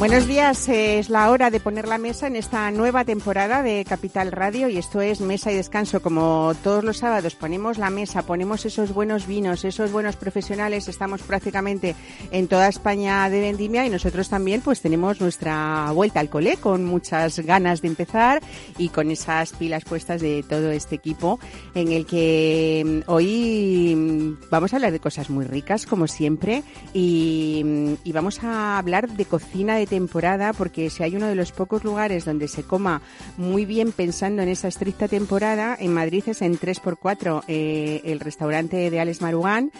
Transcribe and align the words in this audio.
Buenos 0.00 0.26
días, 0.26 0.66
es 0.70 1.10
la 1.10 1.30
hora 1.30 1.50
de 1.50 1.60
poner 1.60 1.86
la 1.86 1.98
mesa 1.98 2.26
en 2.26 2.34
esta 2.34 2.70
nueva 2.70 3.04
temporada 3.04 3.62
de 3.62 3.84
Capital 3.84 4.32
Radio 4.32 4.70
y 4.70 4.78
esto 4.78 5.02
es 5.02 5.20
Mesa 5.20 5.52
y 5.52 5.56
Descanso. 5.56 6.00
Como 6.00 6.54
todos 6.64 6.82
los 6.82 6.96
sábados 6.96 7.34
ponemos 7.34 7.76
la 7.76 7.90
mesa, 7.90 8.22
ponemos 8.22 8.64
esos 8.64 8.94
buenos 8.94 9.26
vinos, 9.26 9.62
esos 9.62 9.92
buenos 9.92 10.16
profesionales, 10.16 10.88
estamos 10.88 11.20
prácticamente 11.20 11.94
en 12.30 12.48
toda 12.48 12.68
España 12.68 13.28
de 13.28 13.42
vendimia 13.42 13.84
y 13.84 13.90
nosotros 13.90 14.30
también 14.30 14.62
pues 14.62 14.80
tenemos 14.80 15.20
nuestra 15.20 15.90
vuelta 15.92 16.20
al 16.20 16.30
cole 16.30 16.56
con 16.56 16.86
muchas 16.86 17.38
ganas 17.40 17.82
de 17.82 17.88
empezar 17.88 18.40
y 18.78 18.88
con 18.88 19.10
esas 19.10 19.52
pilas 19.52 19.84
puestas 19.84 20.22
de 20.22 20.42
todo 20.48 20.70
este 20.70 20.94
equipo 20.94 21.38
en 21.74 21.92
el 21.92 22.06
que 22.06 23.02
mm, 23.06 23.10
hoy 23.10 23.94
mm, 23.94 24.48
vamos 24.50 24.72
a 24.72 24.76
hablar 24.76 24.92
de 24.92 25.00
cosas 25.00 25.28
muy 25.28 25.44
ricas 25.44 25.84
como 25.84 26.06
siempre 26.06 26.62
y, 26.94 27.60
mm, 27.62 27.92
y 28.02 28.12
vamos 28.12 28.42
a 28.42 28.78
hablar 28.78 29.06
de 29.06 29.26
cocina 29.26 29.76
de 29.76 29.89
temporada, 29.90 30.54
porque 30.54 30.88
si 30.88 31.02
hay 31.02 31.16
uno 31.16 31.26
de 31.26 31.34
los 31.34 31.52
pocos 31.52 31.84
lugares 31.84 32.24
donde 32.24 32.48
se 32.48 32.62
coma 32.62 33.02
muy 33.36 33.66
bien 33.66 33.92
pensando 33.92 34.40
en 34.40 34.48
esa 34.48 34.68
estricta 34.68 35.08
temporada, 35.08 35.76
en 35.78 35.92
Madrid 35.92 36.24
es 36.28 36.40
en 36.40 36.58
3x4 36.58 37.42
eh, 37.48 38.00
el 38.04 38.20
restaurante 38.20 38.88
de 38.88 39.00
Alex 39.00 39.20
Marugán, 39.20 39.72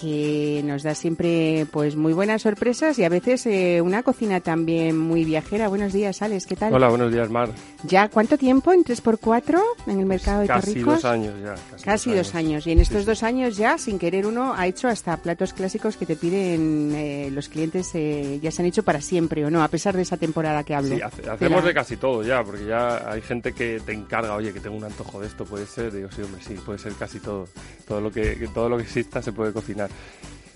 que 0.00 0.62
nos 0.64 0.82
da 0.82 0.94
siempre 0.94 1.66
pues 1.70 1.94
muy 1.96 2.12
buenas 2.12 2.42
sorpresas 2.42 2.98
y 2.98 3.04
a 3.04 3.08
veces 3.08 3.44
eh, 3.46 3.80
una 3.82 4.02
cocina 4.02 4.40
también 4.40 4.96
muy 4.96 5.24
viajera. 5.24 5.68
Buenos 5.68 5.92
días, 5.92 6.22
Alex, 6.22 6.46
¿qué 6.46 6.56
tal? 6.56 6.72
Hola, 6.72 6.88
buenos 6.88 7.12
días, 7.12 7.28
Mar. 7.28 7.50
¿Ya 7.84 8.08
cuánto 8.08 8.38
tiempo 8.38 8.72
en 8.72 8.82
3x4 8.84 9.60
en 9.88 10.00
el 10.00 10.06
mercado 10.06 10.40
de 10.40 10.46
Casi 10.46 10.68
Torrijos? 10.68 10.94
dos 10.94 11.04
años 11.04 11.34
ya. 11.42 11.54
Casi, 11.84 12.12
dos, 12.14 12.34
años. 12.34 12.66
Y 12.66 12.72
en 12.72 12.80
estos 12.80 13.04
dos 13.04 13.22
años 13.22 13.56
ya, 13.56 13.76
sin 13.78 13.98
querer 13.98 14.26
uno, 14.26 14.54
ha 14.54 14.66
hecho 14.66 14.88
hasta 14.88 15.16
platos 15.18 15.52
clásicos 15.52 15.96
que 15.96 16.06
te 16.06 16.16
piden 16.16 16.92
eh, 16.94 17.28
los 17.32 17.48
clientes, 17.48 17.90
eh, 17.94 18.38
ya 18.42 18.50
se 18.50 18.62
han 18.62 18.66
hecho 18.66 18.82
para 18.82 19.00
siempre 19.00 19.44
o 19.44 19.50
no, 19.50 19.62
a 19.62 19.68
pesar 19.68 19.94
de 19.96 20.02
esa 20.02 20.16
temporada 20.16 20.64
que 20.64 20.74
hablo. 20.74 20.94
Sí, 20.96 21.02
hace- 21.02 21.28
hacemos 21.28 21.62
la- 21.62 21.68
de 21.68 21.74
casi 21.74 21.96
todo 21.96 22.22
ya, 22.22 22.42
porque 22.42 22.64
ya 22.66 23.10
hay 23.10 23.20
gente 23.20 23.52
que 23.52 23.80
te 23.84 23.92
encarga, 23.92 24.34
oye, 24.34 24.52
que 24.52 24.60
tengo 24.60 24.76
un 24.76 24.84
antojo 24.84 25.20
de 25.20 25.26
esto, 25.26 25.44
puede 25.44 25.66
ser. 25.66 25.92
Digo, 25.92 26.08
sí, 26.14 26.22
hombre, 26.22 26.42
sí, 26.42 26.54
puede 26.54 26.78
ser 26.78 26.92
casi 26.94 27.20
todo. 27.20 27.46
Todo 27.86 28.00
lo 28.00 28.10
que 28.10 28.48
todo 28.54 28.68
lo 28.68 28.76
que 28.76 28.84
exista 28.84 29.20
se 29.20 29.32
puede 29.32 29.52
cocinar. 29.52 29.89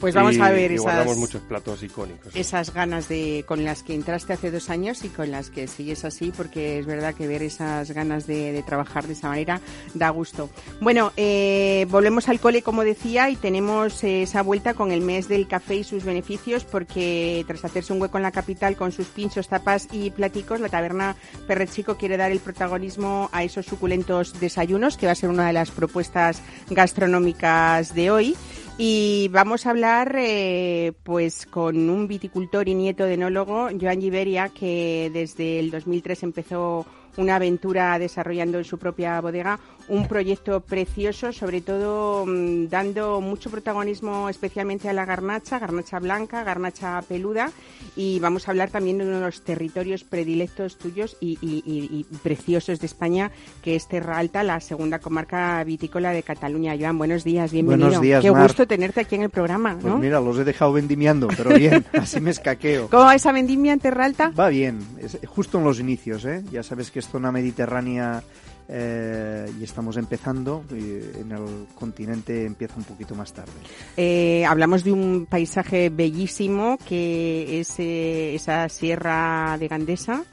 Pues 0.00 0.12
vamos 0.12 0.34
Y- 0.36 0.40
a 0.40 0.50
ver 0.50 0.72
esas, 0.72 1.16
muchos 1.16 1.40
platos 1.42 1.82
icónicos. 1.82 2.34
esas 2.36 2.74
ganas 2.74 3.08
de 3.08 3.42
con 3.46 3.64
las 3.64 3.82
que 3.82 3.94
entraste 3.94 4.34
hace 4.34 4.50
dos 4.50 4.68
años 4.68 5.02
y 5.02 5.08
con 5.08 5.30
las 5.30 5.48
que 5.48 5.66
sigues 5.66 6.04
así, 6.04 6.30
porque 6.36 6.78
es 6.80 6.84
verdad 6.84 7.14
que 7.14 7.26
ver 7.26 7.42
esas 7.42 7.90
ganas 7.92 8.26
de, 8.26 8.52
de 8.52 8.62
trabajar 8.64 9.06
de 9.06 9.14
esa 9.14 9.28
manera 9.28 9.60
da 9.94 10.10
gusto. 10.10 10.50
Bueno, 10.80 11.12
eh, 11.16 11.86
volvemos 11.88 12.28
al 12.28 12.38
cole, 12.38 12.60
como 12.60 12.84
decía, 12.84 13.30
y 13.30 13.36
tenemos 13.36 14.04
esa 14.04 14.42
vuelta 14.42 14.74
con 14.74 14.90
el 14.92 15.00
mes 15.00 15.26
del 15.28 15.46
café 15.48 15.76
y 15.76 15.84
sus 15.84 16.04
beneficios, 16.04 16.64
porque 16.64 17.42
tras 17.46 17.64
hacerse 17.64 17.92
un 17.94 18.02
hueco 18.02 18.18
en 18.18 18.24
la 18.24 18.32
capital 18.32 18.76
con 18.76 18.92
sus 18.92 19.06
pinchos, 19.06 19.48
tapas 19.48 19.88
y 19.90 20.10
platicos, 20.10 20.60
la 20.60 20.68
taberna 20.68 21.16
Perrechico 21.46 21.96
quiere 21.96 22.18
dar 22.18 22.30
el 22.30 22.40
protagonismo 22.40 23.30
a 23.32 23.42
esos 23.44 23.64
suculentos 23.64 24.38
desayunos, 24.38 24.98
que 24.98 25.06
va 25.06 25.12
a 25.12 25.14
ser 25.14 25.30
una 25.30 25.46
de 25.46 25.54
las 25.54 25.70
propuestas 25.70 26.42
gastronómicas 26.68 27.94
de 27.94 28.10
hoy. 28.10 28.36
Y 28.76 29.28
vamos 29.28 29.66
a 29.66 29.70
hablar 29.70 30.16
eh, 30.18 30.92
pues 31.04 31.46
con 31.46 31.88
un 31.88 32.08
viticultor 32.08 32.68
y 32.68 32.74
nieto 32.74 33.04
de 33.04 33.14
enólogo, 33.14 33.68
Joan 33.80 34.00
Giberia, 34.00 34.48
que 34.48 35.12
desde 35.12 35.60
el 35.60 35.70
2003 35.70 36.24
empezó 36.24 36.84
una 37.16 37.36
aventura 37.36 37.96
desarrollando 38.00 38.58
en 38.58 38.64
su 38.64 38.76
propia 38.78 39.20
bodega 39.20 39.60
un 39.88 40.08
proyecto 40.08 40.60
precioso, 40.60 41.32
sobre 41.32 41.60
todo 41.60 42.24
mm, 42.26 42.68
dando 42.68 43.20
mucho 43.20 43.50
protagonismo 43.50 44.28
especialmente 44.28 44.88
a 44.88 44.92
la 44.92 45.04
garnacha, 45.04 45.58
garnacha 45.58 45.98
blanca, 45.98 46.42
garnacha 46.42 47.02
peluda, 47.02 47.50
y 47.96 48.18
vamos 48.20 48.48
a 48.48 48.50
hablar 48.52 48.70
también 48.70 48.98
de 48.98 49.04
uno 49.06 49.16
de 49.20 49.26
los 49.26 49.42
territorios 49.42 50.04
predilectos 50.04 50.78
tuyos 50.78 51.16
y, 51.20 51.38
y- 51.42 51.62
y- 51.66 52.06
y 52.10 52.16
preciosos 52.22 52.80
de 52.80 52.86
España, 52.86 53.30
que 53.62 53.76
es 53.76 53.86
Terra 53.88 54.18
Alta, 54.18 54.42
la 54.42 54.60
segunda 54.60 54.98
comarca 55.00 55.62
vitícola 55.64 56.12
de 56.12 56.22
Cataluña. 56.22 56.74
Joan, 56.78 56.96
buenos 56.98 57.24
días, 57.24 57.52
bienvenido. 57.52 57.88
Buenos 57.88 58.02
días, 58.02 58.22
Qué 58.22 58.30
Mar. 58.32 58.42
gusto 58.44 58.66
tenerte 58.66 59.00
aquí 59.00 59.16
en 59.16 59.22
el 59.22 59.30
programa, 59.30 59.74
Pues 59.74 59.84
¿no? 59.84 59.98
mira, 59.98 60.20
los 60.20 60.38
he 60.38 60.44
dejado 60.44 60.72
vendimiando, 60.72 61.28
pero 61.36 61.54
bien, 61.54 61.84
así 61.92 62.20
me 62.20 62.30
escaqueo. 62.30 62.88
¿Cómo 62.88 63.04
va 63.04 63.14
esa 63.14 63.32
vendimia 63.32 63.72
en 63.74 63.80
Terra 63.80 64.06
Alta? 64.06 64.30
Va 64.30 64.48
bien, 64.48 64.78
es 65.00 65.18
justo 65.26 65.58
en 65.58 65.64
los 65.64 65.78
inicios, 65.78 66.24
¿eh? 66.24 66.42
Ya 66.50 66.62
sabes 66.62 66.90
que 66.90 67.00
es 67.00 67.08
zona 67.08 67.30
mediterránea 67.30 68.22
eh, 68.68 69.50
y 69.60 69.64
estamos 69.64 69.96
empezando, 69.96 70.64
en 70.70 71.32
el 71.32 71.66
continente 71.74 72.44
empieza 72.44 72.76
un 72.76 72.84
poquito 72.84 73.14
más 73.14 73.32
tarde. 73.32 73.52
Eh, 73.96 74.44
hablamos 74.46 74.84
de 74.84 74.92
un 74.92 75.26
paisaje 75.28 75.90
bellísimo 75.90 76.78
que 76.86 77.60
es 77.60 77.78
eh, 77.78 78.34
esa 78.34 78.68
sierra 78.68 79.56
de 79.58 79.68
Gandesa. 79.68 80.24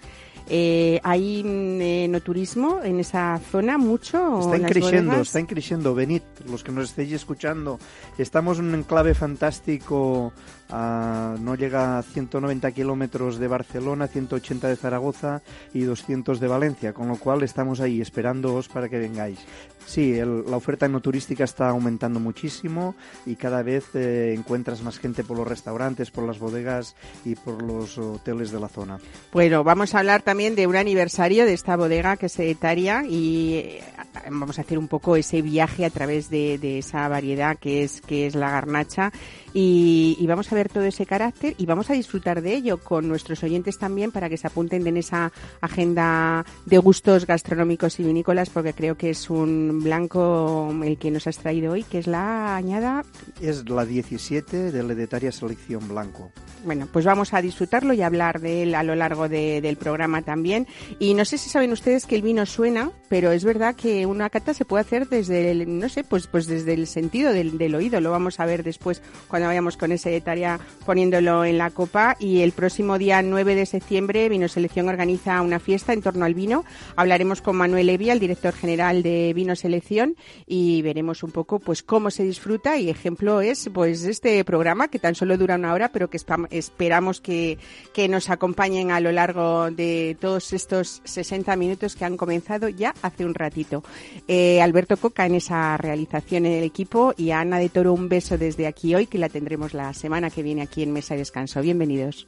Eh, 0.54 1.00
¿Hay 1.04 1.44
mm, 1.46 1.82
eh, 1.82 2.08
no 2.10 2.20
turismo 2.20 2.82
en 2.84 3.00
esa 3.00 3.40
zona 3.52 3.78
mucho? 3.78 4.18
o 4.36 4.40
Está 4.42 4.58
en 4.58 4.64
las 4.64 4.72
creciendo, 4.72 5.12
bodegas? 5.12 5.28
está 5.34 5.48
creciendo. 5.48 5.96
Venid, 5.96 6.22
los 6.46 6.62
que 6.62 6.74
nos 6.74 6.90
estéis 6.90 7.14
escuchando. 7.14 7.80
Estamos 8.18 8.60
en 8.60 8.66
un 8.66 8.76
enclave 8.76 9.14
fantástico. 9.14 10.34
ah, 10.70 11.36
no 11.40 11.56
llega 11.56 12.00
a 12.00 12.04
190 12.04 12.70
kilómetros 12.72 13.40
de 13.40 13.48
Barcelona, 13.48 14.08
180 14.08 14.68
de 14.68 14.76
Zaragoza 14.76 15.42
y 15.74 15.82
200 15.84 16.40
de 16.42 16.48
Valencia, 16.48 16.92
con 16.94 17.08
lo 17.08 17.16
cual 17.16 17.44
estamos 17.44 17.80
ahí 17.80 18.02
esperándoos 18.02 18.68
para 18.68 18.90
que 18.90 18.98
vengáis. 19.00 19.40
Sí, 19.86 20.18
el- 20.18 20.46
la 20.50 20.56
oferta 20.58 20.88
no 20.88 21.02
turística 21.02 21.44
está 21.44 21.70
aumentando 21.70 22.20
muchísimo 22.20 22.96
y 23.26 23.36
cada 23.36 23.62
vez 23.62 23.86
eh, 23.94 24.34
encuentras 24.38 24.82
más 24.84 25.00
gente 25.00 25.24
por 25.24 25.38
los 25.38 25.48
restaurantes, 25.48 26.12
por 26.12 26.26
las 26.26 26.40
bodegas 26.40 26.96
y 27.26 27.36
por 27.36 27.62
los 27.62 27.98
hoteles 27.98 28.52
de 28.52 28.60
la 28.60 28.70
zona. 28.70 29.00
Bueno, 29.34 29.64
vamos 29.64 29.94
a 29.94 30.00
hablar 30.00 30.22
también 30.22 30.56
de 30.56 30.68
un 30.68 30.76
aniversario 30.76 31.46
de 31.46 31.54
esta 31.54 31.76
bodega 31.76 32.16
que 32.18 32.28
es 32.28 32.40
Etaria 32.40 33.04
y 33.06 33.54
eh, 33.56 33.84
vamos 34.30 34.58
a 34.60 34.62
hacer 34.62 34.78
un 34.78 34.88
poco 34.88 35.16
ese 35.16 35.42
viaje 35.42 35.86
a 35.86 35.90
través 35.90 36.30
de, 36.30 36.58
de 36.58 36.80
esa 36.80 37.08
variedad 37.08 37.58
que 37.58 37.84
es 37.84 38.02
que 38.02 38.28
es 38.28 38.36
la 38.36 38.50
garnacha 38.52 39.12
y, 39.54 40.18
y 40.20 40.28
vamos 40.28 40.52
a 40.52 40.56
ver 40.56 40.70
todo 40.70 40.84
ese 40.84 41.06
carácter 41.06 41.56
y 41.58 41.66
vamos 41.66 41.90
a 41.90 41.94
disfrutar 41.94 42.42
de 42.42 42.54
ello 42.54 42.78
con 42.78 43.08
nuestros 43.08 43.44
oyentes 43.44 43.78
también 43.78 44.12
para 44.12 44.30
que 44.30 44.38
se 44.38 44.48
apunten 44.48 44.86
en 44.88 44.98
esa 44.98 45.32
agenda 45.60 46.46
de 46.66 46.78
gustos 46.78 47.26
gastronómicos 47.26 48.00
y 48.00 48.04
vinícolas 48.04 48.50
porque 48.50 48.74
creo 48.74 48.96
que 48.98 49.10
es 49.12 49.30
un 49.30 49.82
blanco 49.84 50.72
el 50.84 50.98
que 50.98 51.12
nos 51.12 51.28
has 51.28 51.38
traído 51.38 51.74
hoy 51.74 51.84
que 51.84 52.00
es 52.00 52.08
la 52.08 52.56
añada 52.56 53.04
Es 53.42 53.68
la 53.70 53.86
17 53.86 54.72
de 54.72 54.84
la 54.84 54.94
Hedetaria 54.94 55.32
Selección 55.32 55.88
Blanco. 55.88 56.32
Bueno, 56.66 56.88
pues 56.92 57.06
vamos 57.06 57.34
a 57.34 57.42
disfrutarlo 57.42 57.94
y 57.94 58.02
hablar 58.02 58.40
de 58.40 58.64
él 58.64 58.76
a 58.76 58.84
lo 58.84 58.94
largo 58.96 59.28
de- 59.28 59.62
del 59.62 59.78
programa 59.78 60.22
también. 60.22 60.68
Y 61.00 61.14
no 61.16 61.26
sé 61.26 61.38
si 61.40 61.50
saben 61.50 61.72
ustedes 61.72 62.06
que 62.06 62.16
el 62.16 62.22
vino 62.22 62.46
suena, 62.46 62.92
pero 63.10 63.32
es 63.32 63.44
verdad 63.44 63.76
que 63.76 64.06
una 64.06 64.30
cata 64.30 64.54
se 64.54 64.64
puede 64.66 64.82
hacer 64.82 65.10
desde 65.10 65.50
el, 65.52 65.80
no 65.80 65.90
sé, 65.90 66.04
pues, 66.04 66.28
pues 66.28 66.46
desde 66.46 66.74
el 66.74 66.86
sentido 66.86 67.34
del, 67.34 67.58
del 67.58 67.74
oído. 67.74 68.00
Lo 68.00 68.12
vamos 68.12 68.40
a 68.40 68.46
ver 68.46 68.64
después 68.64 69.02
cuando 69.28 69.41
vayamos 69.48 69.78
con 69.78 69.92
ese 69.92 70.20
tarea 70.22 70.60
poniéndolo 70.86 71.46
en 71.46 71.58
la 71.58 71.70
copa. 71.70 72.16
Y 72.20 72.42
el 72.42 72.52
próximo 72.52 72.98
día 72.98 73.22
9 73.22 73.56
de 73.56 73.66
septiembre, 73.66 74.30
Vino 74.30 74.48
Selección 74.48 74.90
organiza 74.90 75.42
una 75.42 75.60
fiesta 75.60 75.94
en 75.94 76.02
torno 76.02 76.26
al 76.26 76.34
vino. 76.34 76.66
Hablaremos 76.96 77.42
con 77.42 77.56
Manuel 77.56 77.90
Evia, 77.90 78.14
el 78.14 78.20
director 78.20 78.54
general 78.54 79.04
de 79.04 79.34
Vino 79.34 79.56
Selección, 79.56 80.16
y 80.46 80.82
veremos 80.82 81.24
un 81.24 81.32
poco 81.32 81.60
pues 81.60 81.84
cómo 81.84 82.12
se 82.12 82.24
disfruta. 82.24 82.78
Y 82.78 82.90
ejemplo 82.90 83.42
es 83.42 83.70
pues 83.74 84.04
este 84.04 84.44
programa 84.44 84.88
que 84.88 85.00
tan 85.00 85.16
solo 85.16 85.38
dura 85.38 85.56
una 85.56 85.74
hora, 85.74 85.92
pero 85.92 86.10
que 86.10 86.20
esperamos 86.50 87.22
que, 87.22 87.58
que 87.94 88.08
nos 88.08 88.30
acompañen 88.30 88.92
a 88.92 89.00
lo 89.00 89.12
largo 89.12 89.72
de 89.72 90.18
todos 90.20 90.54
estos 90.54 91.02
60 91.04 91.56
minutos 91.56 91.96
que 91.96 92.06
han 92.06 92.18
comenzado 92.18 92.70
ya 92.70 92.94
hace 93.02 93.26
un 93.26 93.34
ratito. 93.34 93.84
Eh, 94.28 94.62
Alberto 94.62 94.98
Coca 94.98 95.26
en 95.26 95.36
esa 95.36 95.78
realización 95.78 96.46
en 96.46 96.54
el 96.54 96.64
equipo 96.64 97.14
y 97.18 97.32
Ana 97.32 97.60
de 97.60 97.70
Toro 97.70 97.94
un 97.94 98.10
beso 98.10 98.38
desde 98.38 98.68
aquí 98.68 98.96
hoy, 98.96 99.08
que 99.08 99.18
la 99.18 99.30
tendremos 99.32 99.74
la 99.74 99.94
semana 99.94 100.30
que 100.30 100.44
viene 100.44 100.62
aquí 100.62 100.84
en 100.84 100.94
Mesa 100.94 101.16
y 101.16 101.18
Descanso. 101.18 101.62
Bienvenidos. 101.62 102.28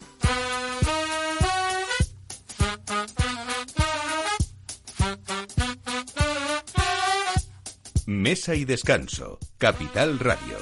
Mesa 8.05 8.55
y 8.55 8.65
Descanso, 8.65 9.39
Capital 9.57 10.19
Radio. 10.19 10.57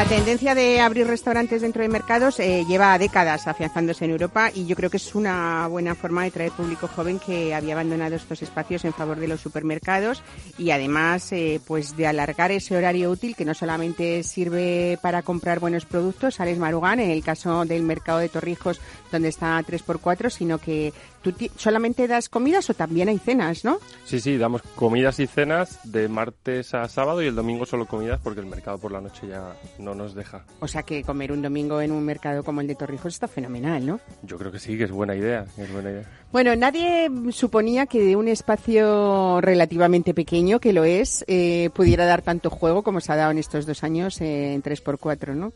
La 0.00 0.06
tendencia 0.06 0.54
de 0.54 0.80
abrir 0.80 1.06
restaurantes 1.06 1.60
dentro 1.60 1.82
de 1.82 1.90
mercados 1.90 2.40
eh, 2.40 2.64
lleva 2.66 2.96
décadas 2.96 3.46
afianzándose 3.46 4.06
en 4.06 4.12
Europa 4.12 4.50
y 4.54 4.64
yo 4.64 4.74
creo 4.74 4.88
que 4.88 4.96
es 4.96 5.14
una 5.14 5.66
buena 5.66 5.94
forma 5.94 6.24
de 6.24 6.30
traer 6.30 6.52
público 6.52 6.88
joven 6.88 7.18
que 7.18 7.54
había 7.54 7.74
abandonado 7.74 8.16
estos 8.16 8.40
espacios 8.40 8.86
en 8.86 8.94
favor 8.94 9.20
de 9.20 9.28
los 9.28 9.42
supermercados 9.42 10.22
y 10.56 10.70
además 10.70 11.30
eh, 11.32 11.60
pues 11.66 11.98
de 11.98 12.06
alargar 12.06 12.50
ese 12.50 12.78
horario 12.78 13.10
útil 13.10 13.36
que 13.36 13.44
no 13.44 13.52
solamente 13.52 14.22
sirve 14.22 14.98
para 15.02 15.20
comprar 15.20 15.60
buenos 15.60 15.84
productos, 15.84 16.40
Alex 16.40 16.58
Marugán, 16.58 16.98
en 17.00 17.10
el 17.10 17.22
caso 17.22 17.66
del 17.66 17.82
mercado 17.82 18.20
de 18.20 18.30
Torrijos 18.30 18.80
donde 19.12 19.28
está 19.28 19.60
3x4, 19.60 20.30
sino 20.30 20.56
que 20.56 20.94
tú 21.22 21.32
solamente 21.56 22.08
das 22.08 22.28
comidas 22.28 22.68
o 22.70 22.74
también 22.74 23.08
hay 23.08 23.18
cenas, 23.18 23.64
¿no? 23.64 23.78
Sí, 24.04 24.20
sí, 24.20 24.38
damos 24.38 24.62
comidas 24.74 25.20
y 25.20 25.26
cenas 25.26 25.78
de 25.84 26.08
martes 26.08 26.74
a 26.74 26.88
sábado 26.88 27.22
y 27.22 27.26
el 27.26 27.34
domingo 27.34 27.66
solo 27.66 27.86
comidas 27.86 28.20
porque 28.22 28.40
el 28.40 28.46
mercado 28.46 28.78
por 28.78 28.92
la 28.92 29.00
noche 29.00 29.28
ya 29.28 29.54
no 29.78 29.94
nos 29.94 30.14
deja. 30.14 30.44
O 30.60 30.68
sea 30.68 30.82
que 30.82 31.02
comer 31.02 31.32
un 31.32 31.42
domingo 31.42 31.80
en 31.80 31.92
un 31.92 32.04
mercado 32.04 32.42
como 32.42 32.60
el 32.60 32.66
de 32.66 32.74
Torrijos 32.74 33.14
está 33.14 33.28
fenomenal, 33.28 33.86
¿no? 33.86 34.00
Yo 34.22 34.38
creo 34.38 34.50
que 34.50 34.58
sí, 34.58 34.76
que 34.76 34.84
es 34.84 34.90
buena 34.90 35.14
idea, 35.14 35.46
es 35.56 35.72
buena 35.72 35.90
idea. 35.90 36.04
Bueno, 36.32 36.54
nadie 36.54 37.10
suponía 37.32 37.86
que 37.86 38.02
de 38.02 38.16
un 38.16 38.28
espacio 38.28 39.40
relativamente 39.40 40.14
pequeño, 40.14 40.60
que 40.60 40.72
lo 40.72 40.84
es, 40.84 41.24
eh, 41.26 41.70
pudiera 41.74 42.04
dar 42.06 42.22
tanto 42.22 42.50
juego 42.50 42.82
como 42.82 43.00
se 43.00 43.12
ha 43.12 43.16
dado 43.16 43.32
en 43.32 43.38
estos 43.38 43.66
dos 43.66 43.82
años 43.82 44.20
eh, 44.20 44.54
en 44.54 44.62
3x4, 44.62 45.34
¿no? 45.34 45.52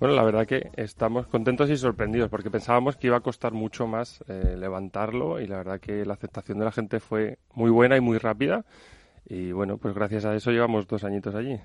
Bueno, 0.00 0.14
la 0.14 0.22
verdad 0.22 0.46
que 0.46 0.70
estamos 0.76 1.26
contentos 1.26 1.68
y 1.70 1.76
sorprendidos 1.76 2.30
porque 2.30 2.50
pensábamos 2.50 2.96
que 2.96 3.08
iba 3.08 3.16
a 3.16 3.20
costar 3.20 3.52
mucho 3.52 3.88
más 3.88 4.22
eh, 4.28 4.54
levantarlo 4.56 5.40
y 5.40 5.48
la 5.48 5.56
verdad 5.56 5.80
que 5.80 6.04
la 6.04 6.14
aceptación 6.14 6.58
de 6.58 6.64
la 6.64 6.70
gente 6.70 7.00
fue 7.00 7.38
muy 7.54 7.70
buena 7.70 7.96
y 7.96 8.00
muy 8.00 8.18
rápida 8.18 8.64
y 9.28 9.50
bueno, 9.50 9.76
pues 9.76 9.94
gracias 9.94 10.24
a 10.24 10.36
eso 10.36 10.52
llevamos 10.52 10.86
dos 10.86 11.02
añitos 11.02 11.34
allí. 11.34 11.58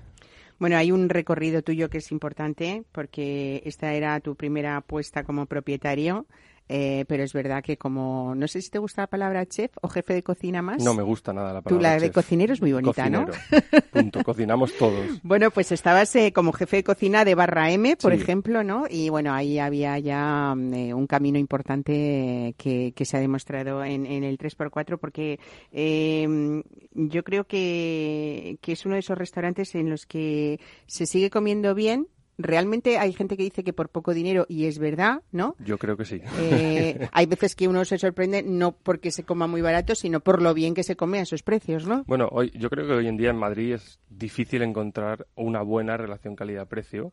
Bueno, 0.58 0.76
hay 0.76 0.90
un 0.90 1.08
recorrido 1.08 1.62
tuyo 1.62 1.88
que 1.88 1.98
es 1.98 2.10
importante 2.10 2.82
porque 2.90 3.62
esta 3.64 3.94
era 3.94 4.18
tu 4.18 4.34
primera 4.34 4.76
apuesta 4.76 5.22
como 5.22 5.46
propietario, 5.46 6.26
eh, 6.68 7.04
pero 7.08 7.22
es 7.22 7.32
verdad 7.32 7.62
que 7.62 7.76
como, 7.76 8.34
no 8.34 8.48
sé 8.48 8.62
si 8.62 8.70
te 8.70 8.78
gusta 8.78 9.02
la 9.02 9.06
palabra 9.06 9.44
chef 9.46 9.70
o 9.82 9.88
jefe 9.88 10.14
de 10.14 10.22
cocina 10.22 10.62
más. 10.62 10.82
No 10.82 10.94
me 10.94 11.02
gusta 11.02 11.32
nada 11.32 11.52
la 11.52 11.60
Tú 11.60 11.76
palabra 11.76 11.94
la 11.94 12.00
de 12.00 12.10
cocinero 12.12 12.52
es 12.52 12.60
muy 12.60 12.72
bonita, 12.72 13.08
¿no? 13.10 13.26
Cocinero. 13.26 13.62
Punto. 13.92 14.22
Cocinamos 14.24 14.72
todos. 14.78 15.20
Bueno, 15.22 15.50
pues 15.50 15.72
estabas 15.72 16.14
eh, 16.16 16.32
como 16.32 16.52
jefe 16.52 16.76
de 16.78 16.84
cocina 16.84 17.24
de 17.24 17.34
Barra 17.34 17.70
M, 17.70 17.96
por 17.96 18.14
Sí. 18.14 18.20
ejemplo, 18.22 18.64
¿no? 18.64 18.84
Y 18.88 19.08
bueno, 19.10 19.32
ahí 19.34 19.58
había 19.58 19.98
ya 19.98 20.54
mm, 20.56 20.74
eh, 20.74 20.94
un 20.94 21.06
camino 21.06 21.38
importante 21.38 22.54
que, 22.58 22.92
que 22.96 23.04
se 23.04 23.16
ha 23.16 23.20
demostrado 23.20 23.84
en, 23.84 24.06
en 24.06 24.24
el 24.24 24.38
3x4 24.38 24.98
porque 24.98 25.38
eh, 25.72 26.62
yo 26.94 27.24
creo 27.24 27.44
que, 27.44 28.58
que 28.60 28.72
es 28.72 28.84
uno 28.86 28.94
de 28.94 29.00
esos 29.00 29.18
restaurantes 29.18 29.74
en 29.74 29.90
los 29.90 30.06
que 30.06 30.60
se 30.86 31.06
sigue 31.06 31.30
comiendo 31.30 31.74
bien. 31.74 32.08
Realmente 32.38 32.98
hay 32.98 33.12
gente 33.12 33.36
que 33.36 33.42
dice 33.44 33.64
que 33.64 33.72
por 33.72 33.88
poco 33.88 34.14
dinero, 34.14 34.46
y 34.48 34.66
es 34.66 34.78
verdad, 34.78 35.22
¿no? 35.32 35.56
Yo 35.58 35.78
creo 35.78 35.96
que 35.96 36.04
sí. 36.04 36.20
Eh, 36.38 37.08
hay 37.12 37.26
veces 37.26 37.54
que 37.54 37.68
uno 37.68 37.84
se 37.84 37.98
sorprende 37.98 38.42
no 38.42 38.72
porque 38.72 39.10
se 39.10 39.24
coma 39.24 39.46
muy 39.46 39.60
barato, 39.60 39.94
sino 39.94 40.20
por 40.20 40.42
lo 40.42 40.54
bien 40.54 40.74
que 40.74 40.82
se 40.82 40.96
come 40.96 41.18
a 41.18 41.22
esos 41.22 41.42
precios, 41.42 41.86
¿no? 41.86 42.04
Bueno, 42.06 42.28
hoy, 42.32 42.50
yo 42.54 42.70
creo 42.70 42.86
que 42.86 42.92
hoy 42.92 43.06
en 43.06 43.16
día 43.16 43.30
en 43.30 43.36
Madrid 43.36 43.74
es 43.74 44.00
difícil 44.08 44.62
encontrar 44.62 45.26
una 45.36 45.62
buena 45.62 45.96
relación 45.96 46.36
calidad-precio 46.36 47.12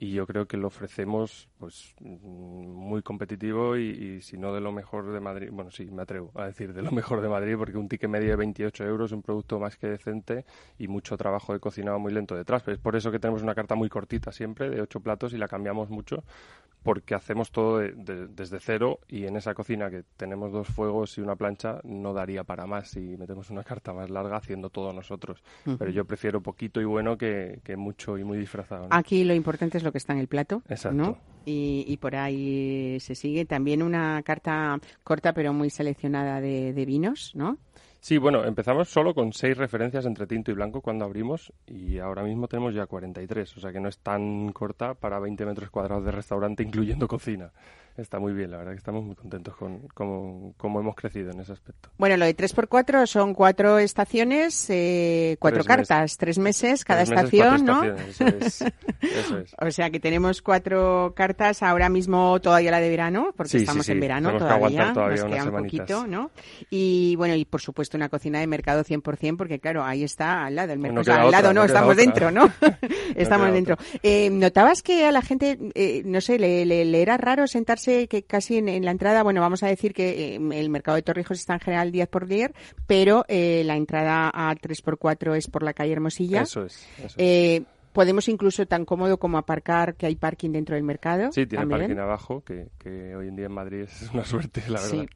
y 0.00 0.12
yo 0.12 0.26
creo 0.28 0.46
que 0.46 0.56
lo 0.56 0.68
ofrecemos 0.68 1.48
pues 1.58 1.94
muy 2.00 3.02
competitivo 3.02 3.76
y, 3.76 3.88
y 3.90 4.20
si 4.22 4.38
no 4.38 4.54
de 4.54 4.60
lo 4.60 4.70
mejor 4.72 5.10
de 5.12 5.18
Madrid, 5.20 5.48
bueno 5.52 5.70
sí, 5.72 5.86
me 5.90 6.02
atrevo 6.02 6.30
a 6.36 6.46
decir 6.46 6.72
de 6.72 6.82
lo 6.82 6.92
mejor 6.92 7.20
de 7.20 7.28
Madrid 7.28 7.56
porque 7.58 7.76
un 7.76 7.88
ticket 7.88 8.08
medio 8.08 8.30
de 8.30 8.36
28 8.36 8.84
euros, 8.84 9.10
un 9.12 9.22
producto 9.22 9.58
más 9.58 9.76
que 9.76 9.88
decente 9.88 10.44
y 10.78 10.86
mucho 10.88 11.16
trabajo 11.16 11.52
de 11.52 11.60
cocinado 11.60 11.98
muy 11.98 12.12
lento 12.12 12.36
detrás. 12.36 12.62
Pero 12.62 12.76
es 12.76 12.80
por 12.80 12.94
eso 12.96 13.10
que 13.10 13.18
tenemos 13.18 13.42
una 13.42 13.54
carta 13.56 13.74
muy 13.74 13.88
cortita 13.88 14.30
siempre, 14.32 14.70
de 14.70 14.80
8 14.80 15.00
platos 15.00 15.32
y 15.32 15.38
la 15.38 15.48
cambiamos 15.48 15.90
mucho 15.90 16.22
porque 16.84 17.16
hacemos 17.16 17.50
todo 17.50 17.78
de- 17.78 17.90
de- 17.92 18.28
desde 18.28 18.60
cero 18.60 19.00
y 19.08 19.26
en 19.26 19.36
esa 19.36 19.52
cocina 19.52 19.90
que 19.90 20.04
tenemos 20.16 20.52
dos 20.52 20.68
fuegos 20.68 21.18
y 21.18 21.20
una 21.20 21.34
plancha 21.34 21.80
no 21.82 22.14
daría 22.14 22.44
para 22.44 22.66
más 22.66 22.90
si 22.90 23.00
metemos 23.18 23.50
una 23.50 23.64
carta 23.64 23.92
más 23.92 24.08
larga 24.10 24.36
haciendo 24.36 24.70
todo 24.70 24.92
nosotros. 24.92 25.42
Pero 25.76 25.90
yo 25.90 26.04
prefiero 26.04 26.40
poquito 26.40 26.80
y 26.80 26.84
bueno 26.84 27.18
que, 27.18 27.60
que 27.64 27.76
mucho 27.76 28.16
y 28.16 28.22
muy 28.22 28.38
disfrazado. 28.38 28.82
¿no? 28.88 28.94
Aquí 28.94 29.24
lo 29.24 29.34
importante 29.34 29.76
es 29.76 29.82
lo 29.84 29.87
que 29.92 29.98
está 29.98 30.12
en 30.12 30.18
el 30.18 30.28
plato, 30.28 30.62
Exacto. 30.68 30.96
¿no? 30.96 31.18
Y, 31.44 31.84
y 31.86 31.96
por 31.96 32.14
ahí 32.16 32.98
se 33.00 33.14
sigue. 33.14 33.44
También 33.44 33.82
una 33.82 34.22
carta 34.22 34.78
corta 35.02 35.32
pero 35.32 35.52
muy 35.52 35.70
seleccionada 35.70 36.40
de, 36.40 36.72
de 36.72 36.84
vinos, 36.84 37.32
¿no? 37.34 37.58
Sí, 38.00 38.16
bueno, 38.16 38.44
empezamos 38.44 38.88
solo 38.88 39.12
con 39.12 39.32
seis 39.32 39.56
referencias 39.56 40.06
entre 40.06 40.26
tinto 40.26 40.52
y 40.52 40.54
blanco 40.54 40.80
cuando 40.80 41.04
abrimos 41.04 41.52
y 41.66 41.98
ahora 41.98 42.22
mismo 42.22 42.46
tenemos 42.46 42.72
ya 42.72 42.86
43, 42.86 43.56
o 43.56 43.60
sea 43.60 43.72
que 43.72 43.80
no 43.80 43.88
es 43.88 43.98
tan 43.98 44.52
corta 44.52 44.94
para 44.94 45.18
20 45.18 45.44
metros 45.44 45.70
cuadrados 45.70 46.04
de 46.04 46.12
restaurante, 46.12 46.62
incluyendo 46.62 47.08
cocina. 47.08 47.50
Está 47.98 48.20
muy 48.20 48.32
bien, 48.32 48.52
la 48.52 48.58
verdad 48.58 48.72
que 48.72 48.78
estamos 48.78 49.04
muy 49.04 49.16
contentos 49.16 49.56
con 49.56 49.88
cómo, 49.92 50.54
cómo 50.56 50.78
hemos 50.78 50.94
crecido 50.94 51.32
en 51.32 51.40
ese 51.40 51.50
aspecto. 51.52 51.90
Bueno, 51.98 52.16
lo 52.16 52.26
de 52.26 52.36
3x4 52.36 53.06
son 53.06 53.34
cuatro 53.34 53.78
estaciones, 53.80 54.70
eh, 54.70 55.36
cuatro 55.40 55.64
Tres 55.64 55.66
meses. 55.76 55.88
cartas, 55.88 56.16
tres 56.16 56.38
meses 56.38 56.84
cada 56.84 57.04
Tres 57.04 57.18
estación, 57.18 57.64
¿no? 57.64 57.82
Eso 57.82 58.24
es. 58.26 58.62
Eso 59.00 59.38
es. 59.38 59.54
O 59.60 59.70
sea 59.72 59.90
que 59.90 59.98
tenemos 59.98 60.42
cuatro 60.42 61.12
cartas 61.16 61.62
ahora 61.64 61.88
mismo 61.88 62.40
todavía 62.40 62.70
la 62.70 62.78
de 62.80 62.88
verano, 62.88 63.32
porque 63.36 63.50
Sí, 63.50 63.56
estamos 63.58 63.86
sí. 63.86 63.92
en 63.92 64.00
verano 64.00 64.28
Tenemos 64.28 64.48
todavía, 64.48 64.92
nos 64.92 65.24
queda 65.24 65.44
un 65.44 65.50
poquito, 65.64 66.06
¿no? 66.06 66.30
Y 66.70 67.16
bueno, 67.16 67.34
y 67.34 67.44
por 67.46 67.60
supuesto 67.60 67.96
una 67.96 68.08
cocina 68.08 68.38
de 68.38 68.46
mercado 68.46 68.84
100%, 68.84 69.36
porque 69.36 69.58
claro, 69.58 69.82
ahí 69.84 70.04
está 70.04 70.44
al 70.46 70.54
lado, 70.54 70.72
el 70.72 70.78
mercado, 70.78 70.94
No 70.94 71.00
o 71.00 71.04
sea, 71.04 71.14
queda 71.16 71.24
al 71.24 71.30
lado 71.32 71.52
no, 71.52 71.64
estamos 71.64 71.92
otra. 71.94 72.04
dentro, 72.04 72.30
¿no? 72.30 72.48
estamos 73.16 73.52
dentro. 73.52 73.76
Eh, 74.04 74.30
¿Notabas 74.30 74.82
que 74.84 75.04
a 75.04 75.10
la 75.10 75.20
gente, 75.22 75.58
eh, 75.74 76.02
no 76.04 76.20
sé, 76.20 76.38
le, 76.38 76.64
le- 76.64 76.84
le 76.84 77.02
era 77.02 77.16
raro 77.16 77.48
sentarse 77.48 77.87
que 78.08 78.22
casi 78.22 78.58
en, 78.58 78.68
en 78.68 78.84
la 78.84 78.90
entrada, 78.90 79.22
bueno, 79.22 79.40
vamos 79.40 79.62
a 79.62 79.66
decir 79.66 79.92
que 79.92 80.34
eh, 80.34 80.40
el 80.52 80.70
mercado 80.70 80.96
de 80.96 81.02
Torrijos 81.02 81.38
está 81.38 81.54
en 81.54 81.60
general 81.60 81.92
10 81.92 82.08
por 82.08 82.26
10, 82.26 82.52
pero 82.86 83.24
eh, 83.28 83.62
la 83.64 83.76
entrada 83.76 84.30
a 84.32 84.54
3x4 84.54 85.36
es 85.36 85.48
por 85.48 85.62
la 85.62 85.72
calle 85.72 85.92
Hermosilla. 85.92 86.42
Eso 86.42 86.64
es. 86.64 86.86
eso 86.98 87.06
es. 87.06 87.14
Eh, 87.16 87.62
podemos 87.92 88.28
incluso 88.28 88.66
tan 88.66 88.84
cómodo 88.84 89.18
como 89.18 89.38
aparcar, 89.38 89.94
que 89.96 90.06
hay 90.06 90.16
parking 90.16 90.50
dentro 90.50 90.74
del 90.74 90.84
mercado. 90.84 91.32
Sí, 91.32 91.46
tiene 91.46 91.62
también. 91.62 91.80
parking 91.80 92.00
abajo, 92.00 92.44
que, 92.44 92.68
que 92.78 93.16
hoy 93.16 93.28
en 93.28 93.36
día 93.36 93.46
en 93.46 93.52
Madrid 93.52 93.80
es 93.80 94.10
una 94.12 94.24
suerte, 94.24 94.62
la 94.68 94.80
verdad. 94.80 95.00
Sí. 95.02 95.08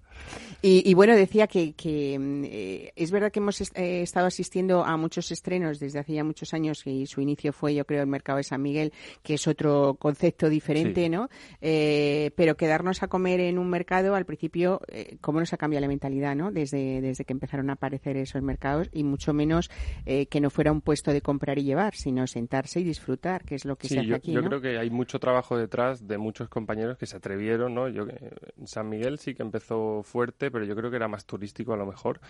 Y, 0.64 0.88
y 0.88 0.94
bueno, 0.94 1.16
decía 1.16 1.48
que, 1.48 1.72
que, 1.72 2.16
mm, 2.18 2.44
eh, 2.46 2.92
es 2.94 3.10
verdad 3.10 3.32
que 3.32 3.40
hemos 3.40 3.60
est- 3.60 3.76
eh, 3.76 4.02
estado 4.02 4.26
asistiendo 4.28 4.84
a 4.84 4.96
muchos 4.96 5.32
estrenos 5.32 5.80
desde 5.80 5.98
hace 5.98 6.12
ya 6.12 6.22
muchos 6.22 6.54
años 6.54 6.86
y 6.86 7.06
su 7.06 7.20
inicio 7.20 7.52
fue, 7.52 7.74
yo 7.74 7.84
creo, 7.84 8.00
el 8.02 8.06
mercado 8.06 8.36
de 8.36 8.44
San 8.44 8.62
Miguel, 8.62 8.92
que 9.24 9.34
es 9.34 9.48
otro 9.48 9.96
concepto 9.98 10.48
diferente, 10.48 11.02
Sí. 11.02 11.08
¿no? 11.08 11.28
Eh, 11.60 12.30
pero 12.36 12.56
quedarnos 12.56 13.02
a 13.02 13.08
comer 13.08 13.40
en 13.40 13.58
un 13.58 13.68
mercado, 13.70 14.14
al 14.14 14.24
principio, 14.24 14.80
eh, 14.86 15.16
¿cómo 15.20 15.40
nos 15.40 15.52
ha 15.52 15.56
cambiado 15.56 15.80
la 15.80 15.88
mentalidad, 15.88 16.36
¿no? 16.36 16.52
Desde, 16.52 17.00
desde 17.00 17.24
que 17.24 17.32
empezaron 17.32 17.68
a 17.70 17.72
aparecer 17.72 18.16
esos 18.16 18.40
mercados 18.42 18.88
y 18.92 19.02
mucho 19.02 19.32
menos 19.32 19.68
eh, 20.06 20.26
que 20.26 20.40
no 20.40 20.48
fuera 20.50 20.70
un 20.70 20.80
puesto 20.80 21.12
de 21.12 21.22
comprar 21.22 21.58
y 21.58 21.64
llevar, 21.64 21.96
sino 21.96 22.26
sentarse 22.28 22.78
y 22.78 22.84
disfrutar, 22.84 23.44
que 23.44 23.56
es 23.56 23.64
lo 23.64 23.74
que 23.74 23.88
se 23.88 23.94
Sí, 23.94 23.98
hace 24.00 24.08
yo, 24.08 24.16
aquí, 24.16 24.32
yo 24.32 24.42
¿no? 24.42 24.48
creo 24.48 24.60
que 24.60 24.78
hay 24.78 24.90
mucho 24.90 25.18
trabajo 25.18 25.56
detrás 25.56 26.06
de 26.06 26.18
muchos 26.18 26.48
compañeros 26.48 26.98
que 26.98 27.06
se 27.06 27.16
atrevieron, 27.16 27.74
¿no? 27.74 27.88
Yo, 27.88 28.04
en 28.08 28.66
San 28.68 28.88
Miguel 28.88 29.18
sí 29.18 29.34
que 29.34 29.42
empezó 29.42 30.01
fuerte, 30.02 30.50
pero 30.50 30.64
yo 30.64 30.74
creo 30.76 30.90
que 30.90 30.96
era 30.96 31.08
más 31.08 31.24
turístico 31.26 31.72
a 31.72 31.76
lo 31.76 31.86
mejor. 31.86 32.20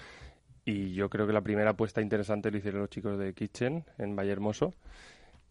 Y 0.64 0.94
yo 0.94 1.08
creo 1.10 1.26
que 1.26 1.32
la 1.32 1.40
primera 1.40 1.70
apuesta 1.70 2.00
interesante 2.00 2.50
lo 2.50 2.58
hicieron 2.58 2.80
los 2.82 2.90
chicos 2.90 3.18
de 3.18 3.34
Kitchen 3.34 3.84
en 3.98 4.14
Valle 4.14 4.30
Hermoso, 4.32 4.74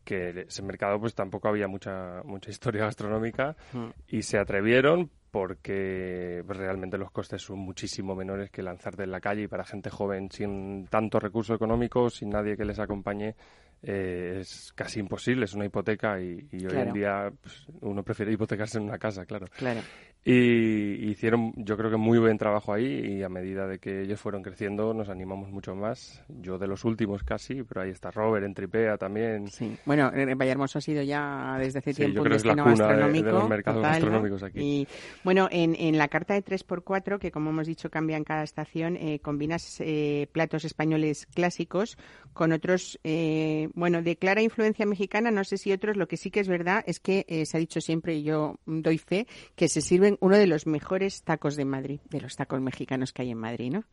que 0.05 0.45
ese 0.47 0.61
mercado 0.63 0.99
pues 0.99 1.13
tampoco 1.13 1.47
había 1.49 1.67
mucha 1.67 2.21
mucha 2.23 2.49
historia 2.49 2.85
gastronómica 2.85 3.55
Mm. 3.73 3.87
y 4.07 4.21
se 4.23 4.37
atrevieron 4.37 5.09
porque 5.29 6.43
pues, 6.45 6.57
realmente 6.57 6.97
los 6.97 7.11
costes 7.11 7.41
son 7.41 7.59
muchísimo 7.59 8.15
menores 8.15 8.49
que 8.49 8.61
lanzarte 8.63 9.03
en 9.03 9.11
la 9.11 9.21
calle 9.21 9.43
y 9.43 9.47
para 9.47 9.63
gente 9.63 9.89
joven 9.89 10.29
sin 10.31 10.87
tanto 10.87 11.19
recurso 11.19 11.53
económico, 11.55 12.09
sin 12.09 12.29
nadie 12.29 12.57
que 12.57 12.65
les 12.65 12.79
acompañe, 12.79 13.35
eh, 13.81 14.39
es 14.41 14.73
casi 14.75 14.99
imposible, 14.99 15.45
es 15.45 15.53
una 15.53 15.65
hipoteca 15.65 16.19
y, 16.21 16.47
y 16.51 16.65
hoy 16.65 16.71
Claro. 16.71 16.87
en 16.89 16.93
día 16.93 17.31
pues, 17.41 17.65
uno 17.81 18.03
prefiere 18.03 18.33
hipotecarse 18.33 18.77
en 18.77 18.85
una 18.85 18.97
casa, 18.97 19.25
claro. 19.25 19.47
Claro. 19.57 19.79
Y 20.23 21.09
hicieron, 21.09 21.51
yo 21.55 21.75
creo 21.77 21.89
que 21.89 21.97
muy 21.97 22.19
buen 22.19 22.37
trabajo 22.37 22.71
ahí 22.73 22.85
y 23.17 23.23
a 23.23 23.29
medida 23.29 23.65
de 23.65 23.79
que 23.79 24.01
ellos 24.03 24.19
fueron 24.21 24.43
creciendo 24.43 24.93
nos 24.93 25.09
animamos 25.09 25.49
mucho 25.49 25.75
más. 25.75 26.23
Yo 26.41 26.59
de 26.59 26.67
los 26.67 26.85
últimos 26.85 27.23
casi, 27.23 27.63
pero 27.63 27.81
ahí 27.81 27.89
está 27.89 28.11
Robert 28.11 28.45
en 28.45 28.53
Tripea 28.53 28.97
también. 28.97 29.47
Sí. 29.47 29.75
Bueno, 29.83 30.11
en 30.13 30.37
Vallehermoso 30.37 30.77
ha 30.77 30.81
sido 30.81 31.01
ya 31.01 31.57
desde 31.59 31.79
hace 31.79 31.93
Sí, 31.93 32.01
yo 32.03 32.05
tiempo 32.05 32.21
un 32.21 32.25
creo 32.27 32.33
que 32.35 32.37
es 32.37 32.45
la 32.45 32.53
destino 32.53 32.75
cuna 32.75 33.07
de- 33.07 33.31
los 33.31 33.49
mercados 33.49 33.81
gastronómicos 33.81 34.43
aquí. 34.43 34.59
Y 34.59 34.87
bueno, 35.23 35.47
en, 35.51 35.75
en 35.75 35.97
la 35.97 36.07
carta 36.07 36.35
de 36.35 36.43
3x4, 36.43 37.17
que 37.17 37.31
como 37.31 37.49
hemos 37.49 37.65
dicho 37.65 37.89
cambia 37.89 38.15
en 38.17 38.23
cada 38.23 38.43
estación, 38.43 38.97
eh, 38.97 39.19
combinas 39.21 39.77
eh, 39.79 40.27
platos 40.31 40.65
españoles 40.65 41.25
clásicos 41.33 41.97
con 42.33 42.51
otros, 42.51 42.99
eh, 43.03 43.69
bueno, 43.73 44.03
de 44.03 44.17
clara 44.17 44.43
influencia 44.43 44.85
mexicana, 44.85 45.31
no 45.31 45.43
sé 45.43 45.57
si 45.57 45.71
otros, 45.71 45.97
lo 45.97 46.07
que 46.07 46.17
sí 46.17 46.29
que 46.29 46.41
es 46.41 46.47
verdad 46.47 46.83
es 46.85 46.99
que 46.99 47.25
eh, 47.27 47.45
se 47.47 47.57
ha 47.57 47.59
dicho 47.59 47.81
siempre, 47.81 48.13
y 48.15 48.23
yo 48.23 48.59
doy 48.67 48.99
fe, 48.99 49.25
que 49.55 49.67
se 49.67 49.81
sirven 49.81 50.10
uno 50.19 50.37
de 50.37 50.47
los 50.47 50.67
mejores 50.67 51.23
tacos 51.23 51.55
de 51.55 51.65
Madrid, 51.65 51.99
de 52.09 52.21
los 52.21 52.35
tacos 52.35 52.59
mexicanos 52.61 53.13
que 53.13 53.21
hay 53.23 53.31
en 53.31 53.37
Madrid, 53.37 53.71
¿no? 53.71 53.83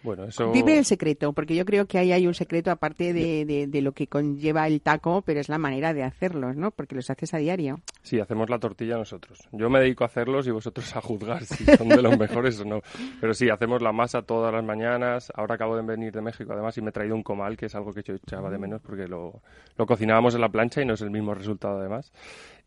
Bueno, 0.00 0.26
eso... 0.26 0.52
Dime 0.52 0.78
el 0.78 0.84
secreto, 0.84 1.32
porque 1.32 1.56
yo 1.56 1.64
creo 1.64 1.86
que 1.86 1.98
ahí 1.98 2.12
hay 2.12 2.24
un 2.28 2.32
secreto 2.34 2.70
aparte 2.70 3.12
de, 3.12 3.44
de- 3.44 3.66
de 3.66 3.82
lo 3.82 3.90
que 3.90 4.06
conlleva 4.06 4.64
el 4.68 4.80
taco, 4.80 5.22
pero 5.22 5.40
es 5.40 5.48
la 5.48 5.58
manera 5.58 5.92
de 5.92 6.04
hacerlos, 6.04 6.54
¿no? 6.54 6.70
Porque 6.70 6.94
los 6.94 7.10
haces 7.10 7.34
a 7.34 7.38
diario. 7.38 7.80
Sí, 8.02 8.20
hacemos 8.20 8.48
la 8.48 8.60
tortilla 8.60 8.96
nosotros. 8.96 9.40
Yo 9.50 9.68
me 9.68 9.80
dedico 9.80 10.04
a 10.04 10.06
hacerlos 10.06 10.46
y 10.46 10.52
vosotros 10.52 10.94
a 10.94 11.00
juzgar 11.00 11.44
si 11.44 11.64
son 11.64 11.88
de 11.88 12.00
los 12.00 12.16
mejores 12.18 12.60
o 12.60 12.64
no. 12.64 12.80
Pero 13.20 13.34
sí, 13.34 13.50
hacemos 13.50 13.82
la 13.82 13.90
masa 13.90 14.22
todas 14.22 14.54
las 14.54 14.62
mañanas. 14.64 15.32
Ahora 15.34 15.56
acabo 15.56 15.74
de 15.74 15.82
venir 15.82 16.12
de 16.12 16.22
México, 16.22 16.52
además, 16.52 16.78
y 16.78 16.80
me 16.80 16.90
he 16.90 16.92
traído 16.92 17.16
un 17.16 17.24
comal, 17.24 17.56
que 17.56 17.66
es 17.66 17.74
algo 17.74 17.92
que 17.92 18.04
yo 18.04 18.14
echaba 18.14 18.50
de 18.50 18.58
menos 18.58 18.80
porque 18.80 19.08
lo, 19.08 19.42
lo 19.76 19.84
cocinábamos 19.86 20.32
en 20.36 20.42
la 20.42 20.48
plancha 20.48 20.80
y 20.80 20.84
no 20.86 20.94
es 20.94 21.02
el 21.02 21.10
mismo 21.10 21.34
resultado, 21.34 21.80
además. 21.80 22.12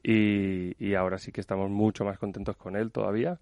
Y, 0.04 0.76
y 0.80 0.96
ahora 0.96 1.18
sí 1.20 1.32
que 1.32 1.42
estamos 1.42 1.70
mucho 1.70 2.06
más 2.06 2.18
contentos 2.18 2.58
con 2.58 2.76
él 2.76 2.92
todavía. 2.92 3.40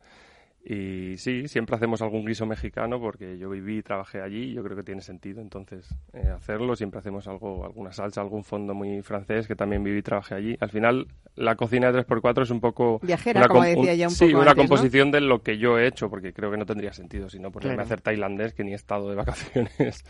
Y 0.64 1.18
sí, 1.18 1.48
siempre 1.48 1.76
hacemos 1.78 2.02
algún 2.02 2.26
guiso 2.26 2.46
mexicano 2.46 3.00
porque 3.00 3.38
yo 3.38 3.50
viví 3.50 3.78
y 3.78 3.82
trabajé 3.82 4.22
allí 4.22 4.52
y 4.52 4.54
yo 4.54 4.64
creo 4.64 4.76
que 4.76 4.84
tiene 4.84 5.02
sentido 5.02 5.42
entonces 5.42 5.88
eh, 6.14 6.28
hacerlo. 6.36 6.76
Siempre 6.76 7.00
hacemos 7.00 7.28
algo, 7.28 7.64
alguna 7.66 7.92
salsa, 7.94 8.22
algún 8.22 8.44
fondo 8.44 8.74
muy 8.74 9.02
francés 9.02 9.48
que 9.48 9.56
también 9.56 9.84
viví 9.84 10.00
y 10.00 10.02
trabajé 10.04 10.36
allí. 10.36 10.58
Al 10.60 10.70
final, 10.70 11.08
la 11.36 11.56
cocina 11.56 11.92
de 11.92 12.06
3x4 12.06 12.44
es 12.44 12.50
un 12.52 12.60
poco... 12.60 13.00
Viajera, 13.02 13.40
una 13.40 13.48
como 13.48 13.60
com- 13.62 13.68
decía 13.74 13.96
ya 13.96 14.08
un 14.10 14.14
sí, 14.14 14.34
una 14.34 14.54
composición 14.54 15.12
de 15.12 15.22
lo 15.22 15.42
que 15.42 15.58
yo 15.58 15.80
he 15.80 15.88
hecho 15.88 16.10
porque 16.10 16.34
creo 16.34 16.52
que 16.52 16.58
no 16.58 16.66
tendría 16.66 16.92
sentido 16.92 17.30
si 17.30 17.40
no 17.40 17.52
ponerme 17.52 17.76
Claro. 17.76 17.82
a 17.82 17.86
hacer 17.86 18.02
tailandés 18.02 18.54
que 18.54 18.64
ni 18.66 18.74
he 18.74 18.76
estado 18.76 19.10
de 19.10 19.16
vacaciones. 19.16 20.04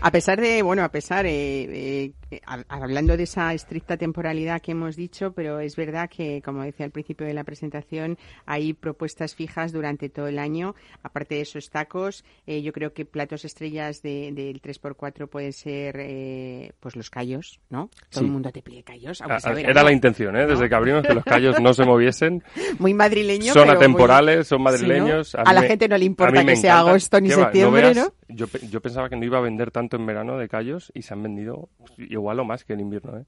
A 0.00 0.10
pesar 0.12 0.40
de, 0.40 0.62
bueno, 0.62 0.84
a 0.84 0.90
pesar, 0.90 1.26
eh, 1.26 2.04
eh, 2.30 2.40
hab- 2.46 2.64
hablando 2.68 3.16
de 3.16 3.24
esa 3.24 3.52
estricta 3.54 3.96
temporalidad 3.96 4.60
que 4.62 4.70
hemos 4.72 4.94
dicho, 4.94 5.32
pero 5.32 5.58
es 5.58 5.74
verdad 5.76 6.08
que, 6.08 6.40
como 6.44 6.62
decía 6.62 6.86
al 6.86 6.92
principio 6.92 7.26
de 7.26 7.34
la 7.34 7.42
presentación, 7.44 8.16
hay 8.46 8.72
propuestas 8.72 9.34
fijas 9.34 9.72
durante 9.72 9.95
todo 10.08 10.28
el 10.28 10.38
año. 10.38 10.74
Aparte 11.02 11.36
de 11.36 11.40
esos 11.42 11.70
tacos, 11.70 12.24
eh, 12.46 12.62
yo 12.62 12.72
creo 12.72 12.92
que 12.92 13.04
platos 13.04 13.44
estrellas 13.44 14.02
de- 14.02 14.30
del 14.32 14.60
3x4 14.60 15.28
pueden 15.28 15.52
ser, 15.52 15.96
eh, 16.00 16.72
pues 16.80 16.96
los 16.96 17.10
callos, 17.10 17.60
¿no? 17.70 17.88
Todo 18.10 18.20
Sí. 18.20 18.24
el 18.26 18.30
mundo 18.30 18.50
te 18.52 18.62
pide 18.62 18.82
callos. 18.82 19.20
aunque 19.22 19.36
Ah, 19.36 19.40
sea 19.40 19.52
ah. 19.52 19.60
Era 19.60 19.82
la 19.82 19.92
intención, 19.92 20.36
¿eh? 20.36 20.46
desde 20.46 20.68
que 20.68 20.74
abrimos, 20.74 21.02
que 21.06 21.14
los 21.14 21.24
callos 21.24 21.60
no 21.60 21.72
se 21.74 21.84
moviesen. 21.84 22.42
Muy 22.78 22.94
madrileño, 22.94 23.52
son 23.52 23.62
pero 23.64 23.74
muy- 23.74 23.76
atemporales, 23.84 24.46
son 24.46 24.58
Sí, 24.58 24.64
¿no? 24.64 24.70
madrileños. 24.70 25.34
A 25.34 25.52
la 25.52 25.60
me- 25.62 25.68
gente 25.68 25.88
no 25.88 25.96
le 25.96 26.04
a 26.04 26.06
importa 26.06 26.44
que 26.44 26.56
sea 26.56 26.78
agosto 26.80 27.20
ni 27.20 27.30
septiembre, 27.30 27.82
veas- 27.92 27.96
¿no? 27.96 28.12
Yo, 28.28 28.46
yo 28.70 28.80
pensaba 28.80 29.08
que 29.08 29.16
no 29.16 29.24
iba 29.24 29.38
a 29.38 29.40
vender 29.40 29.70
tanto 29.70 29.96
en 29.96 30.06
verano 30.06 30.36
de 30.38 30.48
callos 30.48 30.90
y 30.94 31.02
se 31.02 31.14
han 31.14 31.22
vendido 31.22 31.68
igual 31.98 32.40
o 32.40 32.44
más 32.44 32.64
que 32.64 32.72
en 32.74 32.80
invierno. 32.80 33.18
¿eh? 33.18 33.24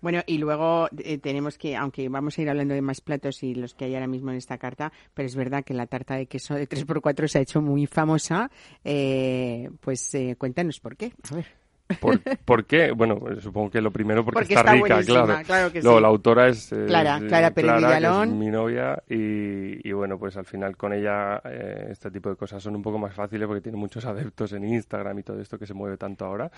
Bueno, 0.00 0.22
y 0.26 0.38
luego 0.38 0.88
eh, 0.98 1.18
tenemos 1.18 1.58
que, 1.58 1.76
aunque 1.76 2.08
vamos 2.08 2.38
a 2.38 2.42
ir 2.42 2.50
hablando 2.50 2.74
de 2.74 2.82
más 2.82 3.00
platos 3.00 3.42
y 3.42 3.54
los 3.54 3.74
que 3.74 3.86
hay 3.86 3.94
ahora 3.94 4.06
mismo 4.06 4.30
en 4.30 4.36
esta 4.36 4.58
carta, 4.58 4.92
pero 5.14 5.26
es 5.26 5.34
verdad 5.34 5.64
que 5.64 5.74
la 5.74 5.86
tarta 5.86 6.14
de 6.14 6.26
queso 6.26 6.54
de 6.54 6.68
3x4 6.68 7.28
se 7.28 7.38
ha 7.38 7.42
hecho 7.42 7.60
muy 7.60 7.86
famosa. 7.86 8.50
Eh, 8.84 9.70
pues 9.80 10.14
eh, 10.14 10.36
cuéntanos 10.38 10.80
por 10.80 10.96
qué. 10.96 11.12
A 11.30 11.34
ver. 11.34 11.67
¿Por, 12.00 12.20
por 12.44 12.64
qué? 12.66 12.92
Bueno, 12.92 13.18
supongo 13.40 13.70
que 13.70 13.80
lo 13.80 13.90
primero 13.90 14.24
porque, 14.24 14.40
Porque 14.40 14.54
está, 14.54 14.74
está 14.74 14.96
rica, 14.96 15.02
claro. 15.04 15.44
claro 15.46 15.72
que 15.72 15.80
Luego, 15.82 15.98
sí. 15.98 16.02
la 16.02 16.08
autora 16.08 16.48
es 16.48 16.72
eh, 16.72 16.84
Clara, 16.86 17.16
es, 17.16 17.22
eh, 17.22 17.26
Clara 17.26 17.50
Pérez 17.50 17.72
que 17.72 18.22
es 18.24 18.28
mi 18.30 18.46
novia 18.48 19.02
y, 19.08 19.88
y 19.88 19.92
bueno, 19.92 20.18
pues 20.18 20.36
al 20.36 20.44
final 20.44 20.76
con 20.76 20.92
ella 20.92 21.40
eh, 21.44 21.88
este 21.90 22.10
tipo 22.10 22.28
de 22.30 22.36
cosas 22.36 22.62
son 22.62 22.76
un 22.76 22.82
poco 22.82 22.98
más 22.98 23.14
fáciles 23.14 23.46
porque 23.46 23.60
tiene 23.62 23.78
muchos 23.78 24.04
adeptos 24.04 24.52
en 24.52 24.64
Instagram 24.64 25.18
y 25.18 25.22
todo 25.22 25.40
esto 25.40 25.58
que 25.58 25.66
se 25.66 25.74
mueve 25.74 25.96
tanto 25.96 26.24
ahora. 26.24 26.50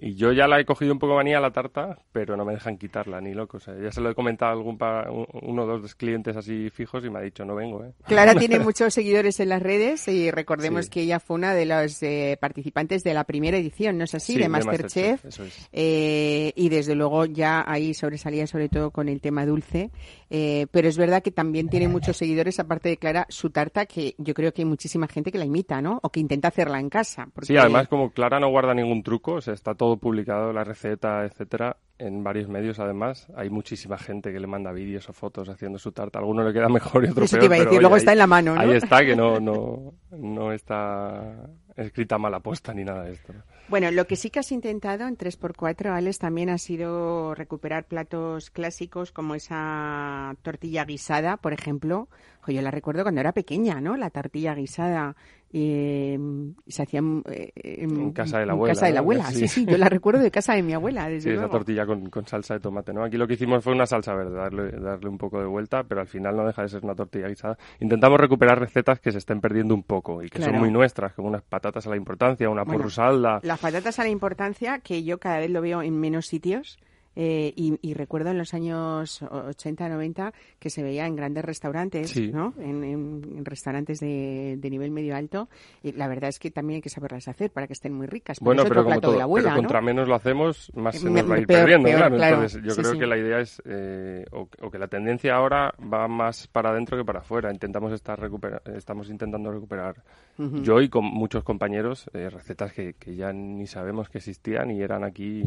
Y 0.00 0.14
yo 0.14 0.32
ya 0.32 0.46
la 0.48 0.58
he 0.60 0.64
cogido 0.64 0.92
un 0.92 0.98
poco 0.98 1.14
manía 1.16 1.38
a 1.38 1.40
la 1.40 1.50
tarta, 1.52 1.98
pero 2.12 2.36
no 2.36 2.44
me 2.44 2.54
dejan 2.54 2.76
quitarla 2.76 3.20
ni 3.20 3.34
loco. 3.34 3.58
O 3.58 3.60
sea, 3.60 3.74
ya 3.78 3.90
se 3.92 4.00
lo 4.00 4.10
he 4.10 4.14
comentado 4.14 4.50
a 4.50 4.54
algún 4.54 4.78
pa- 4.78 5.10
un- 5.10 5.26
uno 5.42 5.62
o 5.64 5.78
dos 5.78 5.94
clientes 5.94 6.36
así 6.36 6.70
fijos 6.70 7.04
y 7.04 7.10
me 7.10 7.18
ha 7.18 7.22
dicho, 7.22 7.44
no 7.44 7.54
vengo, 7.54 7.84
¿eh? 7.84 7.92
Clara 8.06 8.34
tiene 8.34 8.58
muchos 8.58 8.92
seguidores 8.94 9.38
en 9.40 9.48
las 9.48 9.62
redes 9.62 10.06
y 10.08 10.30
recordemos 10.30 10.86
Sí. 10.86 10.90
que 10.90 11.00
ella 11.02 11.20
fue 11.20 11.36
una 11.36 11.54
de 11.54 11.66
los 11.66 12.02
eh, 12.02 12.36
participantes 12.40 13.04
de 13.04 13.14
la 13.14 13.24
primera 13.24 13.56
edición, 13.56 13.98
¿no 13.98 14.04
es 14.04 14.14
así? 14.14 14.32
Sí, 14.32 14.38
de 14.38 14.44
de 14.44 14.48
Masterchef. 14.72 15.24
Masterchef, 15.24 15.24
eso 15.26 15.44
es. 15.44 15.68
Eh, 15.72 16.52
y 16.56 16.68
desde 16.68 16.94
luego 16.94 17.24
ya 17.26 17.64
ahí 17.66 17.94
sobresalía 17.94 18.46
sobre 18.46 18.68
todo 18.68 18.90
con 18.90 19.08
el 19.08 19.20
tema 19.20 19.46
dulce. 19.46 19.90
Eh, 20.30 20.66
pero 20.70 20.88
es 20.88 20.96
verdad 20.96 21.22
que 21.22 21.30
también 21.30 21.68
tiene 21.68 21.88
muchos 21.88 22.16
seguidores, 22.16 22.58
aparte 22.58 22.88
de 22.88 22.96
Clara, 22.96 23.26
su 23.28 23.50
tarta, 23.50 23.84
que 23.86 24.14
yo 24.18 24.32
creo 24.34 24.52
que 24.52 24.62
hay 24.62 24.66
muchísima 24.66 25.06
gente 25.06 25.30
que 25.30 25.38
la 25.38 25.44
imita, 25.44 25.82
¿no? 25.82 26.00
O 26.02 26.08
que 26.10 26.20
intenta 26.20 26.48
hacerla 26.48 26.80
en 26.80 26.88
casa. 26.88 27.28
porque- 27.34 27.46
Sí, 27.48 27.56
además 27.56 27.88
como 27.88 28.10
Clara 28.10 28.40
no 28.40 28.48
guarda 28.48 28.72
ningún 28.74 29.02
truco, 29.02 29.34
o 29.34 29.40
sea, 29.40 29.52
está 29.54 29.74
todo 29.74 29.96
publicado, 29.98 30.52
la 30.52 30.64
receta, 30.64 31.24
etcétera, 31.24 31.76
en 31.98 32.24
varios 32.24 32.48
medios 32.48 32.78
además. 32.78 33.28
Hay 33.36 33.50
muchísima 33.50 33.98
gente 33.98 34.32
que 34.32 34.40
le 34.40 34.46
manda 34.46 34.72
vídeos 34.72 35.08
o 35.08 35.12
fotos 35.12 35.48
haciendo 35.50 35.78
su 35.78 35.92
tarta. 35.92 36.18
A 36.18 36.22
alguno 36.22 36.42
le 36.44 36.52
queda 36.54 36.68
mejor 36.70 37.04
y 37.04 37.08
otro 37.10 37.24
Eso 37.24 37.38
te 37.38 37.44
iba 37.44 37.54
a 37.54 37.58
pero, 37.58 37.64
decir, 37.70 37.78
oye, 37.78 37.80
luego 37.82 37.94
ahí- 37.94 37.98
está 38.00 38.12
en 38.12 38.18
la 38.18 38.26
mano, 38.26 38.54
¿no? 38.54 38.60
Ahí 38.60 38.70
está, 38.72 39.04
que 39.04 39.14
no, 39.14 39.38
no, 39.38 39.92
no 40.10 40.52
está 40.52 41.46
escrita 41.76 42.18
mala 42.18 42.40
posta 42.40 42.72
ni 42.74 42.84
nada 42.84 43.04
de 43.04 43.12
esto. 43.12 43.32
¿No? 43.72 43.82
Bueno, 43.82 43.90
lo 43.90 44.06
que 44.06 44.16
sí 44.16 44.28
que 44.28 44.38
has 44.38 44.52
intentado 44.52 45.06
en 45.08 45.16
3x4, 45.16 45.94
Alex, 45.94 46.18
también 46.18 46.50
ha 46.50 46.58
sido 46.58 47.34
recuperar 47.34 47.84
platos 47.84 48.50
clásicos 48.50 49.12
como 49.12 49.34
esa 49.34 50.36
tortilla 50.42 50.84
guisada, 50.84 51.38
por 51.38 51.54
ejemplo. 51.54 52.08
Yo 52.46 52.60
la 52.60 52.70
recuerdo 52.70 53.02
cuando 53.02 53.22
era 53.22 53.32
pequeña, 53.32 53.80
¿no? 53.80 53.96
La 53.96 54.10
tortilla 54.10 54.54
guisada. 54.54 55.16
Eh, 55.52 56.18
se 56.66 56.82
hacía 56.82 57.00
eh, 57.26 57.52
En 57.56 58.12
casa 58.12 58.38
de 58.38 58.46
la 58.46 58.52
en 58.52 58.56
abuela, 58.58 58.74
casa 58.74 58.86
de 58.86 58.92
la 58.92 59.00
abuela, 59.00 59.24
sí, 59.30 59.38
Sí. 59.40 59.48
sí, 59.48 59.66
yo 59.66 59.76
la 59.78 59.88
recuerdo 59.88 60.20
de 60.22 60.30
casa 60.30 60.54
de 60.54 60.62
mi 60.62 60.72
abuela, 60.72 61.08
desde 61.08 61.30
Sí, 61.30 61.36
esa 61.36 61.48
tortilla 61.48 61.84
con, 61.86 62.08
con 62.10 62.26
salsa 62.26 62.54
de 62.54 62.60
tomate, 62.60 62.92
¿no? 62.92 63.04
Aquí 63.04 63.16
lo 63.16 63.26
que 63.26 63.34
hicimos 63.34 63.62
fue 63.62 63.72
una 63.74 63.86
salsa 63.86 64.14
verde, 64.14 64.34
darle, 64.36 64.70
darle 64.72 65.08
un 65.08 65.18
poco 65.18 65.38
de 65.40 65.46
vuelta, 65.46 65.84
pero 65.84 66.00
al 66.00 66.06
final 66.08 66.36
no 66.36 66.46
deja 66.46 66.62
de 66.62 66.68
ser 66.68 66.84
una 66.84 66.94
tortilla 66.94 67.28
guisada. 67.28 67.58
Intentamos 67.80 68.18
recuperar 68.18 68.58
recetas 68.58 69.00
que 69.00 69.12
se 69.12 69.18
estén 69.18 69.40
perdiendo 69.40 69.74
un 69.74 69.82
poco 69.82 70.22
y 70.22 70.28
que 70.28 70.38
Claro. 70.38 70.52
son 70.52 70.60
muy 70.60 70.70
nuestras, 70.70 71.12
como 71.14 71.28
unas 71.28 71.42
patatas 71.42 71.86
a 71.86 71.90
la 71.90 71.96
importancia, 71.96 72.48
una 72.48 72.64
Bueno, 72.64 72.78
porrusalda. 72.78 73.40
Las 73.42 73.60
patatas 73.60 73.98
a 73.98 74.02
la 74.04 74.08
importancia 74.10 74.78
que 74.80 75.02
yo 75.04 75.18
cada 75.18 75.38
vez 75.38 75.50
lo 75.50 75.60
veo 75.60 75.82
en 75.82 75.98
menos 75.98 76.26
sitios. 76.26 76.78
Eh, 77.16 77.52
y, 77.56 77.78
y 77.82 77.94
recuerdo 77.94 78.30
en 78.30 78.38
los 78.38 78.54
años 78.54 79.22
80, 79.22 79.88
90 79.88 80.32
que 80.58 80.70
se 80.70 80.82
veía 80.82 81.06
en 81.06 81.16
grandes 81.16 81.44
restaurantes, 81.44 82.10
Sí. 82.10 82.30
¿no? 82.32 82.54
En, 82.58 82.82
en- 82.84 83.22
en 83.38 83.44
restaurantes 83.44 84.00
de, 84.00 84.56
de 84.58 84.70
nivel 84.70 84.90
medio 84.90 85.14
alto. 85.16 85.48
Y 85.82 85.92
la 85.92 86.08
verdad 86.08 86.28
es 86.30 86.38
que 86.38 86.50
también 86.50 86.76
hay 86.76 86.82
que 86.82 86.88
saberlas 86.90 87.28
hacer 87.28 87.50
para 87.50 87.66
que 87.66 87.72
estén 87.74 87.92
muy 87.92 88.06
ricas. 88.06 88.38
Pero 88.38 88.44
Bueno, 88.46 88.64
pero 88.68 88.84
como 88.84 89.00
todo, 89.00 89.12
de 89.12 89.18
la 89.18 89.24
abuela, 89.24 89.48
pero 89.50 89.56
contra 89.62 89.80
¿no? 89.80 89.86
menos 89.86 90.08
lo 90.08 90.14
hacemos, 90.14 90.70
más 90.74 90.98
se 90.98 91.10
nos 91.10 91.30
va 91.30 91.34
a 91.34 91.38
ir 91.40 91.46
peor, 91.46 91.60
perdiendo, 91.60 91.86
peor, 91.88 91.98
claro. 91.98 92.16
claro. 92.16 92.34
Entonces, 92.36 92.62
yo 92.62 92.70
Sí, 92.70 92.80
creo 92.80 92.92
sí. 92.92 92.98
que 92.98 93.06
la 93.06 93.18
idea 93.18 93.40
es 93.40 93.62
eh, 93.64 94.24
o, 94.32 94.48
o 94.60 94.70
que 94.70 94.78
la 94.78 94.88
tendencia 94.88 95.34
ahora 95.34 95.74
va 95.92 96.08
más 96.08 96.46
para 96.48 96.70
adentro 96.70 96.96
que 96.96 97.04
para 97.04 97.20
afuera. 97.20 97.52
Intentamos 97.52 97.92
estar 97.92 98.18
recupera- 98.18 98.62
estamos 98.76 99.10
intentando 99.10 99.50
recuperar 99.52 100.02
yo 100.38 100.80
y 100.80 100.88
con 100.88 101.04
muchos 101.04 101.44
compañeros 101.44 102.10
eh, 102.14 102.30
recetas 102.30 102.72
que, 102.72 102.94
que 102.94 103.14
ya 103.14 103.32
ni 103.32 103.66
sabemos 103.66 104.08
que 104.08 104.18
existían 104.18 104.70
y 104.70 104.80
eran 104.80 105.04
aquí. 105.04 105.44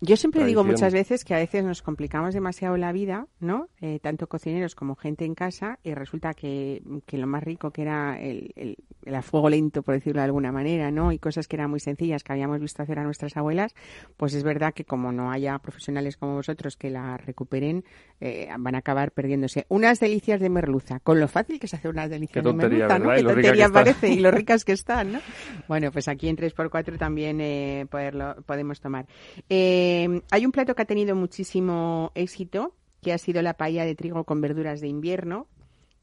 Yo 0.00 0.16
siempre 0.16 0.44
digo 0.44 0.64
muchas 0.64 0.92
veces 0.92 0.95
que 1.24 1.34
a 1.34 1.38
veces 1.38 1.62
nos 1.62 1.82
complicamos 1.82 2.32
demasiado 2.32 2.76
la 2.78 2.90
vida, 2.90 3.26
¿no? 3.38 3.68
Eh, 3.82 3.98
tanto 4.00 4.28
cocineros 4.28 4.74
como 4.74 4.96
gente 4.96 5.26
en 5.26 5.34
casa, 5.34 5.78
y 5.82 5.92
resulta 5.92 6.32
que, 6.32 6.82
que 7.04 7.18
lo 7.18 7.26
más 7.26 7.44
rico 7.44 7.70
que 7.70 7.82
era 7.82 8.18
el, 8.18 8.52
el, 8.56 8.76
el 9.04 9.14
a 9.14 9.20
fuego 9.20 9.50
lento, 9.50 9.82
por 9.82 9.94
decirlo 9.94 10.20
de 10.20 10.24
alguna 10.24 10.52
manera, 10.52 10.90
¿no? 10.90 11.12
Y 11.12 11.18
cosas 11.18 11.48
que 11.48 11.56
eran 11.56 11.70
muy 11.70 11.80
sencillas 11.80 12.24
que 12.24 12.32
habíamos 12.32 12.60
visto 12.60 12.82
hacer 12.82 12.98
a 12.98 13.04
nuestras 13.04 13.36
abuelas, 13.36 13.74
pues 14.16 14.32
es 14.32 14.42
verdad 14.42 14.72
que 14.72 14.84
como 14.84 15.12
no 15.12 15.30
haya 15.30 15.58
profesionales 15.58 16.16
como 16.16 16.36
vosotros 16.36 16.76
que 16.78 16.88
la 16.88 17.18
recuperen, 17.18 17.84
eh, 18.20 18.48
van 18.58 18.74
a 18.74 18.78
acabar 18.78 19.12
perdiéndose. 19.12 19.66
Unas 19.68 20.00
delicias 20.00 20.40
de 20.40 20.48
merluza, 20.48 21.00
con 21.00 21.20
lo 21.20 21.28
fácil 21.28 21.60
que 21.60 21.66
es 21.66 21.74
hacer 21.74 21.90
unas 21.90 22.08
delicias 22.08 22.42
de 22.42 22.52
merluza, 22.52 22.98
¿no? 22.98 23.14
Qué 23.14 23.22
tontería 23.22 23.68
parece 23.68 24.08
y 24.08 24.20
lo 24.20 24.30
ricas 24.30 24.64
que 24.64 24.72
están, 24.72 25.12
¿no? 25.12 25.20
Bueno, 25.68 25.92
pues 25.92 26.08
aquí 26.08 26.28
en 26.28 26.36
3x4 26.36 26.96
también 26.96 27.40
eh, 27.42 27.86
poderlo, 27.90 28.36
podemos 28.46 28.80
tomar. 28.80 29.06
Eh, 29.50 30.22
hay 30.30 30.46
un 30.46 30.52
plato 30.52 30.74
que 30.74 30.85
ha 30.86 30.94
tenido 30.94 31.16
muchísimo 31.16 32.12
éxito, 32.14 32.72
que 33.02 33.12
ha 33.12 33.18
sido 33.18 33.42
la 33.42 33.54
paella 33.54 33.84
de 33.84 33.96
trigo 33.96 34.22
con 34.22 34.40
verduras 34.40 34.80
de 34.80 34.86
invierno, 34.86 35.48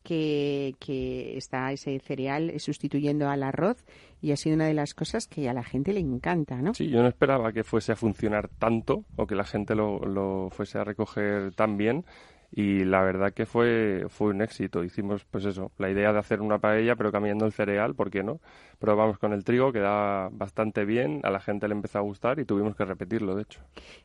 que, 0.03 0.75
que 0.77 1.37
está 1.37 1.71
ese 1.71 1.97
cereal 1.99 2.59
sustituyendo 2.59 3.29
al 3.29 3.43
arroz 3.43 3.85
y 4.21 4.33
ha 4.33 4.35
sido 4.35 4.55
una 4.55 4.65
de 4.65 4.73
las 4.73 4.93
cosas 4.93 5.29
que 5.29 5.47
a 5.47 5.53
la 5.53 5.63
gente 5.63 5.93
le 5.93 6.01
encanta, 6.01 6.61
¿no? 6.61 6.73
Sí, 6.73 6.89
yo 6.89 7.01
no 7.01 7.07
esperaba 7.07 7.53
que 7.53 7.63
fuese 7.63 7.93
a 7.93 7.95
funcionar 7.95 8.49
tanto 8.49 9.05
o 9.15 9.25
que 9.25 9.35
la 9.35 9.45
gente 9.45 9.73
lo, 9.73 9.99
lo 9.99 10.49
fuese 10.49 10.77
a 10.79 10.83
recoger 10.83 11.53
tan 11.55 11.77
bien. 11.77 12.03
Y 12.55 12.83
la 12.85 13.01
verdad 13.01 13.33
que 13.33 13.47
fue, 13.47 14.05
fue 14.09 14.27
un 14.27 14.43
éxito. 14.43 14.83
Hicimos, 14.83 15.25
pues 15.25 15.43
eso, 15.45 15.71
la 15.79 15.89
idea 15.89 16.13
de 16.13 16.19
hacer 16.19 16.39
una 16.39 16.59
paella, 16.59 16.95
pero 16.95 17.11
cambiando 17.11 17.47
el 17.47 17.51
cereal, 17.51 17.95
¿por 17.95 18.11
qué 18.11 18.21
no? 18.21 18.39
Probamos 18.77 19.17
con 19.17 19.33
el 19.33 19.43
trigo, 19.43 19.71
quedaba 19.71 20.29
bastante 20.31 20.85
bien, 20.85 21.21
a 21.23 21.31
la 21.31 21.39
gente 21.39 21.67
le 21.67 21.73
empezó 21.73 21.97
a 21.97 22.01
gustar 22.01 22.39
y 22.39 22.45
tuvimos 22.45 22.75
que 22.75 22.85
repetirlo, 22.85 23.33
de 23.35 23.41
hecho. 23.41 23.59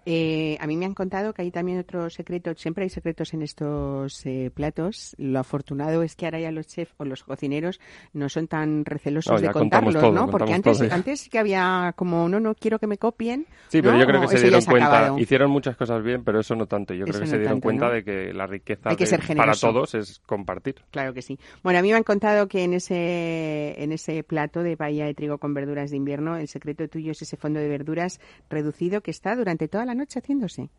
Eh, 0.07 0.57
a 0.61 0.67
mí 0.67 0.79
me 0.79 0.87
han 0.87 0.95
contado 0.95 1.35
que 1.35 1.43
hay 1.43 1.51
también 1.51 1.79
otro 1.79 2.09
secreto, 2.09 2.55
siempre 2.55 2.85
hay 2.85 2.89
secretos 2.89 3.35
en 3.35 3.43
estos 3.43 4.25
eh, 4.25 4.51
platos. 4.55 5.15
Lo 5.19 5.41
afortunado 5.41 6.03
es 6.03 6.17
que 6.17 6.25
ahora 6.25 6.41
ya 6.41 6.51
los 6.51 6.69
chefs 6.69 6.95
o 6.97 7.05
los 7.05 7.25
cocineros 7.25 7.81
no 8.15 8.31
son 8.31 8.47
tan 8.49 8.87
recelosos 8.87 9.43
No, 9.43 9.47
de 9.47 9.53
contarlos, 9.53 9.95
todo, 9.95 10.13
¿no? 10.13 10.31
Porque 10.31 10.55
antes, 10.55 10.79
todo 10.79 10.89
antes 10.91 11.21
sí 11.21 11.29
que 11.29 11.39
había 11.39 11.93
como, 11.97 12.29
no, 12.31 12.41
no 12.41 12.55
quiero 12.55 12.79
que 12.79 12.87
me 12.87 12.97
copien. 12.97 13.47
Sí, 13.69 13.83
pero 13.83 13.93
¿no? 13.93 14.01
yo 14.01 14.07
creo 14.07 14.21
que 14.23 14.29
se 14.29 14.41
dieron 14.41 14.63
cuenta, 14.63 14.87
acabado. 14.87 15.19
hicieron 15.19 15.51
muchas 15.51 15.77
cosas 15.77 16.03
bien, 16.03 16.25
pero 16.25 16.41
eso 16.41 16.55
no 16.55 16.67
tanto. 16.67 16.95
Yo 16.95 17.05
Eso 17.05 17.13
creo 17.13 17.21
que 17.21 17.27
no 17.27 17.31
se 17.31 17.39
dieron 17.39 17.55
tanto, 17.57 17.65
cuenta 17.65 17.91
de 17.91 18.05
que 18.05 18.38
la 18.39 18.47
riqueza 18.47 18.89
Hay 18.91 18.97
que 18.97 19.05
de- 19.05 19.11
ser 19.11 19.37
para 19.37 19.53
todos 19.53 19.95
es 19.95 20.21
compartir. 20.21 20.77
Claro 20.91 21.13
que 21.13 21.21
sí. 21.21 21.39
Bueno, 21.63 21.79
a 21.79 21.83
mí 21.83 21.91
me 21.91 21.97
han 21.97 22.05
contado 22.05 22.49
que 22.49 22.65
en 22.65 22.73
ese, 22.75 23.75
en 23.83 23.93
ese 23.93 24.23
plato 24.23 24.63
de 24.63 24.77
paella 24.77 25.05
de 25.05 25.15
trigo 25.15 25.39
con 25.39 25.53
verduras 25.53 25.91
de 25.91 25.97
invierno. 25.99 26.37
El 26.37 26.49
secreto 26.49 26.89
tuyo 26.89 27.13
es 27.13 27.21
ese 27.21 27.37
fondo 27.37 27.61
de 27.61 27.69
verduras 27.69 28.21
reducido 28.49 29.01
que 29.03 29.11
está 29.11 29.37
durante 29.37 29.69
toda 29.69 29.85
la 29.85 29.95
noche 29.95 30.21
haciéndose. 30.21 30.71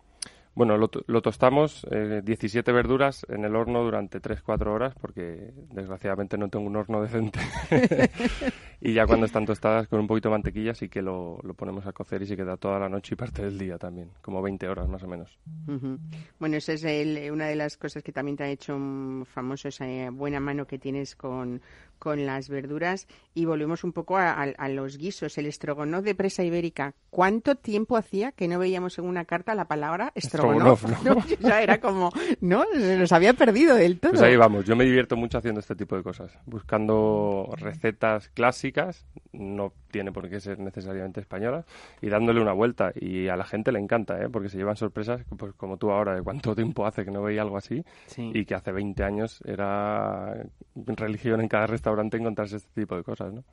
Bueno, 0.55 0.77
lo, 0.77 0.89
lo 1.07 1.21
tostamos, 1.21 1.85
eh, 1.89 2.21
17 2.23 2.71
verduras 2.73 3.25
en 3.29 3.45
el 3.45 3.55
horno 3.55 3.81
durante 3.83 4.19
3-4 4.21 4.67
horas, 4.67 4.93
porque 4.99 5.53
desgraciadamente 5.71 6.37
no 6.37 6.49
tengo 6.49 6.65
un 6.67 6.75
horno 6.75 7.01
decente. 7.01 7.39
y 8.81 8.93
ya 8.93 9.05
cuando 9.05 9.25
están 9.25 9.45
tostadas 9.45 9.87
con 9.87 9.99
un 9.99 10.07
poquito 10.07 10.29
de 10.29 10.33
mantequilla 10.33 10.73
sí 10.73 10.89
que 10.89 11.01
lo, 11.01 11.39
lo 11.43 11.53
ponemos 11.53 11.85
a 11.85 11.93
cocer 11.93 12.21
y 12.23 12.25
se 12.27 12.35
queda 12.35 12.57
toda 12.57 12.79
la 12.79 12.89
noche 12.89 13.13
y 13.13 13.17
parte 13.17 13.43
del 13.43 13.57
día 13.57 13.77
también, 13.77 14.09
como 14.21 14.41
20 14.41 14.67
horas 14.67 14.87
más 14.89 15.03
o 15.03 15.07
menos. 15.07 15.37
Bueno, 16.39 16.57
esa 16.57 16.73
es 16.73 16.83
el- 16.83 17.31
una 17.31 17.47
de 17.47 17.55
las 17.55 17.77
cosas 17.77 18.03
que 18.03 18.11
también 18.11 18.35
te 18.37 18.43
ha 18.43 18.49
hecho 18.49 18.77
famoso, 19.25 19.67
esa 19.67 19.87
eh, 19.87 20.09
buena 20.09 20.39
mano 20.39 20.65
que 20.65 20.77
tienes 20.79 21.15
con, 21.15 21.61
con 21.99 22.25
las 22.25 22.49
verduras. 22.49 23.07
Y 23.33 23.45
volvemos 23.45 23.83
un 23.83 23.93
poco 23.93 24.17
a, 24.17 24.31
a- 24.31 24.43
a 24.57 24.69
los 24.69 24.97
guisos. 24.97 25.37
El 25.37 25.45
estrogonoff 25.45 26.03
de 26.03 26.15
presa 26.15 26.43
ibérica. 26.43 26.95
¿Cuánto 27.09 27.55
tiempo 27.55 27.97
hacía 27.97 28.31
que 28.31 28.47
no 28.47 28.59
veíamos 28.59 28.97
en 28.99 29.05
una 29.05 29.25
carta 29.25 29.55
la 29.55 29.65
palabra 29.65 30.11
estrogonoff? 30.15 30.48
Estrogonoff, 30.51 30.83
¿no? 31.05 31.47
Ya 31.47 31.61
era 31.61 31.79
como, 31.79 32.11
no, 32.41 32.63
se 32.73 32.97
nos 32.97 33.11
había 33.11 33.33
perdido 33.33 33.75
del 33.75 33.99
todo. 33.99 34.11
Pues 34.11 34.23
ahí 34.23 34.35
vamos, 34.35 34.65
yo 34.65 34.75
me 34.75 34.83
divierto 34.85 35.15
mucho 35.15 35.37
haciendo 35.37 35.59
este 35.59 35.75
tipo 35.75 35.95
de 35.95 36.03
cosas, 36.03 36.37
buscando 36.45 37.49
recetas 37.57 38.29
clásicas, 38.29 39.05
no 39.31 39.73
tiene 39.91 40.11
por 40.11 40.29
qué 40.29 40.39
ser 40.39 40.59
necesariamente 40.59 41.19
españolas, 41.19 41.65
y 42.01 42.09
dándole 42.09 42.41
una 42.41 42.53
vuelta. 42.53 42.91
Y 42.95 43.27
a 43.27 43.35
la 43.35 43.45
gente 43.45 43.71
le 43.71 43.79
encanta, 43.79 44.21
¿eh? 44.21 44.29
porque 44.29 44.49
se 44.49 44.57
llevan 44.57 44.75
sorpresas, 44.75 45.21
pues 45.37 45.53
como 45.53 45.77
tú 45.77 45.91
ahora, 45.91 46.15
de 46.15 46.21
cuánto 46.21 46.55
tiempo 46.55 46.85
hace 46.85 47.05
que 47.05 47.11
no 47.11 47.21
veía 47.23 47.41
algo 47.41 47.57
así, 47.57 47.83
Sí. 48.07 48.31
y 48.33 48.45
que 48.45 48.55
hace 48.55 48.71
20 48.71 49.03
años 49.03 49.41
era 49.45 50.35
religión 50.75 51.41
en 51.41 51.47
cada 51.47 51.67
restaurante 51.67 52.17
encontrarse 52.17 52.57
este 52.57 52.81
tipo 52.81 52.95
de 52.95 53.03
cosas, 53.03 53.33
¿no? 53.33 53.43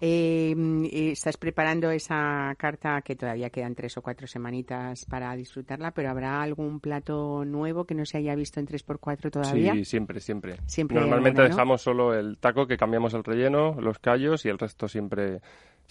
Eh, 0.00 0.54
mm, 0.56 0.84
eh, 0.84 1.10
estás 1.12 1.36
preparando 1.36 1.90
esa 1.90 2.54
carta 2.56 3.02
que 3.02 3.16
todavía 3.16 3.50
quedan 3.50 3.74
tres 3.74 3.96
o 3.96 4.02
cuatro 4.02 4.26
semanitas 4.26 5.04
para 5.06 5.34
disfrutarla, 5.34 5.90
pero 5.90 6.10
¿habrá 6.10 6.42
algún 6.42 6.80
plato 6.80 7.44
nuevo 7.44 7.84
que 7.84 7.94
no 7.94 8.04
se 8.06 8.18
haya 8.18 8.34
visto 8.34 8.60
en 8.60 8.66
3x4 8.66 9.30
todavía? 9.30 9.72
Sí, 9.74 9.84
siempre, 9.84 10.20
siempre. 10.20 10.56
Siempre 10.66 11.00
Normalmente 11.00 11.40
alguna, 11.40 11.48
¿no? 11.48 11.54
dejamos 11.56 11.82
solo 11.82 12.14
el 12.14 12.38
taco, 12.38 12.66
que 12.66 12.76
cambiamos 12.76 13.14
el 13.14 13.24
relleno, 13.24 13.80
los 13.80 13.98
callos 13.98 14.44
y 14.44 14.48
el 14.48 14.58
resto 14.58 14.88
siempre, 14.88 15.40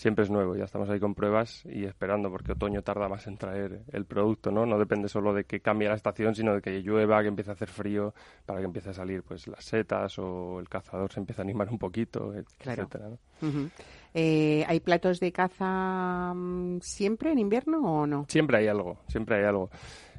siempre 0.01 0.23
es 0.23 0.31
nuevo. 0.31 0.55
Ya 0.55 0.63
estamos 0.63 0.89
ahí 0.89 0.99
con 0.99 1.13
pruebas 1.13 1.63
y 1.65 1.85
esperando, 1.85 2.31
porque 2.31 2.53
otoño 2.53 2.81
tarda 2.81 3.07
más 3.07 3.27
en 3.27 3.37
traer 3.37 3.83
el 3.91 4.05
producto, 4.05 4.49
¿no? 4.51 4.65
No 4.65 4.79
depende 4.79 5.07
solo 5.07 5.31
de 5.31 5.43
que 5.43 5.59
cambie 5.59 5.87
la 5.87 5.93
estación, 5.93 6.33
sino 6.33 6.55
de 6.55 6.61
que 6.61 6.81
llueva, 6.81 7.21
que 7.21 7.27
empiece 7.27 7.51
a 7.51 7.53
hacer 7.53 7.67
frío, 7.69 8.15
para 8.47 8.59
que 8.59 8.65
empiece 8.65 8.89
a 8.89 8.93
salir 8.93 9.21
pues 9.21 9.47
las 9.47 9.63
setas 9.63 10.17
o 10.17 10.59
el 10.59 10.67
cazador 10.67 11.11
se 11.13 11.19
empiece 11.19 11.41
a 11.41 11.43
animar 11.43 11.69
un 11.69 11.77
poquito, 11.77 12.33
Claro. 12.57 12.81
etcétera, 12.83 13.09
¿no? 13.09 13.19
Eh, 14.15 14.65
¿Hay 14.67 14.79
platos 14.79 15.19
de 15.19 15.31
caza 15.31 16.33
mm, 16.35 16.79
siempre 16.81 17.31
en 17.31 17.37
invierno 17.39 17.79
o 18.01 18.07
no? 18.07 18.25
Siempre 18.27 18.57
hay 18.57 18.67
algo, 18.67 18.97
siempre 19.07 19.35
hay 19.37 19.43
algo. 19.45 19.69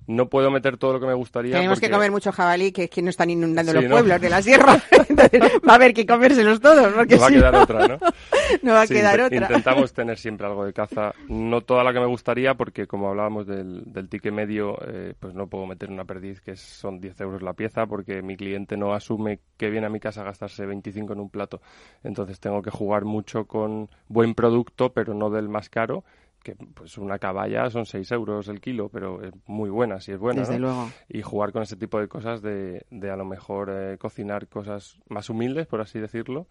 No 0.07 0.29
puedo 0.29 0.51
meter 0.51 0.77
todo 0.77 0.95
lo 0.95 1.01
que 1.01 1.07
me 1.07 1.15
gustaría. 1.15 1.55
Tenemos 1.55 1.81
que 1.81 1.91
comer 1.91 2.11
mucho 2.11 2.33
jabalí, 2.33 2.73
que 2.73 2.85
es 2.85 2.91
que 2.91 3.03
no 3.03 3.11
están 3.11 3.31
inundando 3.31 3.73
Sí, 3.73 3.77
los 3.79 3.85
¿no? 3.85 3.91
pueblos 3.91 4.21
de 4.21 4.29
la 4.31 4.43
sierra. 4.43 4.79
Entonces, 5.09 5.41
va 5.67 5.73
a 5.73 5.75
haber 5.77 5.95
que 5.95 6.07
comérselos 6.07 6.61
todos, 6.61 6.93
porque 6.93 7.15
No 7.17 7.21
va 7.21 7.27
a 7.27 7.31
quedar 7.31 7.53
no, 7.55 7.62
otra, 7.62 7.88
¿no? 7.88 7.99
no 8.62 8.73
va 8.73 8.83
a 8.83 8.87
Sí, 8.87 8.95
quedar 8.95 9.21
otra. 9.21 9.37
Intentamos 9.37 9.93
tener 9.95 10.19
siempre 10.19 10.47
algo 10.47 10.65
de 10.65 10.73
caza, 10.73 11.12
no 11.29 11.61
toda 11.61 11.85
la 11.85 11.93
que 11.93 12.01
me 12.01 12.07
gustaría, 12.07 12.55
porque 12.55 12.87
como 12.87 13.09
hablábamos 13.09 13.47
del, 13.47 13.83
del 13.87 14.09
ticket 14.09 14.33
medio, 14.33 14.77
eh, 14.87 15.15
pues 15.19 15.35
no 15.35 15.47
puedo 15.47 15.67
meter 15.67 15.91
una 15.91 16.05
perdiz 16.05 16.41
que 16.41 16.57
son 16.57 17.01
10 17.01 17.21
euros 17.21 17.43
la 17.43 17.53
pieza, 17.55 17.87
porque 17.87 18.23
mi 18.23 18.37
cliente 18.37 18.77
no 18.77 18.93
asume 18.95 19.41
que 19.57 19.71
viene 19.71 19.87
a 19.87 19.91
mi 19.91 20.01
casa 20.01 20.23
a 20.23 20.25
gastarse 20.25 20.67
25 20.67 21.12
en 21.12 21.21
un 21.21 21.31
plato. 21.31 21.61
Entonces 22.03 22.41
tengo 22.41 22.62
que 22.62 22.71
jugar 22.71 23.05
mucho 23.05 23.45
con 23.47 23.88
buen 24.09 24.35
producto, 24.35 24.93
pero 24.93 25.15
no 25.15 25.31
del 25.31 25.49
más 25.49 25.69
caro, 25.69 26.05
que 26.43 26.55
pues 26.75 26.99
una 26.99 27.19
caballa 27.19 27.71
son 27.71 27.87
6 27.87 28.11
euros 28.13 28.49
el 28.49 28.61
kilo, 28.61 28.89
pero 28.89 29.23
es 29.23 29.33
muy 29.47 29.71
buena, 29.71 30.01
si 30.01 30.13
es 30.13 30.19
buena. 30.19 30.41
Desde 30.41 30.59
¿no? 30.59 30.67
luego. 30.67 30.91
y 31.09 31.23
jugar 31.23 31.53
con 31.53 31.63
ese 31.63 31.77
tipo 31.77 31.99
de 31.99 32.09
cosas 32.09 32.43
de, 32.43 32.85
de 32.91 33.11
a 33.11 33.17
lo 33.17 33.25
mejor 33.25 33.71
eh, 33.71 33.99
cocinar 33.99 34.49
cosas 34.49 34.99
más 35.09 35.31
humildes, 35.31 35.67
por 35.67 35.81
así 35.81 35.99
decirlo, 35.99 36.47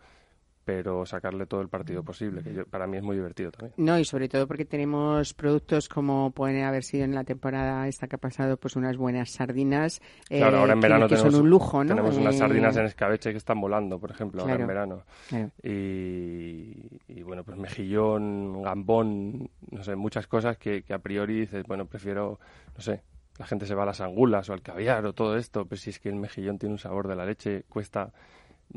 pero 0.64 1.06
sacarle 1.06 1.46
todo 1.48 1.62
el 1.62 1.70
partido 1.70 2.04
posible, 2.04 2.44
que 2.44 2.54
yo- 2.54 2.66
para 2.66 2.86
mí 2.88 2.98
es 2.98 3.04
muy 3.04 3.16
divertido 3.16 3.52
también. 3.52 3.74
No, 3.78 3.98
y 3.98 4.06
sobre 4.06 4.30
todo 4.30 4.48
porque 4.48 4.66
tenemos 4.66 5.34
productos 5.34 5.90
como 5.90 6.32
pueden 6.32 6.64
haber 6.64 6.84
sido 6.84 7.04
en 7.06 7.16
la 7.16 7.24
temporada 7.24 7.88
esta 7.88 8.08
que 8.08 8.16
ha 8.16 8.20
pasado, 8.20 8.58
pues 8.58 8.76
unas 8.76 8.96
buenas 8.98 9.32
sardinas. 9.32 10.02
eh, 10.30 10.38
Claro, 10.38 10.60
ahora 10.60 10.74
en 10.74 10.80
que- 10.80 10.88
verano 10.88 11.06
que, 11.08 11.16
tenemos, 11.16 11.34
son 11.34 11.44
un 11.44 11.50
lujo, 11.50 11.84
¿no? 11.84 11.88
tenemos 11.90 12.16
unas 12.18 12.36
Eh, 12.36 12.38
sardinas 12.38 12.78
en 12.78 12.86
escabeche 12.86 13.32
que 13.32 13.38
están 13.38 13.60
volando, 13.60 14.00
por 14.00 14.12
ejemplo, 14.12 14.42
ahora 14.44 14.56
en 14.56 14.68
verano. 14.68 15.04
claro. 15.30 15.50
Y, 15.64 17.00
y, 17.08 17.24
bueno, 17.24 17.44
pues 17.44 17.58
mejillón, 17.58 18.62
gambón, 18.62 19.50
no 19.72 19.84
sé, 19.84 19.96
muchas 19.96 20.28
cosas 20.28 20.58
que, 20.58 20.84
que 20.84 20.94
a 20.94 21.00
priori 21.00 21.42
dices, 21.42 21.64
bueno, 21.68 21.86
prefiero, 21.86 22.40
no 22.76 22.82
sé, 22.82 23.02
la 23.40 23.46
gente 23.46 23.66
se 23.66 23.74
va 23.76 23.84
a 23.84 23.88
las 23.88 24.02
angulas 24.02 24.50
o 24.50 24.54
al 24.54 24.62
caviar 24.62 25.06
o 25.06 25.14
todo 25.14 25.38
esto, 25.38 25.66
pero 25.66 25.80
si 25.80 25.90
es 25.90 26.00
que 26.00 26.10
el 26.10 26.16
mejillón 26.16 26.60
tiene 26.60 26.74
un 26.74 26.80
sabor 26.80 27.08
de 27.08 27.16
la 27.16 27.26
leche, 27.26 27.64
cuesta 27.70 28.12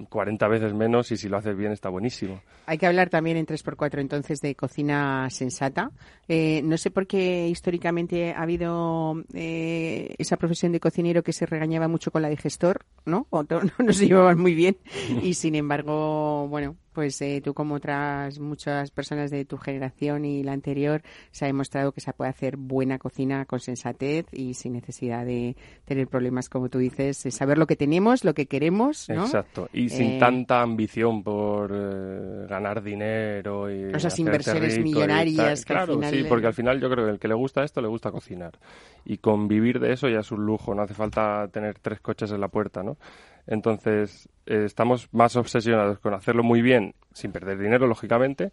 40 0.09 0.48
veces 0.48 0.74
menos 0.74 1.11
y 1.12 1.16
si 1.16 1.28
lo 1.28 1.37
haces 1.37 1.57
bien 1.57 1.72
está 1.72 1.88
buenísimo. 1.88 2.40
Hay 2.66 2.78
que 2.78 2.87
hablar 2.87 3.11
también 3.11 3.37
en 3.37 3.46
3x4 3.46 4.00
entonces 4.00 4.40
de 4.40 4.54
cocina 4.54 5.28
sensata. 5.30 5.90
Eh, 6.28 6.62
no 6.64 6.76
sé 6.76 6.90
por 6.90 7.07
qué 7.07 7.48
históricamente 7.48 8.33
ha 8.33 8.42
habido 8.42 9.22
eh, 9.33 10.14
esa 10.18 10.37
profesión 10.37 10.72
de 10.72 10.80
cocinero 10.80 11.22
que 11.22 11.33
se 11.33 11.46
regañaba 11.46 11.88
mucho 11.88 12.11
con 12.11 12.22
la 12.22 12.28
de 12.28 12.37
gestor, 12.37 12.85
¿no? 13.04 13.26
O 13.35 13.42
no, 13.42 13.61
no 13.78 13.92
se 13.92 14.07
llevaban 14.07 14.38
muy 14.38 14.54
bien. 14.54 14.76
Y 15.22 15.35
sin 15.35 15.54
embargo, 15.54 16.46
bueno, 16.48 16.76
pues 16.94 17.20
eh, 17.20 17.42
tú 17.44 17.52
como 17.52 17.74
otras 17.74 18.38
muchas 18.38 18.90
personas 18.90 19.30
de 19.30 19.44
tu 19.44 19.59
generación 19.59 20.24
y 20.24 20.42
la 20.42 20.52
anterior, 20.52 21.02
se 21.30 21.44
ha 21.44 21.48
demostrado 21.48 21.92
que 21.92 22.00
se 22.00 22.12
puede 22.12 22.30
hacer 22.30 22.57
buena 22.57 22.98
cocina 22.98 23.44
con 23.44 23.61
sensatez 23.61 24.26
y 24.33 24.54
sin 24.54 24.72
necesidad 24.72 25.26
de 25.26 25.57
tener 25.85 26.09
problemas, 26.09 26.48
como 26.48 26.68
tú 26.68 26.78
dices, 26.78 27.18
saber 27.30 27.59
lo 27.59 27.66
que 27.66 27.76
tenemos, 27.76 28.24
lo 28.24 28.33
que 28.33 28.46
queremos, 28.46 29.09
¿no? 29.09 29.24
Exacto. 29.24 29.68
Y 29.72 29.88
sin 29.88 30.12
Eh, 30.12 30.18
tanta 30.18 30.62
ambición 30.62 31.22
por 31.22 31.72
eh, 31.74 32.46
ganar 32.48 32.83
dinero 32.83 33.70
y 33.70 33.85
Esas 33.85 34.07
hacerte 34.07 34.22
inversiones 34.22 34.78
millonarias 34.78 35.64
que 35.64 35.72
al 35.72 35.78
claro, 35.78 35.94
final, 35.94 36.14
sí, 36.14 36.24
porque 36.28 36.46
al 36.46 36.54
final 36.54 36.80
yo 36.80 36.88
creo 36.88 37.07
que 37.07 37.12
el 37.12 37.18
que 37.18 37.28
le 37.28 37.35
gusta 37.35 37.64
esto 37.64 37.80
le 37.80 37.88
gusta 37.88 38.11
cocinar. 38.12 38.52
Y 39.04 39.18
convivir 39.18 39.80
de 39.80 39.92
eso 39.92 40.09
ya 40.09 40.20
es 40.20 40.30
un 40.30 40.46
lujo, 40.46 40.74
no 40.74 40.83
hace 40.83 40.94
falta 40.94 41.48
tener 41.48 41.78
tres 41.80 42.00
coches 42.00 42.30
en 42.30 42.40
la 42.40 42.48
puerta, 42.48 42.83
¿no? 42.83 42.96
Entonces, 43.46 44.28
eh, 44.46 44.64
estamos 44.64 45.09
más 45.12 45.37
obsesionados 45.37 45.98
con 45.98 46.14
hacerlo 46.14 46.42
muy 46.42 46.62
bien, 46.62 46.94
sin 47.12 47.30
perder 47.33 47.59
dinero, 47.59 47.87
lógicamente, 47.87 48.52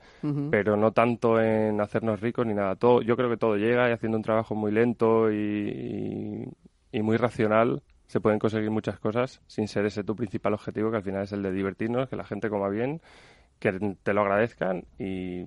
pero 0.52 0.76
no 0.78 0.92
tanto 0.92 1.42
en 1.42 1.80
hacernos 1.82 2.20
ricos 2.22 2.46
ni 2.46 2.54
nada. 2.54 2.76
Todo, 2.76 3.02
yo 3.02 3.16
creo 3.16 3.30
que 3.30 3.38
todo 3.38 3.56
llega 3.58 3.90
y 3.90 3.94
haciendo 3.94 4.18
un 4.18 4.24
trabajo 4.24 4.54
muy 4.56 4.72
lento 4.72 5.32
y, 5.32 5.36
y- 5.36 6.98
y 6.98 7.02
muy 7.02 7.18
racional 7.18 7.82
se 8.08 8.20
pueden 8.20 8.40
conseguir 8.40 8.70
muchas 8.72 9.00
cosas 9.00 9.42
sin 9.48 9.68
ser 9.70 9.86
ese 9.86 10.04
tu 10.04 10.16
principal 10.16 10.54
objetivo, 10.54 10.92
que 10.92 10.98
al 10.98 11.04
final 11.04 11.24
es 11.24 11.32
el 11.32 11.42
de 11.42 11.52
divertirnos, 11.54 12.10
que 12.10 12.18
la 12.18 12.26
gente 12.26 12.50
coma 12.50 12.68
bien, 12.68 13.02
que 13.62 13.96
te 14.02 14.12
lo 14.14 14.22
agradezcan 14.22 14.84
y 14.98 15.44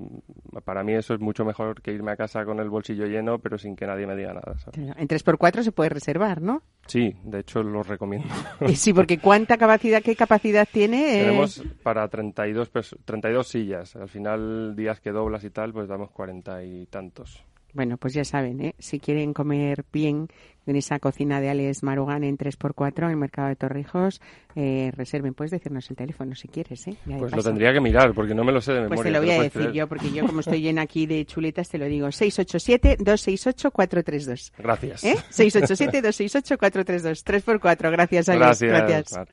para 0.64 0.84
mí 0.84 0.94
eso 0.94 1.14
es 1.14 1.20
mucho 1.20 1.44
mejor 1.44 1.82
que 1.82 1.92
irme 1.92 2.12
a 2.12 2.16
casa 2.16 2.44
con 2.44 2.60
el 2.60 2.70
bolsillo 2.70 3.06
lleno, 3.06 3.40
pero 3.40 3.58
sin 3.58 3.74
que 3.74 3.86
nadie 3.88 4.06
me 4.06 4.14
diga 4.14 4.32
nada. 4.32 4.56
¿sabes? 4.60 4.78
En 4.96 5.08
3x4 5.08 5.62
se 5.62 5.72
puede 5.72 5.90
reservar, 5.90 6.40
¿no? 6.40 6.62
Sí, 6.86 7.12
de 7.24 7.40
hecho 7.40 7.62
lo 7.64 7.82
recomiendo. 7.82 8.28
Sí, 8.76 8.92
porque 8.94 9.18
¿cuánta 9.18 9.58
capacidad, 9.58 10.00
qué 10.00 10.14
capacidad 10.14 10.66
tiene? 10.70 11.16
Eh, 11.20 11.24
Tenemos 11.24 11.62
para 11.82 12.06
32, 12.08 12.72
perso- 12.72 12.96
32 13.04 13.48
sillas. 13.48 13.96
Al 13.96 14.08
final, 14.08 14.76
días 14.76 15.00
que 15.00 15.10
doblas 15.10 15.42
y 15.42 15.50
tal, 15.50 15.72
pues 15.72 15.88
damos 15.88 16.10
40 16.12 16.62
y 16.62 16.86
tantos. 16.86 17.44
Bueno, 17.74 17.96
pues 17.98 18.14
ya 18.14 18.24
saben, 18.24 18.60
¿eh? 18.60 18.74
si 18.78 19.00
quieren 19.00 19.34
comer 19.34 19.84
bien 19.92 20.28
en 20.66 20.76
esa 20.76 20.98
cocina 21.00 21.40
de 21.40 21.50
Alex 21.50 21.82
Marugan 21.82 22.22
en 22.24 22.38
3x4 22.38 23.04
en 23.04 23.10
el 23.10 23.16
mercado 23.16 23.48
de 23.48 23.56
Torrijos, 23.56 24.20
eh, 24.54 24.92
reserven. 24.96 25.34
Puedes 25.34 25.50
decirnos 25.50 25.90
el 25.90 25.96
teléfono 25.96 26.34
si 26.36 26.46
quieres, 26.48 26.86
¿eh? 26.86 26.96
Ya 27.04 27.18
Pues 27.18 27.34
lo 27.34 27.42
tendría 27.42 27.72
que 27.72 27.80
mirar, 27.80 28.14
porque 28.14 28.32
no 28.34 28.44
me 28.44 28.52
lo 28.52 28.60
sé 28.60 28.72
de 28.72 28.82
memoria. 28.82 28.96
Pues 28.96 29.06
te 29.06 29.10
lo 29.10 29.18
voy 29.18 29.28
¿te 29.28 29.34
a 29.34 29.42
decir 29.42 29.60
creer? 29.60 29.72
yo, 29.74 29.88
porque 29.88 30.12
yo 30.12 30.24
como 30.24 30.38
estoy 30.40 30.62
llena 30.62 30.82
aquí 30.82 31.06
de 31.06 31.24
chuletas, 31.26 31.68
te 31.68 31.78
lo 31.78 31.86
digo. 31.86 32.06
687-268-432. 32.12 34.52
Gracias. 34.56 35.02
¿Eh? 35.04 35.16
687-268-432. 35.30 37.24
3x4. 37.24 37.90
Gracias, 37.90 38.28
Alex. 38.28 38.62
Gracias. 38.62 39.12
Mar. 39.12 39.28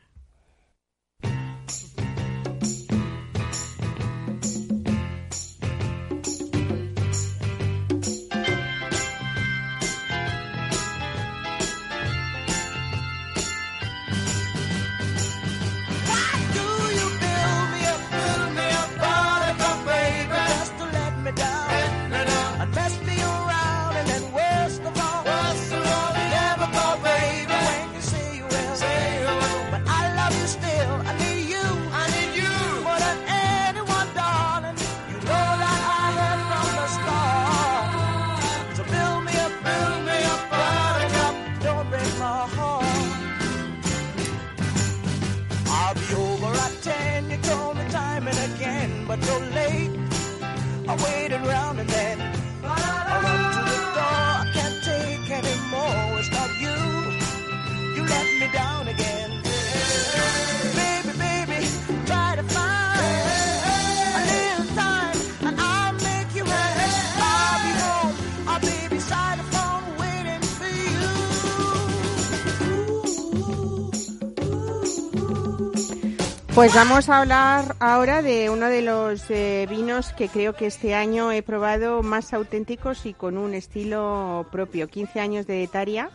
so 49.21 49.39
late. 49.55 49.91
I 50.88 50.95
waited. 51.03 51.31
Pues 76.53 76.75
vamos 76.75 77.07
a 77.07 77.19
hablar 77.19 77.75
ahora 77.79 78.21
de 78.21 78.49
uno 78.49 78.67
de 78.67 78.81
los 78.81 79.31
eh, 79.31 79.65
vinos 79.69 80.11
que 80.11 80.27
creo 80.27 80.53
que 80.53 80.65
este 80.65 80.93
año 80.93 81.31
he 81.31 81.41
probado 81.43 82.03
más 82.03 82.33
auténticos 82.33 83.05
y 83.05 83.13
con 83.13 83.37
un 83.37 83.53
estilo 83.53 84.45
propio. 84.51 84.89
15 84.89 85.21
años 85.21 85.47
de 85.47 85.63
Etaria, 85.63 86.09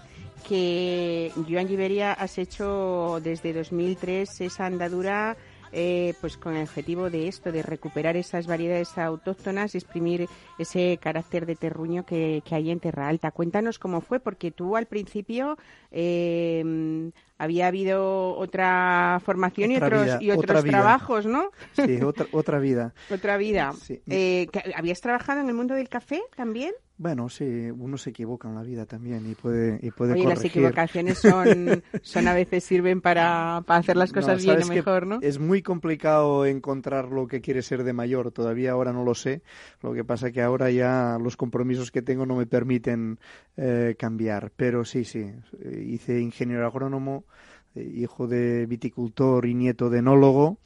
que 0.47 1.33
Joan 1.49 1.69
Giberia 1.69 2.13
has 2.13 2.37
hecho 2.37 3.19
desde 3.23 3.55
2003 3.55 4.43
esa 4.43 4.67
andadura 4.67 5.39
eh, 5.73 6.15
pues 6.21 6.37
con 6.37 6.55
el 6.57 6.63
objetivo 6.65 7.11
de 7.11 7.29
esto, 7.29 7.53
de 7.53 7.63
recuperar 7.63 8.17
esas 8.17 8.47
variedades 8.47 8.97
autóctonas 8.99 9.75
y 9.75 9.79
exprimir 9.79 10.29
ese 10.59 10.99
carácter 11.01 11.47
de 11.47 11.57
terruño 11.57 12.05
que, 12.07 12.43
que 12.45 12.55
hay 12.55 12.71
en 12.71 12.81
Terra 12.81 13.09
Alta. 13.09 13.31
Cuéntanos 13.31 13.79
cómo 13.79 14.01
fue, 14.01 14.21
porque 14.21 14.51
tú 14.51 14.77
al 14.77 14.87
principio 14.87 15.57
eh, 15.91 17.11
había 17.39 17.67
habido 17.67 18.37
otra 18.37 19.21
formación 19.25 19.71
y 19.73 19.77
otros, 19.77 20.05
vida, 20.05 20.19
y 20.21 20.31
otros 20.31 20.65
trabajos, 20.65 21.27
¿no? 21.27 21.51
Sí, 21.73 22.01
otra, 22.03 22.27
otra 22.33 22.59
vida. 22.59 22.95
Otra 23.11 23.37
vida. 23.37 23.73
Sí. 23.81 24.01
Eh, 24.09 24.47
¿que- 24.53 24.73
¿Habías 24.75 25.01
trabajado 25.01 25.41
en 25.41 25.49
el 25.49 25.55
mundo 25.55 25.75
del 25.75 25.89
café 25.89 26.23
también? 26.35 26.73
Bueno, 26.99 27.29
sí, 27.29 27.45
uno 27.45 27.99
se 27.99 28.09
equivoca 28.11 28.49
en 28.49 28.55
la 28.55 28.63
vida 28.63 28.87
también 28.87 29.31
y 29.31 29.35
puede, 29.35 29.79
y 29.83 29.91
puede 29.91 30.15
Oye, 30.15 30.25
las 30.25 30.39
corregir. 30.39 30.63
equivocaciones 30.63 31.19
son, 31.19 31.83
son 32.03 32.27
a 32.29 32.33
veces 32.33 32.65
sirven 32.65 33.03
para, 33.03 33.63
para 33.67 33.81
hacer 33.81 33.97
las 33.99 34.13
cosas 34.15 34.43
No, 34.43 34.55
bien 34.55 34.63
o 34.65 34.67
mejor, 34.67 35.07
¿no? 35.07 35.19
Es 35.21 35.39
muy 35.39 35.61
complicado 35.61 36.47
encontrar 36.47 37.09
lo 37.11 37.27
que 37.27 37.43
quiere 37.43 37.61
ser 37.61 37.85
de 37.85 37.93
mayor. 37.93 38.33
Todavía 38.33 38.73
ahora 38.73 38.95
no 38.95 39.05
lo 39.05 39.15
sé. 39.15 39.43
Lo 39.83 39.93
que 39.93 40.05
pasa 40.05 40.33
que 40.33 40.41
ahora 40.41 40.71
ya 40.71 41.19
los 41.23 41.37
compromisos 41.37 41.91
que 41.91 42.01
tengo 42.01 42.25
no 42.25 42.35
me 42.35 42.47
permiten 42.47 43.19
eh, 43.59 43.95
cambiar. 43.99 44.53
Pero 44.57 44.87
sí, 44.87 45.05
sí. 45.05 45.31
Hice 45.85 46.19
ingeniero 46.21 46.67
agrónomo, 46.67 47.25
eh, 47.75 47.93
hijo 47.95 48.27
de 48.27 48.65
viticultor 48.65 49.45
y 49.45 49.55
nieto 49.55 49.91
de 49.91 49.99
enólogo. 49.99 50.59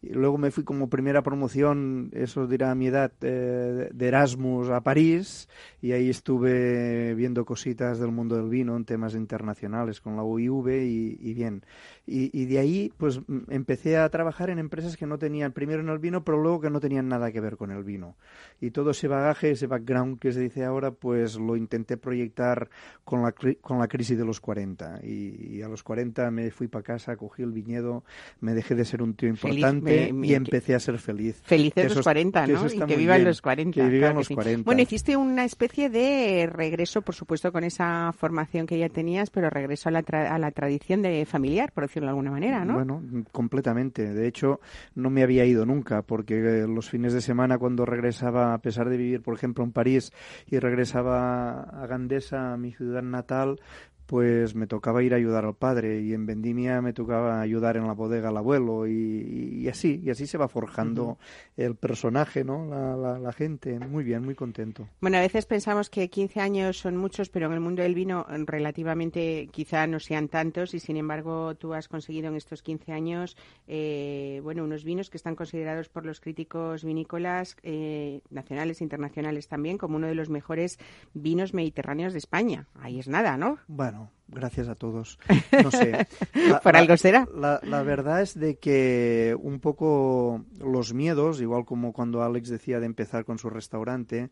Y 0.00 0.10
luego 0.10 0.38
me 0.38 0.50
fui 0.50 0.62
como 0.62 0.88
primera 0.88 1.22
promoción, 1.22 2.10
eso 2.12 2.46
dirá 2.46 2.74
mi 2.74 2.86
edad, 2.86 3.12
eh, 3.20 3.90
de 3.92 4.08
Erasmus 4.08 4.70
a 4.70 4.80
París 4.80 5.48
y 5.82 5.92
ahí 5.92 6.08
estuve 6.08 7.14
viendo 7.14 7.44
cositas 7.44 7.98
del 7.98 8.12
mundo 8.12 8.36
del 8.36 8.48
vino 8.48 8.76
en 8.76 8.84
temas 8.84 9.14
internacionales 9.14 10.00
con 10.00 10.16
la 10.16 10.22
UIV 10.22 10.68
y 10.68 11.34
bien. 11.34 11.64
Y, 12.10 12.30
y 12.32 12.46
de 12.46 12.58
ahí 12.58 12.92
pues 12.96 13.20
empecé 13.50 13.98
a 13.98 14.08
trabajar 14.08 14.48
en 14.48 14.58
empresas 14.58 14.96
que 14.96 15.06
no 15.06 15.18
tenían, 15.18 15.52
primero 15.52 15.80
en 15.82 15.90
el 15.90 15.98
vino, 15.98 16.24
pero 16.24 16.38
luego 16.40 16.60
que 16.62 16.70
no 16.70 16.80
tenían 16.80 17.06
nada 17.08 17.30
que 17.30 17.40
ver 17.40 17.56
con 17.58 17.70
el 17.70 17.84
vino. 17.84 18.16
Y 18.60 18.70
todo 18.70 18.92
ese 18.92 19.08
bagaje, 19.08 19.50
ese 19.50 19.66
background 19.66 20.18
que 20.18 20.32
se 20.32 20.40
dice 20.40 20.64
ahora, 20.64 20.90
pues 20.90 21.36
lo 21.36 21.54
intenté 21.56 21.98
proyectar 21.98 22.70
con 23.04 23.22
la, 23.22 23.34
con 23.60 23.78
la 23.78 23.88
crisis 23.88 24.16
de 24.16 24.24
los 24.24 24.40
40. 24.40 25.00
Y, 25.04 25.56
y 25.58 25.62
a 25.62 25.68
los 25.68 25.82
40 25.82 26.30
me 26.30 26.50
fui 26.50 26.66
para 26.68 26.82
casa, 26.82 27.16
cogí 27.16 27.42
el 27.42 27.52
viñedo, 27.52 28.04
me 28.40 28.54
dejé 28.54 28.74
de 28.74 28.84
ser 28.86 29.02
un 29.02 29.12
tío 29.14 29.34
Feliz, 29.36 29.56
importante 29.58 30.06
me- 30.06 30.12
me- 30.14 30.26
y 30.28 30.34
empecé 30.34 30.74
a 30.74 30.80
ser 30.80 30.98
feliz. 30.98 31.40
Felices 31.44 31.74
Que 31.74 31.82
los 31.84 31.92
eso 31.92 32.00
es- 32.00 32.04
40, 32.04 32.46
que 32.46 32.52
¿no? 32.52 32.64
eso 32.66 32.74
Y 32.74 32.78
que 32.86 32.96
vivan 32.96 33.18
bien, 33.18 33.28
los 33.28 33.42
40. 33.42 33.74
Que 33.74 33.82
vivan 33.88 34.00
claro 34.00 34.14
los 34.20 34.26
sí. 34.28 34.34
40. 34.34 34.64
Bueno, 34.64 34.80
hiciste 34.80 35.16
una 35.16 35.44
especie 35.44 35.90
de 35.90 36.48
regreso, 36.50 37.02
por 37.02 37.14
supuesto, 37.14 37.52
con 37.52 37.64
esa 37.64 38.12
formación 38.16 38.66
que 38.66 38.78
ya 38.78 38.88
tenías, 38.88 39.28
pero 39.30 39.50
regreso 39.50 39.88
a 39.88 39.92
la, 39.92 40.02
tra- 40.02 40.30
a 40.30 40.38
la 40.38 40.50
tradición 40.52 41.02
de 41.02 41.26
familiar, 41.26 41.72
por 41.72 41.84
decirlo 41.84 41.97
de 42.06 42.10
alguna 42.10 42.30
manera, 42.30 42.64
¿no? 42.64 42.74
Bueno, 42.74 43.02
completamente. 43.32 44.12
De 44.12 44.26
hecho, 44.26 44.60
no 44.94 45.10
me 45.10 45.22
había 45.22 45.44
ido 45.44 45.66
nunca, 45.66 46.02
porque 46.02 46.38
eh, 46.38 46.66
los 46.66 46.88
fines 46.90 47.12
de 47.12 47.20
semana 47.20 47.58
cuando 47.58 47.84
regresaba, 47.84 48.54
a 48.54 48.58
pesar 48.58 48.88
de 48.88 48.96
vivir, 48.96 49.22
por 49.22 49.34
ejemplo, 49.34 49.64
en 49.64 49.72
París 49.72 50.12
y 50.46 50.58
regresaba 50.58 51.62
a 51.62 51.86
Gandesa, 51.86 52.52
a 52.52 52.56
mi 52.56 52.72
ciudad 52.72 53.02
natal, 53.02 53.60
pues 54.08 54.54
me 54.54 54.66
tocaba 54.66 55.02
ir 55.02 55.12
a 55.12 55.18
ayudar 55.18 55.44
al 55.44 55.54
padre 55.54 56.00
y 56.00 56.14
en 56.14 56.24
Vendimia 56.24 56.80
me 56.80 56.94
tocaba 56.94 57.42
ayudar 57.42 57.76
en 57.76 57.86
la 57.86 57.92
bodega 57.92 58.30
al 58.30 58.38
abuelo 58.38 58.86
y, 58.86 59.60
y 59.60 59.68
así, 59.68 60.00
y 60.02 60.08
así 60.08 60.26
se 60.26 60.38
va 60.38 60.48
forjando 60.48 61.18
el 61.58 61.76
personaje, 61.76 62.42
¿no? 62.42 62.64
La, 62.64 62.96
la, 62.96 63.18
la 63.18 63.32
gente. 63.34 63.78
Muy 63.78 64.04
bien, 64.04 64.24
muy 64.24 64.34
contento. 64.34 64.88
Bueno, 65.02 65.18
a 65.18 65.20
veces 65.20 65.44
pensamos 65.44 65.90
que 65.90 66.08
15 66.08 66.40
años 66.40 66.78
son 66.78 66.96
muchos, 66.96 67.28
pero 67.28 67.48
en 67.48 67.52
el 67.52 67.60
mundo 67.60 67.82
del 67.82 67.94
vino 67.94 68.24
eh, 68.30 68.42
relativamente 68.46 69.50
quizá 69.52 69.86
no 69.86 70.00
sean 70.00 70.28
tantos 70.28 70.72
y 70.72 70.80
sin 70.80 70.96
embargo 70.96 71.54
tú 71.56 71.74
has 71.74 71.86
conseguido 71.86 72.28
en 72.28 72.36
estos 72.36 72.62
15 72.62 72.92
años, 72.92 73.36
eh, 73.66 74.40
bueno, 74.42 74.64
unos 74.64 74.84
vinos 74.84 75.10
que 75.10 75.18
están 75.18 75.36
considerados 75.36 75.90
por 75.90 76.06
los 76.06 76.20
críticos 76.20 76.82
vinícolas 76.82 77.56
eh, 77.62 78.22
nacionales 78.30 78.80
e 78.80 78.84
internacionales 78.84 79.48
también 79.48 79.76
como 79.76 79.96
uno 79.96 80.06
de 80.06 80.14
los 80.14 80.30
mejores 80.30 80.78
vinos 81.12 81.52
mediterráneos 81.52 82.14
de 82.14 82.20
España. 82.20 82.68
Ahí 82.80 82.98
es 82.98 83.08
nada, 83.08 83.36
¿no? 83.36 83.58
Bueno, 83.66 83.97
know. 83.98 84.17
Gracias 84.28 84.68
a 84.68 84.74
todos. 84.74 85.18
No 85.62 85.70
sé. 85.70 86.06
La- 86.48 86.60
Por 86.60 86.76
algo 86.76 86.96
será. 86.96 87.26
La, 87.34 87.60
la 87.64 87.82
verdad 87.82 88.22
es 88.22 88.38
de 88.38 88.56
que 88.56 89.36
un 89.40 89.58
poco 89.60 90.44
los 90.60 90.94
miedos, 90.94 91.40
igual 91.40 91.64
como 91.64 91.92
cuando 91.92 92.22
Alex 92.22 92.48
decía 92.48 92.78
de 92.80 92.86
empezar 92.86 93.24
con 93.24 93.38
su 93.38 93.50
restaurante, 93.50 94.30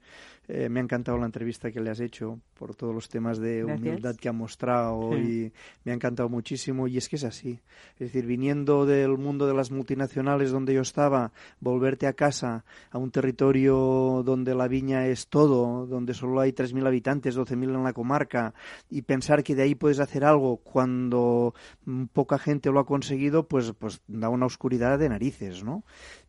eh, 0.48 0.68
me 0.68 0.78
ha 0.78 0.82
encantado 0.84 1.18
la 1.18 1.26
entrevista 1.26 1.72
que 1.72 1.80
le 1.80 1.90
has 1.90 1.98
hecho 2.00 2.38
por 2.56 2.74
todos 2.76 2.94
los 2.94 3.08
temas 3.08 3.38
de 3.38 3.62
Gracias. 3.64 3.80
humildad 3.80 4.16
que 4.16 4.28
ha 4.28 4.32
mostrado 4.32 5.10
Sí. 5.14 5.18
y 5.18 5.52
me 5.84 5.92
ha 5.92 5.94
encantado 5.94 6.28
muchísimo 6.28 6.86
y 6.86 6.96
es 6.98 7.08
que 7.08 7.16
es 7.16 7.24
así. 7.24 7.58
Es 7.94 7.98
decir, 8.12 8.26
viniendo 8.26 8.86
del 8.86 9.18
mundo 9.18 9.46
de 9.48 9.54
las 9.54 9.70
multinacionales 9.72 10.52
donde 10.52 10.74
yo 10.74 10.82
estaba, 10.82 11.32
volverte 11.60 12.06
a 12.06 12.12
casa, 12.12 12.64
a 12.92 12.98
un 12.98 13.10
territorio 13.10 14.22
donde 14.24 14.54
la 14.54 14.68
viña 14.68 15.06
es 15.06 15.26
todo, 15.28 15.86
donde 15.86 16.14
solo 16.14 16.40
hay 16.40 16.52
3.000 16.52 16.86
habitantes, 16.86 17.36
12.000 17.36 17.74
en 17.74 17.82
la 17.84 17.92
comarca 17.92 18.54
y 18.90 19.02
pensar 19.02 19.42
que 19.42 19.54
de 19.54 19.62
ahí 19.62 19.74
puedes 19.86 20.00
hacer 20.00 20.24
algo 20.24 20.56
cuando 20.56 21.54
mm, 21.84 22.06
poca 22.06 22.40
gente 22.40 22.72
lo 22.72 22.80
ha 22.80 22.86
conseguido, 22.86 23.46
pues, 23.46 23.72
pues 23.78 24.02
da 24.08 24.28
una 24.28 24.46
oscuridad 24.46 24.98
de 24.98 25.08
narices, 25.08 25.62
¿no? 25.62 25.84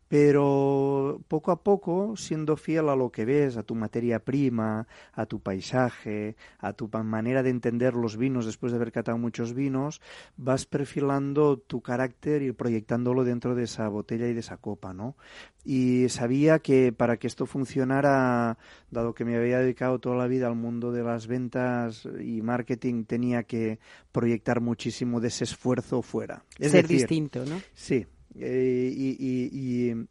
Pero 0.08 1.20
poco 1.28 1.50
a 1.50 1.62
poco, 1.62 2.16
siendo 2.16 2.56
fiel 2.56 2.88
a 2.88 2.96
lo 2.96 3.10
que 3.10 3.24
ves, 3.26 3.56
a 3.56 3.62
tu 3.62 3.74
materia 3.74 4.20
prima, 4.20 4.86
a 5.12 5.26
tu 5.26 5.40
paisaje, 5.40 6.36
a 6.58 6.72
tu 6.72 6.88
manera 7.04 7.42
de 7.42 7.50
entender 7.50 7.94
los 7.94 8.16
vinos 8.16 8.46
después 8.46 8.72
de 8.72 8.76
haber 8.76 8.90
catado 8.90 9.18
muchos 9.18 9.52
vinos, 9.52 10.00
vas 10.36 10.64
perfilando 10.64 11.58
tu 11.58 11.82
carácter 11.82 12.42
y 12.42 12.52
proyectándolo 12.52 13.24
dentro 13.24 13.54
de 13.54 13.64
esa 13.64 13.88
botella 13.88 14.26
y 14.28 14.34
de 14.34 14.40
esa 14.40 14.56
copa, 14.56 14.94
¿no? 14.94 15.16
Y 15.64 16.08
sabía 16.08 16.60
que 16.60 16.92
para 16.92 17.18
que 17.18 17.26
esto 17.26 17.44
funcionara, 17.44 18.56
dado 18.90 19.12
que 19.12 19.26
me 19.26 19.36
había 19.36 19.58
dedicado 19.58 19.98
toda 19.98 20.16
la 20.16 20.26
vida 20.26 20.46
al 20.46 20.56
mundo 20.56 20.92
de 20.92 21.02
las 21.02 21.26
ventas 21.26 22.08
y 22.18 22.40
marketing, 22.40 23.04
tenía 23.04 23.42
que 23.42 23.78
proyectar 24.10 24.62
muchísimo 24.62 25.20
de 25.20 25.28
ese 25.28 25.44
esfuerzo 25.44 26.00
fuera. 26.00 26.44
Es 26.58 26.72
Ser 26.72 26.82
decir, 26.82 27.00
distinto, 27.00 27.44
¿no? 27.44 27.60
Sí, 27.74 28.06
eh, 28.40 28.92
y, 28.94 29.16
y- 29.18 30.06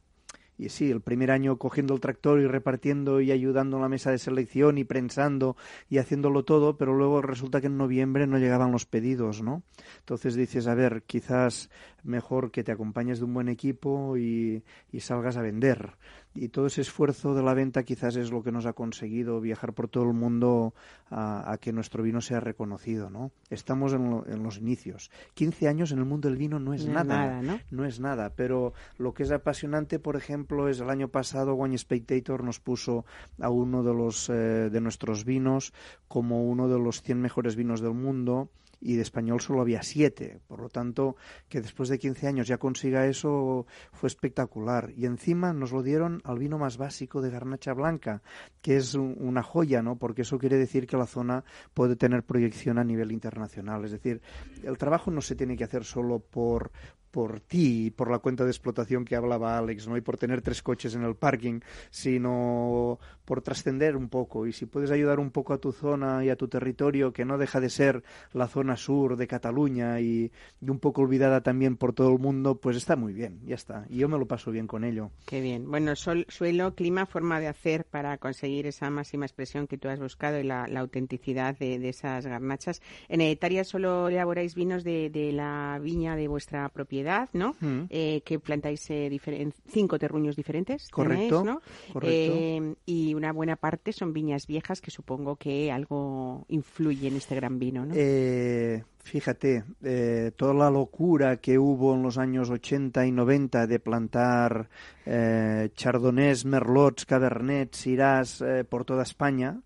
y- 0.57 0.69
sí, 0.69 0.89
el 0.89 1.01
primer 1.01 1.31
año 1.31 1.57
cogiendo 1.57 1.93
el 1.93 1.99
tractor 2.01 2.39
y 2.39 2.47
repartiendo 2.47 3.21
y 3.21 3.31
ayudando 3.31 3.77
en 3.77 3.83
la 3.83 3.89
mesa 3.89 4.11
de 4.11 4.17
selección 4.17 4.77
y 4.79 4.83
prensando 4.83 5.55
y 5.89 5.99
haciéndolo 5.99 6.43
todo, 6.45 6.77
pero 6.77 6.93
luego 6.95 7.21
resulta 7.21 7.61
que 7.61 7.67
en 7.67 7.77
noviembre 7.77 8.25
no 8.27 8.39
llegaban 8.39 8.71
los 8.71 8.85
pedidos, 8.85 9.41
¿no? 9.43 9.61
Entonces 9.99 10.35
dices, 10.35 10.67
a 10.67 10.73
ver, 10.75 11.03
quizás 11.05 11.69
mejor 12.07 12.51
que 12.51 12.63
te 12.63 12.71
acompañes 12.71 13.19
de 13.19 13.25
un 13.25 13.33
buen 13.33 13.49
equipo 13.49 14.17
y, 14.17 14.63
y 14.91 14.99
salgas 15.01 15.37
a 15.37 15.41
vender. 15.41 15.91
Y 16.33 16.49
todo 16.49 16.67
ese 16.67 16.81
esfuerzo 16.81 17.33
de 17.33 17.41
la 17.43 17.53
venta 17.55 17.83
quizás 17.83 18.15
es 18.15 18.29
lo 18.31 18.43
que 18.43 18.51
nos 18.51 18.65
ha 18.67 18.73
conseguido 18.73 19.41
viajar 19.41 19.73
por 19.73 19.87
todo 19.87 20.03
el 20.03 20.13
mundo 20.13 20.73
a, 21.09 21.51
a 21.51 21.57
que 21.57 21.73
nuestro 21.73 22.03
vino 22.03 22.21
sea 22.21 22.39
reconocido, 22.39 23.09
¿no? 23.09 23.31
Estamos 23.49 23.93
en, 23.93 24.09
lo- 24.11 24.27
en 24.27 24.43
los 24.43 24.57
inicios. 24.59 25.09
15 25.33 25.67
años 25.67 25.91
en 25.91 25.99
el 25.99 26.05
mundo 26.05 26.29
del 26.29 26.37
vino 26.37 26.59
no 26.59 26.73
es 26.73 26.85
No 26.85 26.93
nada 26.93 27.17
nada, 27.27 27.41
¿no? 27.41 27.59
no 27.71 27.85
es 27.85 27.99
nada, 27.99 28.31
pero 28.35 28.73
lo 28.97 29.13
que 29.13 29.23
es 29.23 29.31
apasionante, 29.31 29.97
por 29.99 30.15
ejemplo, 30.15 30.69
es 30.69 30.79
el 30.79 30.89
año 30.91 31.07
pasado 31.07 31.55
Wine 31.55 31.77
Spectator 31.77 32.43
nos 32.43 32.59
puso 32.59 33.05
a 33.41 33.49
uno 33.49 33.81
de 33.83 33.93
los 33.95 34.29
eh, 34.29 34.33
de 34.69 34.81
nuestros 34.81 35.25
vinos 35.25 35.73
como 36.07 36.43
uno 36.45 36.67
de 36.67 36.77
los 36.79 37.01
100 37.01 37.19
mejores 37.19 37.55
vinos 37.55 37.81
del 37.81 37.93
mundo 37.93 38.49
y 38.79 38.95
de 38.95 39.01
español 39.01 39.41
solo 39.41 39.61
había 39.61 39.81
siete. 39.83 40.39
Por 40.47 40.61
lo 40.61 40.69
tanto, 40.69 41.15
que 41.49 41.61
después 41.61 41.89
de 41.89 41.99
15 41.99 42.27
años 42.27 42.47
ya 42.47 42.57
consiga 42.57 43.07
eso 43.07 43.65
fue 43.91 44.07
espectacular. 44.07 44.91
Y 44.95 45.05
encima 45.05 45.53
nos 45.53 45.71
lo 45.71 45.81
dieron 45.83 46.21
al 46.23 46.37
vino 46.39 46.57
más 46.57 46.77
básico 46.77 47.21
de 47.21 47.31
garnacha 47.31 47.73
blanca, 47.73 48.21
que 48.61 48.77
es 48.77 48.93
un- 48.93 49.15
una 49.19 49.43
joya, 49.43 49.81
¿no? 49.81 49.97
Porque 49.97 50.21
eso 50.21 50.37
quiere 50.37 50.57
decir 50.57 50.87
que 50.87 50.97
la 50.97 51.07
zona 51.07 51.43
puede 51.73 51.95
tener 51.95 52.23
proyección 52.23 52.77
a 52.77 52.83
nivel 52.83 53.11
internacional. 53.11 53.83
Es 53.85 53.91
decir, 53.91 54.21
el 54.63 54.77
trabajo 54.77 55.11
no 55.11 55.21
se 55.21 55.35
tiene 55.35 55.57
que 55.57 55.63
hacer 55.63 55.83
solo 55.83 56.19
por 56.19 56.71
por 57.11 57.39
ti 57.39 57.87
y 57.87 57.91
por 57.91 58.11
la 58.11 58.19
cuenta 58.19 58.43
de 58.43 58.51
explotación 58.51 59.05
que 59.05 59.15
hablaba 59.15 59.57
Alex, 59.57 59.87
¿no? 59.87 59.97
Y 59.97 60.01
por 60.01 60.17
tener 60.17 60.41
tres 60.41 60.61
coches 60.61 60.95
en 60.95 61.03
el 61.03 61.15
parking, 61.15 61.61
sino 61.89 62.99
por 63.25 63.41
trascender 63.41 63.95
un 63.95 64.09
poco. 64.09 64.47
Y 64.47 64.53
si 64.53 64.65
puedes 64.65 64.91
ayudar 64.91 65.19
un 65.19 65.31
poco 65.31 65.53
a 65.53 65.57
tu 65.57 65.71
zona 65.71 66.23
y 66.23 66.29
a 66.29 66.35
tu 66.35 66.47
territorio, 66.47 67.13
que 67.13 67.25
no 67.25 67.37
deja 67.37 67.59
de 67.59 67.69
ser 67.69 68.03
la 68.33 68.47
zona 68.47 68.77
sur 68.77 69.17
de 69.17 69.27
Cataluña 69.27 69.99
y, 69.99 70.31
un 70.61 70.79
poco 70.79 71.01
olvidada 71.01 71.41
también 71.41 71.77
por 71.77 71.93
todo 71.93 72.11
el 72.11 72.19
mundo, 72.19 72.59
pues 72.59 72.77
está 72.77 72.95
muy 72.95 73.13
bien, 73.13 73.39
ya 73.45 73.55
está. 73.55 73.85
Y 73.89 73.97
yo 73.97 74.09
me 74.09 74.17
lo 74.17 74.27
paso 74.27 74.51
bien 74.51 74.67
con 74.67 74.83
ello. 74.83 75.11
Qué 75.25 75.41
bien. 75.41 75.69
Bueno, 75.69 75.95
sol, 75.95 76.25
suelo, 76.29 76.75
clima, 76.75 77.05
forma 77.05 77.39
de 77.39 77.47
hacer 77.47 77.85
para 77.85 78.17
conseguir 78.17 78.67
esa 78.67 78.89
máxima 78.89 79.25
expresión 79.25 79.67
que 79.67 79.77
tú 79.77 79.87
has 79.87 79.99
buscado 79.99 80.39
y 80.39 80.43
la, 80.43 80.65
autenticidad 80.77 81.57
de, 81.57 81.79
de 81.79 81.89
esas 81.89 82.25
garnachas. 82.25 82.81
En 83.07 83.21
Etaria 83.21 83.63
solo 83.63 84.09
elaboráis 84.09 84.55
vinos 84.55 84.83
de, 84.83 85.09
de 85.09 85.31
la 85.31 85.79
viña 85.81 86.15
de 86.15 86.27
vuestra 86.27 86.69
propiedad 86.69 86.96
propiedad, 86.97 87.29
¿no? 87.33 87.55
Mm. 87.59 87.85
Eh, 87.89 88.21
que 88.25 88.39
plantáis 88.39 88.89
eh, 88.89 89.19
cinco 89.67 89.99
terruños 89.99 90.35
diferentes. 90.35 90.89
Correcto, 90.89 91.41
tenéis, 91.41 91.45
¿no? 91.45 91.61
correcto. 91.93 92.33
Eh, 92.35 92.75
y 92.85 93.13
una 93.13 93.31
buena 93.33 93.55
parte 93.55 93.93
son 93.93 94.13
viñas 94.13 94.47
viejas 94.47 94.81
que 94.81 94.91
supongo 94.91 95.35
que 95.35 95.71
algo 95.71 96.45
influye 96.49 97.07
en 97.07 97.17
este 97.17 97.35
gran 97.35 97.59
vino, 97.59 97.85
¿no? 97.85 97.93
Eh, 97.95 98.83
fíjate, 99.03 99.63
eh, 99.83 100.31
toda 100.35 100.53
la 100.53 100.69
locura 100.69 101.37
que 101.37 101.57
hubo 101.57 101.93
en 101.93 102.03
los 102.03 102.17
años 102.17 102.49
80 102.49 103.05
y 103.05 103.11
90 103.11 103.67
de 103.67 103.79
plantar 103.79 104.69
eh, 105.05 105.69
chardonnays, 105.75 106.45
merlots, 106.45 107.05
cabernets, 107.05 107.87
eh, 107.87 108.63
por 108.67 108.85
toda 108.85 109.03
España. 109.03 109.61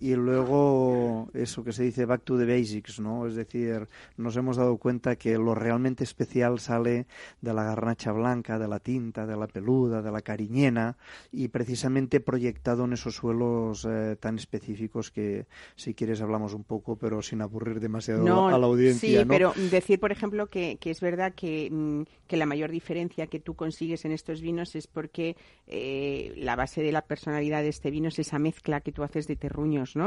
Y 0.00 0.14
luego 0.14 1.28
eso 1.34 1.64
que 1.64 1.72
se 1.72 1.84
dice 1.84 2.04
back 2.04 2.22
to 2.24 2.36
the 2.38 2.44
basics, 2.44 3.00
¿no? 3.00 3.26
Es 3.26 3.34
decir, 3.34 3.88
nos 4.16 4.36
hemos 4.36 4.56
dado 4.56 4.76
cuenta 4.76 5.16
que 5.16 5.38
lo 5.38 5.54
realmente 5.54 6.04
especial 6.04 6.58
sale 6.58 7.06
de 7.40 7.54
la 7.54 7.64
garnacha 7.64 8.12
blanca, 8.12 8.58
de 8.58 8.68
la 8.68 8.80
tinta, 8.80 9.26
de 9.26 9.36
la 9.36 9.46
peluda, 9.46 10.02
de 10.02 10.10
la 10.10 10.20
cariñena 10.20 10.96
y 11.32 11.48
precisamente 11.48 12.20
proyectado 12.20 12.84
en 12.84 12.94
esos 12.94 13.14
suelos 13.14 13.86
eh, 13.88 14.16
tan 14.18 14.36
específicos 14.36 15.10
que 15.10 15.46
si 15.76 15.94
quieres 15.94 16.20
hablamos 16.20 16.54
un 16.54 16.64
poco, 16.64 16.96
pero 16.96 17.22
sin 17.22 17.40
aburrir 17.40 17.80
demasiado 17.80 18.46
a 18.46 18.58
la 18.58 18.66
audiencia, 18.66 19.20
sí, 19.20 19.24
¿no? 19.24 19.28
pero 19.28 19.52
decir, 19.70 20.00
por 20.00 20.12
ejemplo, 20.12 20.48
que, 20.48 20.76
que 20.80 20.90
es 20.90 21.00
verdad 21.00 21.34
que, 21.34 21.68
mm, 21.70 22.02
que 22.26 22.36
la 22.36 22.46
mayor 22.46 22.70
diferencia 22.70 23.26
que 23.26 23.40
tú 23.40 23.54
consigues 23.54 24.04
en 24.04 24.12
estos 24.12 24.40
vinos 24.40 24.74
es 24.74 24.86
porque 24.86 25.36
eh, 25.66 26.32
la 26.36 26.56
base 26.56 26.82
de 26.82 26.92
la 26.92 27.02
personalidad 27.02 27.62
de 27.62 27.68
este 27.68 27.90
vino 27.90 28.08
es 28.08 28.18
esa 28.18 28.38
mezcla 28.38 28.80
que 28.80 28.92
tú 28.92 29.02
haces 29.02 29.26
de 29.26 29.36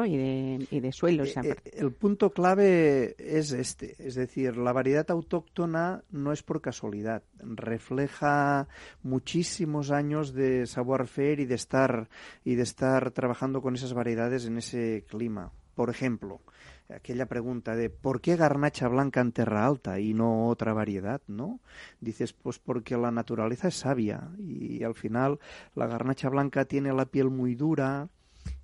Y 0.05 0.79
de, 0.79 0.91
suelos. 0.91 1.35
Eh, 1.37 1.41
eh, 1.43 1.55
el 1.73 1.91
punto 1.91 2.31
clave 2.31 3.15
es 3.17 3.51
este, 3.51 3.95
es 3.99 4.15
decir, 4.15 4.57
la 4.57 4.73
variedad 4.73 5.09
autóctona 5.11 6.03
no 6.11 6.31
es 6.31 6.43
por 6.43 6.61
casualidad, 6.61 7.23
refleja 7.39 8.67
muchísimos 9.03 9.91
años 9.91 10.33
de 10.33 10.65
savoir-faire 10.65 11.39
y 11.39 11.45
de 11.45 11.55
estar 11.55 12.09
y 12.43 12.55
de 12.55 12.63
estar 12.63 13.11
trabajando 13.11 13.61
con 13.61 13.75
esas 13.75 13.93
variedades 13.93 14.45
en 14.45 14.57
ese 14.57 15.05
clima. 15.07 15.51
Por 15.75 15.89
ejemplo, 15.89 16.41
aquella 16.89 17.25
pregunta 17.25 17.75
de 17.75 17.89
¿por 17.89 18.21
qué 18.21 18.35
garnacha 18.35 18.87
blanca 18.87 19.21
en 19.21 19.31
Terra 19.31 19.65
Alta 19.65 19.99
y 19.99 20.13
no 20.13 20.47
otra 20.47 20.73
variedad, 20.73 21.21
no? 21.27 21.59
Dices, 21.99 22.33
pues 22.33 22.59
porque 22.59 22.97
la 22.97 23.11
naturaleza 23.11 23.67
es 23.67 23.75
sabia 23.75 24.29
y 24.37 24.83
al 24.83 24.95
final 24.95 25.39
la 25.75 25.87
garnacha 25.87 26.29
blanca 26.29 26.65
tiene 26.65 26.93
la 26.93 27.05
piel 27.05 27.29
muy 27.29 27.55
dura, 27.55 28.09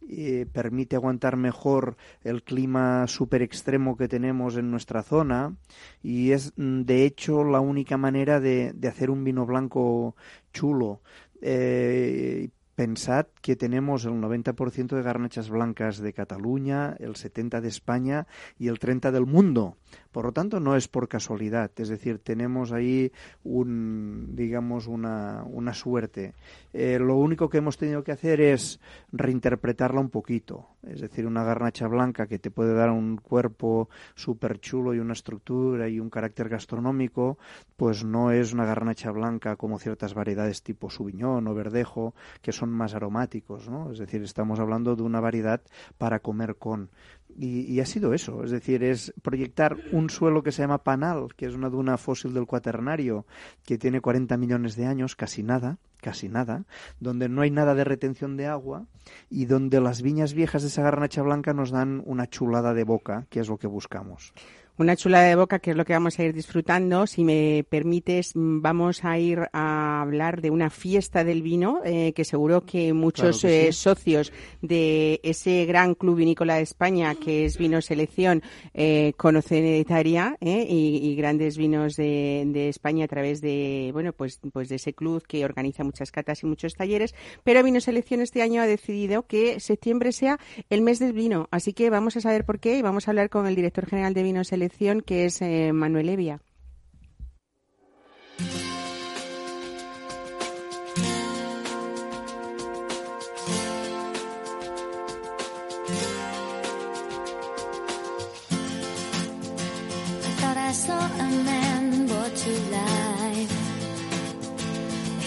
eh, 0.09 0.45
permite 0.51 0.95
aguantar 0.95 1.37
mejor 1.37 1.97
el 2.23 2.43
clima 2.43 3.07
súper 3.07 3.41
extremo 3.41 3.97
que 3.97 4.07
tenemos 4.07 4.57
en 4.57 4.71
nuestra 4.71 5.03
zona 5.03 5.55
y 6.01 6.31
es 6.31 6.53
mm, 6.55 6.81
de 6.81 7.05
hecho 7.05 7.43
la 7.43 7.59
única 7.59 7.97
manera 7.97 8.39
de, 8.39 8.73
de 8.73 8.87
hacer 8.87 9.09
un 9.09 9.23
vino 9.23 9.45
blanco 9.45 10.15
chulo. 10.51 11.01
Eh, 11.41 12.49
pensad 12.75 13.27
que 13.41 13.55
tenemos 13.55 14.05
el 14.05 14.13
90% 14.13 14.95
de 14.95 15.03
garnachas 15.03 15.49
blancas 15.49 15.99
de 15.99 16.13
Cataluña, 16.13 16.95
el 16.99 17.13
70% 17.13 17.61
de 17.61 17.67
España 17.67 18.27
y 18.57 18.67
el 18.67 18.79
30% 18.79 19.11
del 19.11 19.25
mundo. 19.25 19.77
Por 20.11 20.25
lo 20.25 20.31
tanto, 20.31 20.59
no 20.59 20.75
es 20.75 20.87
por 20.87 21.07
casualidad. 21.07 21.71
Es 21.77 21.89
decir, 21.89 22.19
tenemos 22.19 22.71
ahí 22.71 23.11
un, 23.43 24.35
digamos, 24.35 24.87
una, 24.87 25.43
una 25.43 25.73
suerte. 25.73 26.33
Eh, 26.71 26.99
lo 26.99 27.17
único 27.17 27.49
que 27.49 27.57
hemos 27.57 27.77
tenido 27.77 28.03
que 28.03 28.11
hacer 28.11 28.41
es 28.41 28.79
reinterpretarla 29.11 29.99
un 29.99 30.09
poquito. 30.09 30.67
Es 30.83 31.01
decir, 31.01 31.25
una 31.25 31.43
garnacha 31.43 31.87
blanca 31.87 32.27
que 32.27 32.39
te 32.39 32.51
puede 32.51 32.73
dar 32.73 32.89
un 32.91 33.17
cuerpo 33.17 33.89
súper 34.15 34.59
chulo 34.59 34.93
y 34.93 34.99
una 34.99 35.13
estructura 35.13 35.87
y 35.87 35.99
un 35.99 36.09
carácter 36.09 36.49
gastronómico, 36.49 37.37
pues 37.77 38.03
no 38.03 38.31
es 38.31 38.53
una 38.53 38.65
garnacha 38.65 39.11
blanca 39.11 39.55
como 39.55 39.79
ciertas 39.79 40.13
variedades 40.13 40.61
tipo 40.61 40.89
Sauvignon 40.89 41.47
o 41.47 41.53
Verdejo, 41.53 42.13
que 42.41 42.51
son 42.51 42.69
más 42.69 42.95
aromáticos, 42.95 43.69
¿no? 43.69 43.91
Es 43.91 43.99
decir, 43.99 44.21
estamos 44.23 44.59
hablando 44.59 44.95
de 44.95 45.03
una 45.03 45.19
variedad 45.19 45.61
para 45.97 46.19
comer 46.19 46.55
con. 46.55 46.89
Y, 47.35 47.61
y, 47.61 47.79
ha 47.79 47.85
sido 47.87 48.13
eso, 48.13 48.43
es 48.43 48.51
decir, 48.51 48.83
es 48.83 49.11
proyectar 49.23 49.75
un 49.91 50.11
suelo 50.11 50.43
que 50.43 50.51
se 50.51 50.61
llama 50.61 50.83
Panal, 50.83 51.29
que 51.35 51.47
es 51.47 51.55
una 51.55 51.69
duna 51.69 51.97
fósil 51.97 52.31
del 52.31 52.45
cuaternario, 52.45 53.25
que 53.65 53.79
tiene 53.79 54.01
40 54.01 54.37
millones 54.37 54.75
de 54.75 54.85
años, 54.85 55.15
casi 55.15 55.41
nada, 55.41 55.79
casi 56.03 56.29
nada, 56.29 56.65
donde 56.99 57.29
no 57.29 57.41
hay 57.41 57.49
nada 57.49 57.73
de 57.73 57.85
retención 57.85 58.37
de 58.37 58.45
agua 58.45 58.85
y 59.31 59.45
donde 59.45 59.81
las 59.81 60.03
viñas 60.03 60.35
viejas 60.35 60.61
de 60.61 60.67
esa 60.67 60.83
garnacha 60.83 61.23
blanca 61.23 61.53
nos 61.53 61.71
dan 61.71 62.03
una 62.05 62.27
chulada 62.27 62.75
de 62.75 62.83
boca, 62.83 63.25
que 63.31 63.39
es 63.39 63.47
lo 63.47 63.57
que 63.57 63.67
buscamos. 63.67 64.33
Una 64.75 64.95
chulada 64.95 65.27
de 65.27 65.35
boca, 65.35 65.59
que 65.59 65.69
es 65.69 65.77
lo 65.77 65.85
que 65.85 65.93
vamos 65.93 66.17
a 66.17 66.23
ir 66.23 66.33
disfrutando. 66.33 67.05
Si 67.05 67.23
me 67.23 67.63
permites, 67.69 68.31
vamos 68.33 69.05
a 69.05 69.19
ir 69.19 69.47
a 69.53 70.01
hablar 70.01 70.41
de 70.41 70.49
una 70.49 70.71
fiesta 70.71 71.23
del 71.23 71.43
vino, 71.43 71.81
eh, 71.85 72.11
que 72.13 72.25
seguro 72.25 72.65
que 72.65 72.91
muchos 72.91 73.41
Claro 73.41 73.53
que 73.53 73.67
eh, 73.67 73.71
socios 73.71 74.33
de 74.63 75.19
ese 75.21 75.65
gran 75.65 75.93
club 75.93 76.15
vinícola 76.15 76.55
de 76.55 76.63
España, 76.63 77.13
que 77.13 77.45
es 77.45 77.59
Vino 77.59 77.83
Selección, 77.83 78.41
eh, 78.73 79.13
conocen 79.15 79.63
Italia 79.63 80.37
eh, 80.41 80.65
y, 80.67 81.07
y 81.07 81.15
grandes 81.17 81.55
vinos 81.55 81.95
de, 81.95 82.43
de 82.47 82.69
España 82.69 83.05
a 83.05 83.07
través 83.07 83.41
de, 83.41 83.91
bueno, 83.93 84.11
pues, 84.11 84.39
pues 84.51 84.69
de 84.69 84.77
ese 84.77 84.93
club 84.93 85.21
que 85.27 85.45
organiza 85.45 85.83
muchas 85.83 86.11
catas 86.11 86.41
y 86.41 86.47
muchos 86.47 86.73
talleres. 86.73 87.13
Pero 87.43 87.61
Vino 87.61 87.79
Selección 87.79 88.21
este 88.21 88.41
año 88.41 88.63
ha 88.63 88.65
decidido 88.65 89.27
que 89.27 89.59
septiembre 89.59 90.11
sea 90.13 90.39
el 90.71 90.81
mes 90.81 90.97
del 90.97 91.13
vino. 91.13 91.47
Así 91.51 91.73
que 91.73 91.91
vamos 91.91 92.17
a 92.17 92.21
saber 92.21 92.43
por 92.43 92.59
qué 92.59 92.79
y 92.79 92.81
vamos 92.81 93.07
a 93.07 93.11
hablar 93.11 93.29
con 93.29 93.45
el 93.45 93.53
director 93.55 93.85
general 93.85 94.15
de 94.15 94.23
Vino 94.23 94.43
Selección, 94.43 94.62
que 95.05 95.25
es 95.25 95.41
eh, 95.41 95.71
Manuel 95.73 96.09
Evia. 96.09 96.41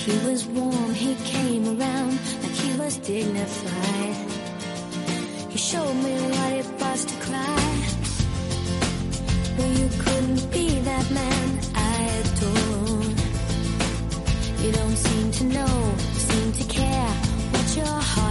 He 0.07 0.13
was 0.25 0.47
warm, 0.47 0.95
he 0.95 1.17
came 1.25 1.67
around 1.67 2.13
like 2.41 2.53
he 2.53 2.79
was 2.79 2.97
dignified. 2.99 4.31
He 5.51 5.59
showed 5.59 5.95
me 5.95 6.13
what 6.13 6.53
it 6.53 6.67
was 6.81 7.05
to 7.07 7.15
cry. 7.27 7.96
You 14.67 14.73
don't 14.73 14.97
seem 14.97 15.31
to 15.31 15.45
know, 15.45 15.95
seem 16.15 16.53
to 16.53 16.65
care 16.65 17.09
what 17.53 17.77
your 17.77 17.87
heart 17.87 18.26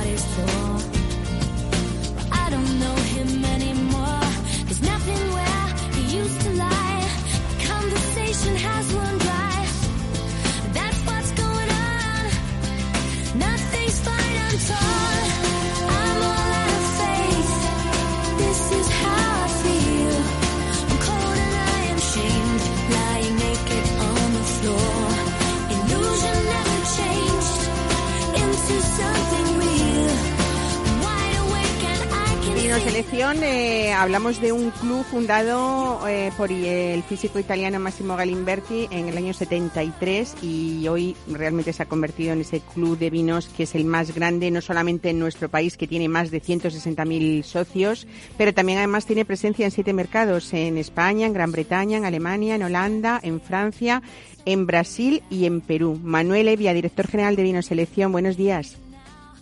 Selección, 32.96 33.44
eh, 33.44 33.92
hablamos 33.92 34.40
de 34.40 34.54
un 34.54 34.72
club 34.72 35.04
fundado 35.04 36.08
eh, 36.08 36.32
por 36.38 36.50
el 36.50 37.04
físico 37.04 37.40
italiano 37.40 37.78
Massimo 37.78 38.16
Galimberti 38.16 38.88
en 38.90 39.10
el 39.10 39.18
año 39.18 39.34
73 39.34 40.42
y 40.42 40.88
hoy 40.88 41.18
realmente 41.28 41.74
se 41.74 41.84
ha 41.84 41.88
convertido 41.88 42.32
en 42.32 42.40
ese 42.40 42.62
club 42.62 42.98
de 42.98 43.10
vinos 43.10 43.50
que 43.50 43.64
es 43.64 43.76
el 43.76 43.84
más 43.84 44.16
grande, 44.16 44.50
no 44.50 44.62
solamente 44.62 45.10
en 45.10 45.20
nuestro 45.20 45.50
país, 45.50 45.76
que 45.76 45.88
tiene 45.88 46.08
más 46.08 46.32
de 46.32 46.42
160.000 46.42 47.44
socios, 47.44 48.08
pero 48.38 48.54
también 48.54 48.78
además 48.78 49.06
tiene 49.06 49.26
presencia 49.26 49.66
en 49.66 49.72
siete 49.72 49.92
mercados, 49.92 50.54
en 50.54 50.78
España, 50.78 51.28
en 51.28 51.34
Gran 51.34 51.52
Bretaña, 51.52 51.98
en 51.98 52.06
Alemania, 52.06 52.56
en 52.56 52.64
Holanda, 52.64 53.20
en 53.22 53.42
Francia, 53.42 54.04
en 54.46 54.68
Brasil 54.68 55.22
y 55.30 55.48
en 55.48 55.60
Perú. 55.60 56.00
Manuel 56.02 56.48
Evia, 56.48 56.74
director 56.74 57.08
general 57.08 57.36
de 57.36 57.44
Vino 57.44 57.62
Selección, 57.62 58.14
buenos 58.14 58.38
días. 58.38 58.78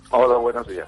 Hola, 0.10 0.38
buenos 0.38 0.68
días. 0.68 0.88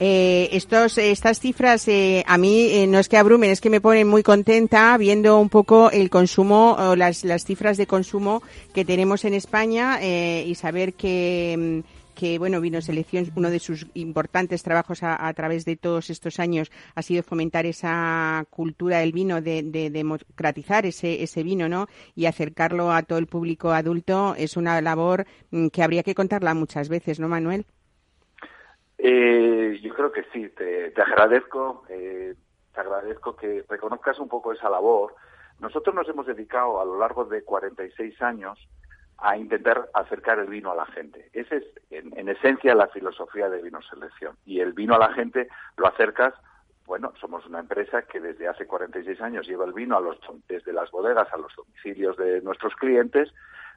Eh, 0.00 0.48
estos, 0.52 0.98
estas 0.98 1.38
cifras 1.38 1.86
eh, 1.86 2.24
a 2.26 2.36
mí 2.36 2.68
eh, 2.72 2.86
no 2.88 2.98
es 2.98 3.08
que 3.08 3.16
abrumen, 3.16 3.50
es 3.50 3.60
que 3.60 3.70
me 3.70 3.80
ponen 3.80 4.08
muy 4.08 4.24
contenta 4.24 4.96
viendo 4.98 5.38
un 5.38 5.48
poco 5.48 5.90
el 5.92 6.10
consumo 6.10 6.72
o 6.72 6.96
las, 6.96 7.22
las 7.22 7.44
cifras 7.44 7.76
de 7.76 7.86
consumo 7.86 8.42
que 8.72 8.84
tenemos 8.84 9.24
en 9.24 9.34
España 9.34 9.98
eh, 10.02 10.44
y 10.48 10.56
saber 10.56 10.94
que, 10.94 11.82
mm, 11.84 12.14
que 12.16 12.38
bueno, 12.40 12.60
Vino 12.60 12.80
Selección, 12.80 13.30
uno 13.36 13.50
de 13.50 13.60
sus 13.60 13.86
importantes 13.94 14.64
trabajos 14.64 15.04
a, 15.04 15.28
a 15.28 15.32
través 15.32 15.64
de 15.64 15.76
todos 15.76 16.10
estos 16.10 16.40
años 16.40 16.72
ha 16.96 17.02
sido 17.02 17.22
fomentar 17.22 17.64
esa 17.64 18.44
cultura 18.50 18.98
del 18.98 19.12
vino, 19.12 19.40
de, 19.40 19.62
de 19.62 19.90
democratizar 19.90 20.86
ese, 20.86 21.22
ese 21.22 21.44
vino, 21.44 21.68
¿no? 21.68 21.86
Y 22.16 22.26
acercarlo 22.26 22.90
a 22.92 23.02
todo 23.02 23.18
el 23.18 23.28
público 23.28 23.70
adulto 23.70 24.34
es 24.36 24.56
una 24.56 24.80
labor 24.80 25.24
mm, 25.52 25.68
que 25.68 25.84
habría 25.84 26.02
que 26.02 26.16
contarla 26.16 26.52
muchas 26.54 26.88
veces, 26.88 27.20
¿no, 27.20 27.28
Manuel? 27.28 27.64
Eh, 29.06 29.78
yo 29.82 29.92
creo 29.92 30.10
que 30.10 30.24
sí, 30.32 30.48
te, 30.48 30.90
agradezco, 30.96 31.84
eh, 31.90 32.34
te 32.72 32.80
agradezco 32.80 33.36
que 33.36 33.62
reconozcas 33.68 34.18
un 34.18 34.28
poco 34.28 34.50
esa 34.50 34.70
labor. 34.70 35.14
Nosotros 35.60 35.94
nos 35.94 36.08
hemos 36.08 36.24
dedicado 36.26 36.80
a 36.80 36.86
lo 36.86 36.98
largo 36.98 37.26
de 37.26 37.44
46 37.44 38.22
años 38.22 38.58
a 39.18 39.36
intentar 39.36 39.90
acercar 39.92 40.38
el 40.38 40.46
vino 40.46 40.72
a 40.72 40.74
la 40.74 40.86
gente. 40.86 41.28
Esa 41.34 41.56
es, 41.56 41.64
en, 41.90 42.18
en 42.18 42.30
esencia, 42.30 42.74
la 42.74 42.88
filosofía 42.88 43.50
de 43.50 43.60
Vino 43.60 43.82
Selección. 43.82 44.38
Y 44.46 44.60
el 44.60 44.72
vino 44.72 44.94
a 44.94 44.98
la 44.98 45.12
gente 45.12 45.48
lo 45.76 45.86
acercas 45.86 46.32
bueno, 46.86 47.14
somos 47.18 47.46
una 47.46 47.60
empresa 47.60 48.02
que 48.02 48.20
desde 48.20 48.46
hace 48.46 48.66
46 48.66 49.20
años 49.22 49.46
lleva 49.46 49.64
el 49.64 49.72
vino 49.72 49.96
a 49.96 50.00
los, 50.00 50.18
desde 50.48 50.72
las 50.72 50.90
bodegas 50.90 51.32
a 51.32 51.38
los 51.38 51.50
domicilios 51.56 52.16
de 52.18 52.42
nuestros 52.42 52.74
clientes, 52.76 53.32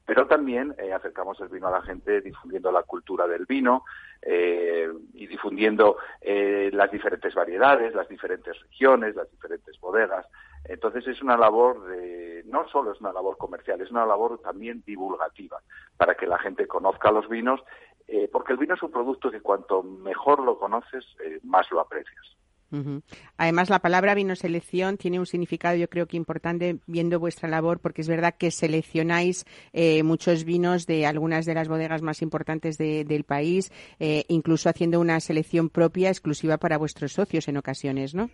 pero 0.08 0.26
también 0.26 0.74
eh, 0.78 0.93
acercamos 0.93 1.38
el 1.41 1.50
vino 1.50 1.67
a 1.67 1.72
la 1.72 1.82
gente 1.82 2.22
difundiendo 2.22 2.72
la 2.72 2.84
cultura 2.84 3.28
del 3.28 3.46
vino 3.46 3.84
eh, 4.22 4.89
y 5.13 5.28
difundiendo 5.28 5.98
eh, 6.22 6.70
las 6.72 6.89
diferentes 6.89 7.36
variedades, 7.36 7.93
las 7.93 8.08
diferentes 8.08 8.58
regiones, 8.62 9.17
las 9.17 9.30
diferentes 9.30 9.78
bodegas. 9.82 10.26
Entonces 10.63 11.06
es 11.08 11.22
una 11.22 11.36
labor 11.36 11.86
de, 11.88 12.43
no 12.46 12.70
solo 12.70 12.93
es 12.93 13.02
una 13.02 13.12
labor 13.12 13.38
comercial, 13.38 13.82
es 13.82 13.91
una 13.91 14.06
labor 14.06 14.39
también 14.39 14.82
divulgativa 14.86 15.62
para 15.98 16.15
que 16.15 16.26
la 16.26 16.39
gente 16.39 16.67
conozca 16.67 17.12
los 17.12 17.28
vinos, 17.28 17.62
eh, 18.08 18.30
porque 18.32 18.54
el 18.54 18.60
vino 18.60 18.76
es 18.76 18.84
un 18.84 18.91
producto 18.91 19.30
que 19.30 19.41
cuanto 19.41 19.84
mejor 19.84 20.41
lo 20.41 20.58
conoces, 20.58 21.06
eh, 21.22 21.41
más 21.43 21.70
lo 21.70 21.82
aprecias. 21.82 22.38
Ujú. 22.72 23.02
Además, 23.38 23.70
la 23.70 23.80
palabra 23.80 24.14
vino 24.14 24.36
selección 24.36 24.98
tiene 24.98 25.20
un 25.20 25.26
significado, 25.26 25.78
yo 25.78 25.88
creo 25.90 26.06
que 26.06 26.18
importante, 26.18 26.80
viendo 26.86 27.18
vuestra 27.20 27.48
labor, 27.48 27.80
porque 27.80 28.02
es 28.02 28.10
verdad 28.10 28.36
que 28.38 28.52
seleccionáis 28.52 29.46
eh, 29.72 30.04
muchos 30.04 30.44
vinos 30.44 30.86
de 30.86 31.06
algunas 31.06 31.46
de 31.46 31.54
las 31.54 31.70
bodegas 31.70 32.02
más 32.02 32.22
importantes 32.22 32.78
de- 32.78 33.06
del 33.06 33.24
país, 33.24 33.72
eh, 34.00 34.26
incluso 34.28 34.68
haciendo 34.70 35.00
una 35.00 35.20
selección 35.22 35.70
propia 35.70 36.10
exclusiva 36.10 36.58
para 36.58 36.78
vuestros 36.78 37.14
socios 37.14 37.48
en 37.48 37.56
ocasiones, 37.58 38.14
¿no? 38.14 38.30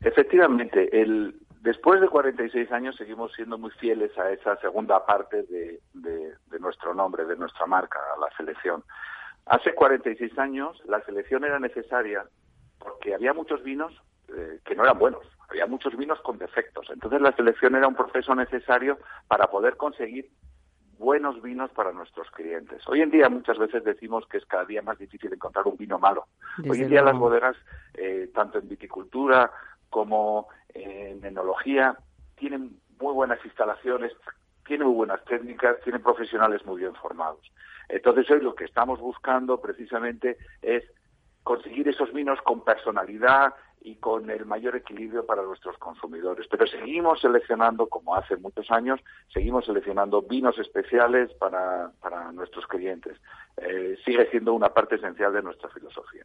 Efectivamente, 0.00 0.88
el, 1.02 1.34
después 1.60 2.00
de 2.00 2.08
46 2.08 2.72
años 2.72 2.96
seguimos 2.96 3.32
siendo 3.34 3.58
muy 3.58 3.70
fieles 3.72 4.16
a 4.18 4.32
esa 4.32 4.56
segunda 4.60 5.04
parte 5.04 5.42
de 5.42 6.58
nuestro 6.58 6.94
nombre, 6.94 7.26
de 7.26 7.36
nuestra 7.36 7.66
marca, 7.66 7.98
a 8.16 8.18
la 8.20 8.34
selección. 8.36 8.82
Hace 9.46 9.74
46 9.74 10.38
años 10.38 10.80
la 10.86 11.02
selección 11.04 11.44
era 11.44 11.58
necesaria 11.58 12.24
porque 12.80 13.14
había 13.14 13.32
muchos 13.32 13.62
vinos 13.62 13.92
eh, 14.28 14.58
que 14.64 14.74
no 14.74 14.82
eran 14.82 14.98
buenos, 14.98 15.24
había 15.48 15.66
muchos 15.66 15.96
vinos 15.96 16.20
con 16.22 16.38
defectos. 16.38 16.88
Entonces 16.90 17.20
la 17.20 17.32
selección 17.36 17.76
era 17.76 17.86
un 17.86 17.94
proceso 17.94 18.34
necesario 18.34 18.98
para 19.28 19.48
poder 19.48 19.76
conseguir 19.76 20.30
buenos 20.98 21.40
vinos 21.40 21.70
para 21.70 21.92
nuestros 21.92 22.30
clientes. 22.30 22.86
Hoy 22.86 23.00
en 23.00 23.10
día 23.10 23.28
muchas 23.28 23.58
veces 23.58 23.84
decimos 23.84 24.26
que 24.26 24.36
es 24.36 24.44
cada 24.46 24.64
día 24.66 24.82
más 24.82 24.98
difícil 24.98 25.32
encontrar 25.32 25.66
un 25.66 25.76
vino 25.76 25.98
malo. 25.98 26.26
Desde 26.58 26.70
Hoy 26.70 26.82
en 26.82 26.88
día 26.90 27.00
luego. 27.00 27.12
las 27.12 27.20
bodegas, 27.20 27.56
eh, 27.94 28.30
tanto 28.34 28.58
en 28.58 28.68
viticultura 28.68 29.50
como 29.88 30.48
en 30.74 31.24
enología, 31.24 31.96
tienen 32.36 32.78
muy 33.00 33.14
buenas 33.14 33.42
instalaciones, 33.44 34.12
tienen 34.66 34.86
muy 34.88 34.96
buenas 34.96 35.24
técnicas, 35.24 35.80
tienen 35.82 36.02
profesionales 36.02 36.64
muy 36.66 36.80
bien 36.80 36.94
formados. 36.94 37.50
Entonces 37.88 38.30
hoy 38.30 38.40
lo 38.40 38.54
que 38.54 38.64
estamos 38.64 39.00
buscando 39.00 39.60
precisamente 39.60 40.36
es 40.62 40.84
conseguir 41.42 41.88
esos 41.88 42.12
vinos 42.12 42.40
con 42.42 42.64
personalidad 42.64 43.54
y 43.82 43.96
con 43.96 44.28
el 44.30 44.44
mayor 44.44 44.76
equilibrio 44.76 45.24
para 45.24 45.42
nuestros 45.42 45.76
consumidores. 45.78 46.46
Pero 46.50 46.66
seguimos 46.66 47.20
seleccionando, 47.20 47.88
como 47.88 48.14
hace 48.14 48.36
muchos 48.36 48.70
años, 48.70 49.00
seguimos 49.32 49.64
seleccionando 49.64 50.22
vinos 50.22 50.58
especiales 50.58 51.32
para, 51.34 51.90
para 52.00 52.30
nuestros 52.32 52.66
clientes. 52.66 53.16
Eh, 53.56 53.96
sigue 54.04 54.26
siendo 54.30 54.54
una 54.54 54.70
parte 54.70 54.94
esencial 54.94 55.32
de 55.32 55.42
nuestra 55.42 55.68
filosofía. 55.68 56.24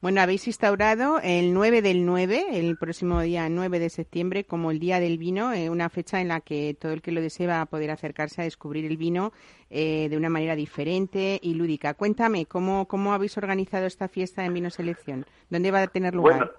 Bueno, 0.00 0.20
habéis 0.20 0.46
instaurado 0.46 1.18
el 1.22 1.52
9 1.52 1.82
del 1.82 2.06
9, 2.06 2.46
el 2.52 2.76
próximo 2.76 3.20
día 3.20 3.48
9 3.48 3.78
de 3.78 3.90
septiembre, 3.90 4.44
como 4.44 4.70
el 4.70 4.78
Día 4.78 5.00
del 5.00 5.18
Vino, 5.18 5.52
eh, 5.52 5.68
una 5.68 5.88
fecha 5.88 6.20
en 6.20 6.28
la 6.28 6.40
que 6.40 6.76
todo 6.78 6.92
el 6.92 7.02
que 7.02 7.12
lo 7.12 7.20
desee 7.20 7.46
va 7.46 7.60
a 7.60 7.66
poder 7.66 7.90
acercarse 7.90 8.40
a 8.42 8.44
descubrir 8.44 8.84
el 8.84 8.96
vino 8.96 9.32
eh, 9.68 10.08
de 10.08 10.16
una 10.16 10.28
manera 10.28 10.54
diferente 10.54 11.40
y 11.42 11.54
lúdica. 11.54 11.94
Cuéntame, 11.94 12.46
¿cómo, 12.46 12.86
¿cómo 12.86 13.12
habéis 13.12 13.36
organizado 13.36 13.86
esta 13.86 14.08
fiesta 14.08 14.44
en 14.44 14.54
Vino 14.54 14.70
Selección? 14.70 15.26
¿Dónde 15.48 15.70
va 15.70 15.82
a 15.82 15.86
tener 15.88 16.14
lugar? 16.14 16.38
Bueno, 16.38 16.52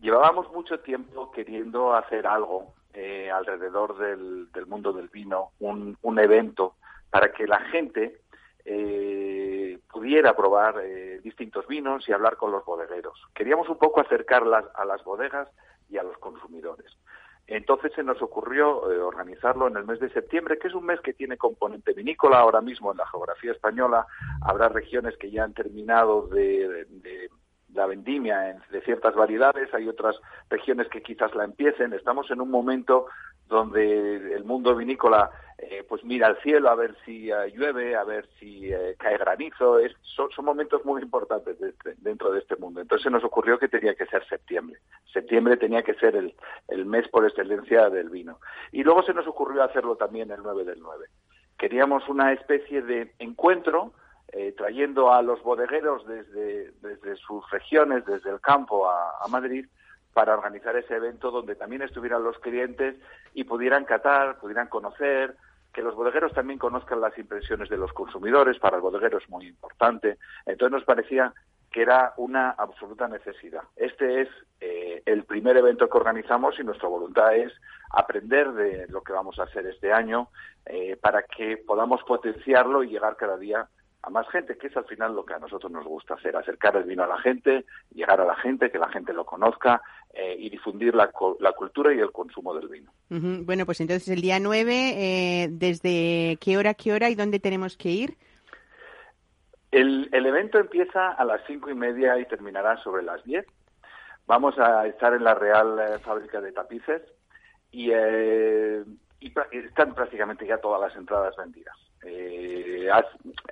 llevábamos 0.00 0.50
mucho 0.52 0.80
tiempo 0.80 1.30
queriendo 1.30 1.94
hacer 1.94 2.26
algo 2.26 2.74
eh, 2.92 3.30
alrededor 3.30 3.98
del, 3.98 4.66
mundo 4.66 4.92
del 4.92 5.08
vino, 5.08 5.50
un, 5.60 5.96
un 6.02 6.18
evento 6.18 6.74
para 7.10 7.32
que 7.32 7.46
la 7.46 7.60
gente 7.60 8.20
eh, 8.64 9.78
pudiera 9.92 10.34
probar 10.34 10.80
eh, 10.82 11.20
distintos 11.22 11.66
vinos 11.68 12.08
y 12.08 12.12
hablar 12.12 12.36
con 12.36 12.50
los 12.50 12.64
bodegueros. 12.64 13.16
Queríamos 13.34 13.68
un 13.68 13.78
poco 13.78 14.00
acercarlas 14.00 14.64
a 14.74 14.84
las 14.84 15.04
bodegas 15.04 15.48
y 15.88 15.98
a 15.98 16.02
los 16.02 16.18
consumidores. 16.18 16.96
Entonces 17.46 17.92
se 17.94 18.02
nos 18.02 18.20
ocurrió 18.22 18.90
eh, 18.90 18.98
organizarlo 18.98 19.68
en 19.68 19.76
el 19.76 19.84
mes 19.84 20.00
de 20.00 20.10
septiembre, 20.10 20.58
que 20.58 20.66
es 20.66 20.74
un 20.74 20.84
mes 20.84 21.00
que 21.00 21.12
tiene 21.12 21.36
componente 21.36 21.92
vinícola. 21.92 22.40
Ahora 22.40 22.60
mismo 22.60 22.90
en 22.90 22.98
la 22.98 23.06
geografía 23.06 23.52
española 23.52 24.04
habrá 24.42 24.68
regiones 24.68 25.16
que 25.16 25.30
ya 25.30 25.44
han 25.44 25.54
terminado 25.54 26.26
de 26.26 26.86
la 27.76 27.86
vendimia 27.86 28.50
en- 28.50 28.60
de 28.70 28.80
ciertas 28.80 29.14
variedades, 29.14 29.72
hay 29.74 29.88
otras 29.88 30.16
regiones 30.50 30.88
que 30.88 31.02
quizás 31.02 31.34
la 31.34 31.44
empiecen. 31.44 31.92
Estamos 31.92 32.30
en 32.30 32.40
un 32.40 32.50
momento 32.50 33.06
donde 33.48 34.34
el 34.34 34.44
mundo 34.44 34.74
vinícola 34.74 35.30
eh, 35.58 35.84
pues 35.88 36.04
mira 36.04 36.26
al 36.26 36.36
cielo 36.42 36.68
a 36.68 36.74
ver 36.74 36.94
si 37.06 37.30
eh, 37.30 37.50
llueve, 37.54 37.96
a 37.96 38.04
ver 38.04 38.28
si 38.38 38.70
eh, 38.70 38.94
cae 38.98 39.16
granizo. 39.16 39.78
Es- 39.78 39.96
son, 40.02 40.28
momentos 40.44 40.84
muy 40.84 41.00
importantes 41.00 41.58
de 41.58 41.70
este- 41.70 41.94
dentro 41.98 42.30
de 42.30 42.40
este 42.40 42.56
mundo. 42.56 42.80
Entonces 42.80 43.04
se 43.04 43.10
nos 43.10 43.24
ocurrió 43.24 43.58
que 43.58 43.68
tenía 43.68 43.94
que 43.94 44.04
ser 44.06 44.22
septiembre. 44.28 44.78
Septiembre 45.12 45.56
tenía 45.56 45.82
que 45.82 45.94
ser 45.94 46.14
el, 46.14 46.34
el 46.68 46.84
mes 46.84 47.08
por 47.08 47.24
excelencia 47.24 47.88
del 47.88 48.10
vino. 48.10 48.38
Y 48.70 48.82
luego 48.84 49.02
se 49.02 49.14
nos 49.14 49.26
ocurrió 49.26 49.62
hacerlo 49.62 49.96
también 49.96 50.30
el 50.30 50.42
9 50.42 50.64
del 50.64 50.80
9. 50.80 51.06
Queríamos 51.56 52.06
una 52.10 52.32
especie 52.34 52.82
de 52.82 53.14
encuentro 53.18 53.92
eh, 54.32 54.52
trayendo 54.56 55.12
a 55.12 55.22
los 55.22 55.42
bodegueros 55.42 56.06
desde, 56.06 56.72
desde 56.82 57.16
sus 57.16 57.48
regiones, 57.50 58.04
desde 58.04 58.30
el 58.30 58.40
campo 58.40 58.88
a, 58.88 59.18
a 59.20 59.28
Madrid, 59.28 59.66
para 60.12 60.34
organizar 60.34 60.76
ese 60.76 60.96
evento 60.96 61.30
donde 61.30 61.56
también 61.56 61.82
estuvieran 61.82 62.24
los 62.24 62.38
clientes 62.38 62.96
y 63.34 63.44
pudieran 63.44 63.84
catar, 63.84 64.38
pudieran 64.38 64.68
conocer, 64.68 65.36
que 65.76 65.82
los 65.82 65.94
bodegueros 65.94 66.32
también 66.32 66.58
conozcan 66.58 67.02
las 67.02 67.16
impresiones 67.18 67.68
de 67.68 67.76
los 67.76 67.92
consumidores, 67.92 68.58
para 68.58 68.76
el 68.76 68.82
bodeguero 68.82 69.18
es 69.18 69.28
muy 69.28 69.46
importante. 69.46 70.16
Entonces 70.46 70.72
nos 70.72 70.84
parecía 70.84 71.34
que 71.70 71.82
era 71.82 72.14
una 72.16 72.52
absoluta 72.52 73.06
necesidad. 73.06 73.62
Este 73.76 74.22
es 74.22 74.28
eh, 74.62 75.02
el 75.04 75.24
primer 75.24 75.58
evento 75.58 75.90
que 75.90 75.98
organizamos 75.98 76.58
y 76.58 76.64
nuestra 76.64 76.88
voluntad 76.88 77.36
es 77.36 77.52
aprender 77.90 78.52
de 78.52 78.86
lo 78.88 79.02
que 79.02 79.12
vamos 79.12 79.38
a 79.38 79.42
hacer 79.42 79.66
este 79.66 79.92
año 79.92 80.30
eh, 80.64 80.96
para 80.96 81.24
que 81.24 81.58
podamos 81.58 82.02
potenciarlo 82.04 82.82
y 82.82 82.88
llegar 82.88 83.16
cada 83.16 83.36
día 83.36 83.68
a 84.06 84.10
más 84.10 84.28
gente, 84.28 84.56
que 84.56 84.68
es 84.68 84.76
al 84.76 84.84
final 84.84 85.16
lo 85.16 85.26
que 85.26 85.34
a 85.34 85.40
nosotros 85.40 85.70
nos 85.72 85.84
gusta 85.84 86.14
hacer, 86.14 86.36
acercar 86.36 86.76
el 86.76 86.84
vino 86.84 87.02
a 87.02 87.08
la 87.08 87.18
gente, 87.18 87.64
llegar 87.92 88.20
a 88.20 88.24
la 88.24 88.36
gente, 88.36 88.70
que 88.70 88.78
la 88.78 88.88
gente 88.88 89.12
lo 89.12 89.26
conozca 89.26 89.82
eh, 90.14 90.36
y 90.38 90.48
difundir 90.48 90.94
la, 90.94 91.10
la 91.40 91.52
cultura 91.52 91.92
y 91.92 91.98
el 91.98 92.12
consumo 92.12 92.54
del 92.54 92.68
vino. 92.68 92.92
Bueno, 93.08 93.66
pues 93.66 93.80
entonces 93.80 94.08
el 94.08 94.20
día 94.20 94.38
9, 94.38 94.72
eh, 94.72 95.48
¿desde 95.50 96.38
qué 96.40 96.56
hora, 96.56 96.74
qué 96.74 96.92
hora 96.92 97.10
y 97.10 97.16
dónde 97.16 97.40
tenemos 97.40 97.76
que 97.76 97.88
ir? 97.88 98.16
El, 99.72 100.08
el 100.12 100.26
evento 100.26 100.60
empieza 100.60 101.10
a 101.10 101.24
las 101.24 101.40
cinco 101.48 101.68
y 101.68 101.74
media 101.74 102.16
y 102.20 102.26
terminará 102.26 102.80
sobre 102.84 103.02
las 103.02 103.24
diez. 103.24 103.44
Vamos 104.26 104.56
a 104.60 104.86
estar 104.86 105.14
en 105.14 105.24
la 105.24 105.34
Real 105.34 105.80
eh, 105.80 105.98
Fábrica 105.98 106.40
de 106.40 106.52
Tapices 106.52 107.02
y, 107.72 107.90
eh, 107.92 108.84
y 109.18 109.32
están 109.50 109.96
prácticamente 109.96 110.46
ya 110.46 110.58
todas 110.58 110.80
las 110.80 110.94
entradas 110.94 111.34
vendidas. 111.36 111.76
Eh, 112.04 112.88
has- 112.92 113.06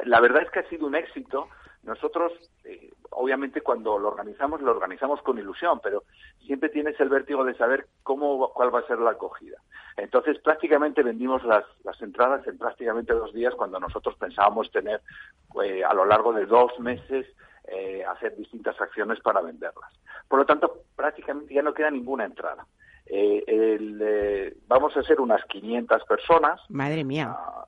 la 0.07 0.21
verdad 0.21 0.43
es 0.43 0.51
que 0.51 0.61
ha 0.61 0.69
sido 0.69 0.87
un 0.87 0.95
éxito. 0.95 1.49
Nosotros, 1.83 2.33
eh, 2.65 2.91
obviamente, 3.11 3.61
cuando 3.61 3.99
lo 3.99 4.09
organizamos, 4.09 4.63
lo 4.63 4.71
organizamos 4.71 5.21
con 5.23 5.39
ilusión, 5.39 5.81
pero 5.83 6.05
siempre 6.47 6.71
tienes 6.71 6.99
el 6.99 7.11
vértigo 7.11 7.45
de 7.45 7.55
saber 7.57 7.87
cómo, 8.03 8.53
cuál 8.55 8.75
va 8.75 8.79
a 8.81 8.87
ser 8.87 8.99
la 8.99 9.11
acogida. 9.11 9.59
Entonces, 9.97 10.39
prácticamente 10.39 11.03
vendimos 11.03 11.45
las, 11.45 11.65
las 11.85 12.01
entradas 12.01 12.47
en 12.47 12.57
prácticamente 12.59 13.13
dos 13.13 13.33
días 13.35 13.55
cuando 13.55 13.79
nosotros 13.79 14.17
pensábamos 14.17 14.71
tener 14.71 15.03
eh, 15.63 15.85
a 15.85 15.93
lo 15.93 16.05
largo 16.07 16.33
de 16.33 16.47
dos 16.47 16.79
meses 16.81 17.27
eh, 17.69 18.05
hacer 18.05 18.35
distintas 18.37 18.81
acciones 18.81 19.21
para 19.21 19.41
venderlas. 19.43 19.91
Por 20.29 20.39
lo 20.39 20.47
tanto, 20.47 20.83
prácticamente 20.97 21.53
ya 21.55 21.63
no 21.63 21.75
queda 21.75 21.91
ninguna 21.91 22.25
entrada. 22.25 22.67
Eh, 23.07 23.45
el, 23.47 23.99
eh, 24.03 24.57
vamos 24.67 24.97
a 24.97 25.03
ser 25.03 25.21
unas 25.21 25.45
500 25.45 26.03
personas, 26.05 26.61
Madre 26.71 27.05
mía. 27.05 27.29
ah, 27.31 27.67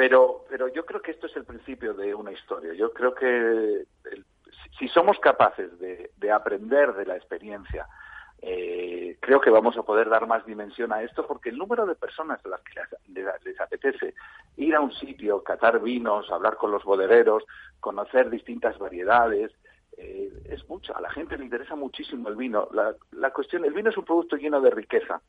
Pero, 0.00 0.46
pero 0.48 0.66
yo 0.68 0.86
creo 0.86 1.02
que 1.02 1.10
esto 1.10 1.26
es 1.26 1.36
el 1.36 1.44
principio 1.44 1.92
de 1.92 2.14
una 2.14 2.32
historia. 2.32 2.72
Yo 2.72 2.90
creo 2.90 3.14
que 3.14 3.84
si- 4.78 4.88
somos 4.88 5.18
capaces 5.18 5.78
de, 5.78 6.10
de 6.16 6.32
aprender 6.32 6.94
de 6.94 7.04
la 7.04 7.16
experiencia, 7.16 7.86
eh, 8.40 9.18
creo 9.20 9.42
que 9.42 9.50
vamos 9.50 9.76
a 9.76 9.82
poder 9.82 10.08
dar 10.08 10.26
más 10.26 10.46
dimensión 10.46 10.90
a 10.94 11.02
esto 11.02 11.26
porque 11.26 11.50
el 11.50 11.58
número 11.58 11.84
de 11.84 11.96
personas 11.96 12.40
a 12.46 12.48
las 12.48 12.62
que 12.62 12.80
les, 13.44 13.60
apetece 13.60 14.14
ir 14.56 14.74
a 14.74 14.80
un 14.80 14.90
sitio, 14.94 15.42
catar 15.44 15.82
vinos, 15.82 16.30
hablar 16.30 16.56
con 16.56 16.70
los 16.70 16.82
bodegueros, 16.82 17.44
conocer 17.78 18.30
distintas 18.30 18.78
variedades, 18.78 19.52
eh, 19.98 20.32
es 20.46 20.66
mucho. 20.66 20.96
A 20.96 21.02
la 21.02 21.10
gente 21.10 21.36
le 21.36 21.44
interesa 21.44 21.76
muchísimo 21.76 22.30
el 22.30 22.36
vino. 22.36 22.68
La, 22.72 22.94
la 23.10 23.32
cuestión, 23.34 23.66
el 23.66 23.74
vino 23.74 23.90
es 23.90 23.98
un 23.98 24.06
producto 24.06 24.36
lleno 24.36 24.62
de 24.62 24.70
riqueza, 24.70 25.20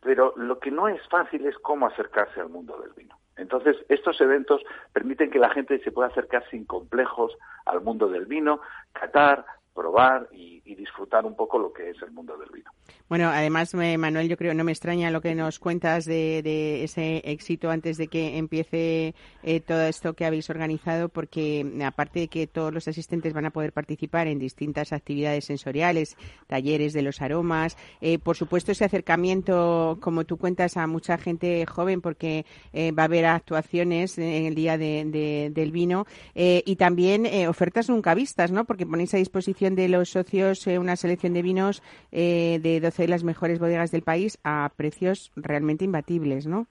pero 0.00 0.32
lo 0.34 0.58
que 0.58 0.72
no 0.72 0.88
es 0.88 1.00
fácil 1.08 1.46
es 1.46 1.56
cómo 1.60 1.86
acercarse 1.86 2.40
al 2.40 2.48
mundo 2.48 2.76
del 2.82 2.90
vino. 2.94 3.19
Entonces, 3.40 3.76
estos 3.88 4.20
eventos 4.20 4.62
permiten 4.92 5.30
que 5.30 5.38
la 5.38 5.50
gente 5.50 5.78
se 5.80 5.90
pueda 5.90 6.08
acercar 6.08 6.44
sin 6.50 6.64
complejos 6.64 7.36
al 7.66 7.80
mundo 7.80 8.08
del 8.08 8.26
vino, 8.26 8.60
catar, 8.92 9.44
probar 9.74 10.28
y, 10.32 10.60
disfrutar 10.70 11.26
un 11.26 11.34
poco 11.36 11.58
lo 11.58 11.72
que 11.72 11.90
es 11.90 12.00
el 12.00 12.10
mundo 12.12 12.38
del 12.38 12.48
vino. 12.50 12.70
Bueno, 13.08 13.28
además, 13.28 13.74
Manuel, 13.74 14.28
yo 14.28 14.36
creo 14.36 14.54
no 14.54 14.64
me 14.64 14.72
extraña 14.72 15.10
lo 15.10 15.20
que 15.20 15.34
nos 15.34 15.58
cuentas 15.58 16.04
de, 16.04 16.42
de 16.42 16.84
ese 16.84 17.18
éxito 17.24 17.70
antes 17.70 17.98
de 17.98 18.06
que 18.06 18.38
empiece 18.38 19.14
eh, 19.42 19.60
todo 19.60 19.82
esto 19.82 20.14
que 20.14 20.24
habéis 20.24 20.48
organizado, 20.48 21.08
porque 21.08 21.64
mm, 21.64 21.82
aparte 21.82 22.20
de 22.20 22.28
que 22.28 22.46
todos 22.46 22.72
los 22.72 22.88
asistentes 22.88 23.34
van 23.34 23.46
a 23.46 23.50
poder 23.50 23.72
participar 23.72 24.26
en 24.28 24.38
distintas 24.38 24.92
actividades 24.92 25.44
sensoriales, 25.44 26.16
talleres 26.46 26.92
de 26.92 27.02
los 27.02 27.20
aromas, 27.20 27.76
eh, 28.00 28.18
por 28.18 28.36
supuesto 28.36 28.72
ese 28.72 28.84
acercamiento, 28.84 29.98
como 30.00 30.24
tú 30.24 30.38
cuentas, 30.38 30.76
a 30.76 30.86
mucha 30.86 31.18
gente 31.18 31.66
joven, 31.66 32.00
porque 32.00 32.46
eh, 32.72 32.92
va 32.92 33.02
a 33.02 33.06
haber 33.06 33.26
actuaciones 33.26 34.16
en 34.18 34.46
el 34.46 34.54
día 34.54 34.78
de- 34.78 35.50
del 35.52 35.72
vino 35.72 36.06
eh, 36.34 36.62
y 36.64 36.76
también 36.76 37.26
eh, 37.26 37.48
ofertas 37.48 37.90
nunca 37.90 38.14
vistas, 38.14 38.50
¿no? 38.50 38.64
Porque 38.64 38.86
ponéis 38.86 39.12
a 39.14 39.18
disposición 39.18 39.59
de 39.68 39.88
los 39.88 40.08
socios 40.08 40.66
eh, 40.66 40.78
una 40.78 40.96
selección 40.96 41.34
de 41.34 41.42
vinos 41.42 41.82
eh, 42.12 42.58
de 42.62 42.80
12 42.80 43.02
de 43.02 43.08
las 43.08 43.24
mejores 43.24 43.58
bodegas 43.58 43.90
del 43.90 44.02
país 44.02 44.38
a 44.42 44.70
precios 44.74 45.30
realmente 45.36 45.84
imbatibles, 45.84 46.46
¿no? 46.46 46.66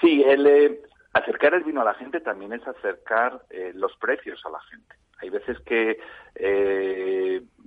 Sí, 0.00 0.22
el 0.22 0.46
eh, 0.46 0.80
acercar 1.14 1.54
el 1.54 1.64
vino 1.64 1.80
a 1.80 1.84
la 1.84 1.94
gente 1.94 2.20
también 2.20 2.52
es 2.52 2.66
acercar 2.66 3.40
los 3.74 3.96
precios 3.96 4.40
a 4.44 4.50
la 4.50 4.60
gente. 4.60 4.96
Hay 5.20 5.30
veces 5.30 5.58
que 5.60 5.98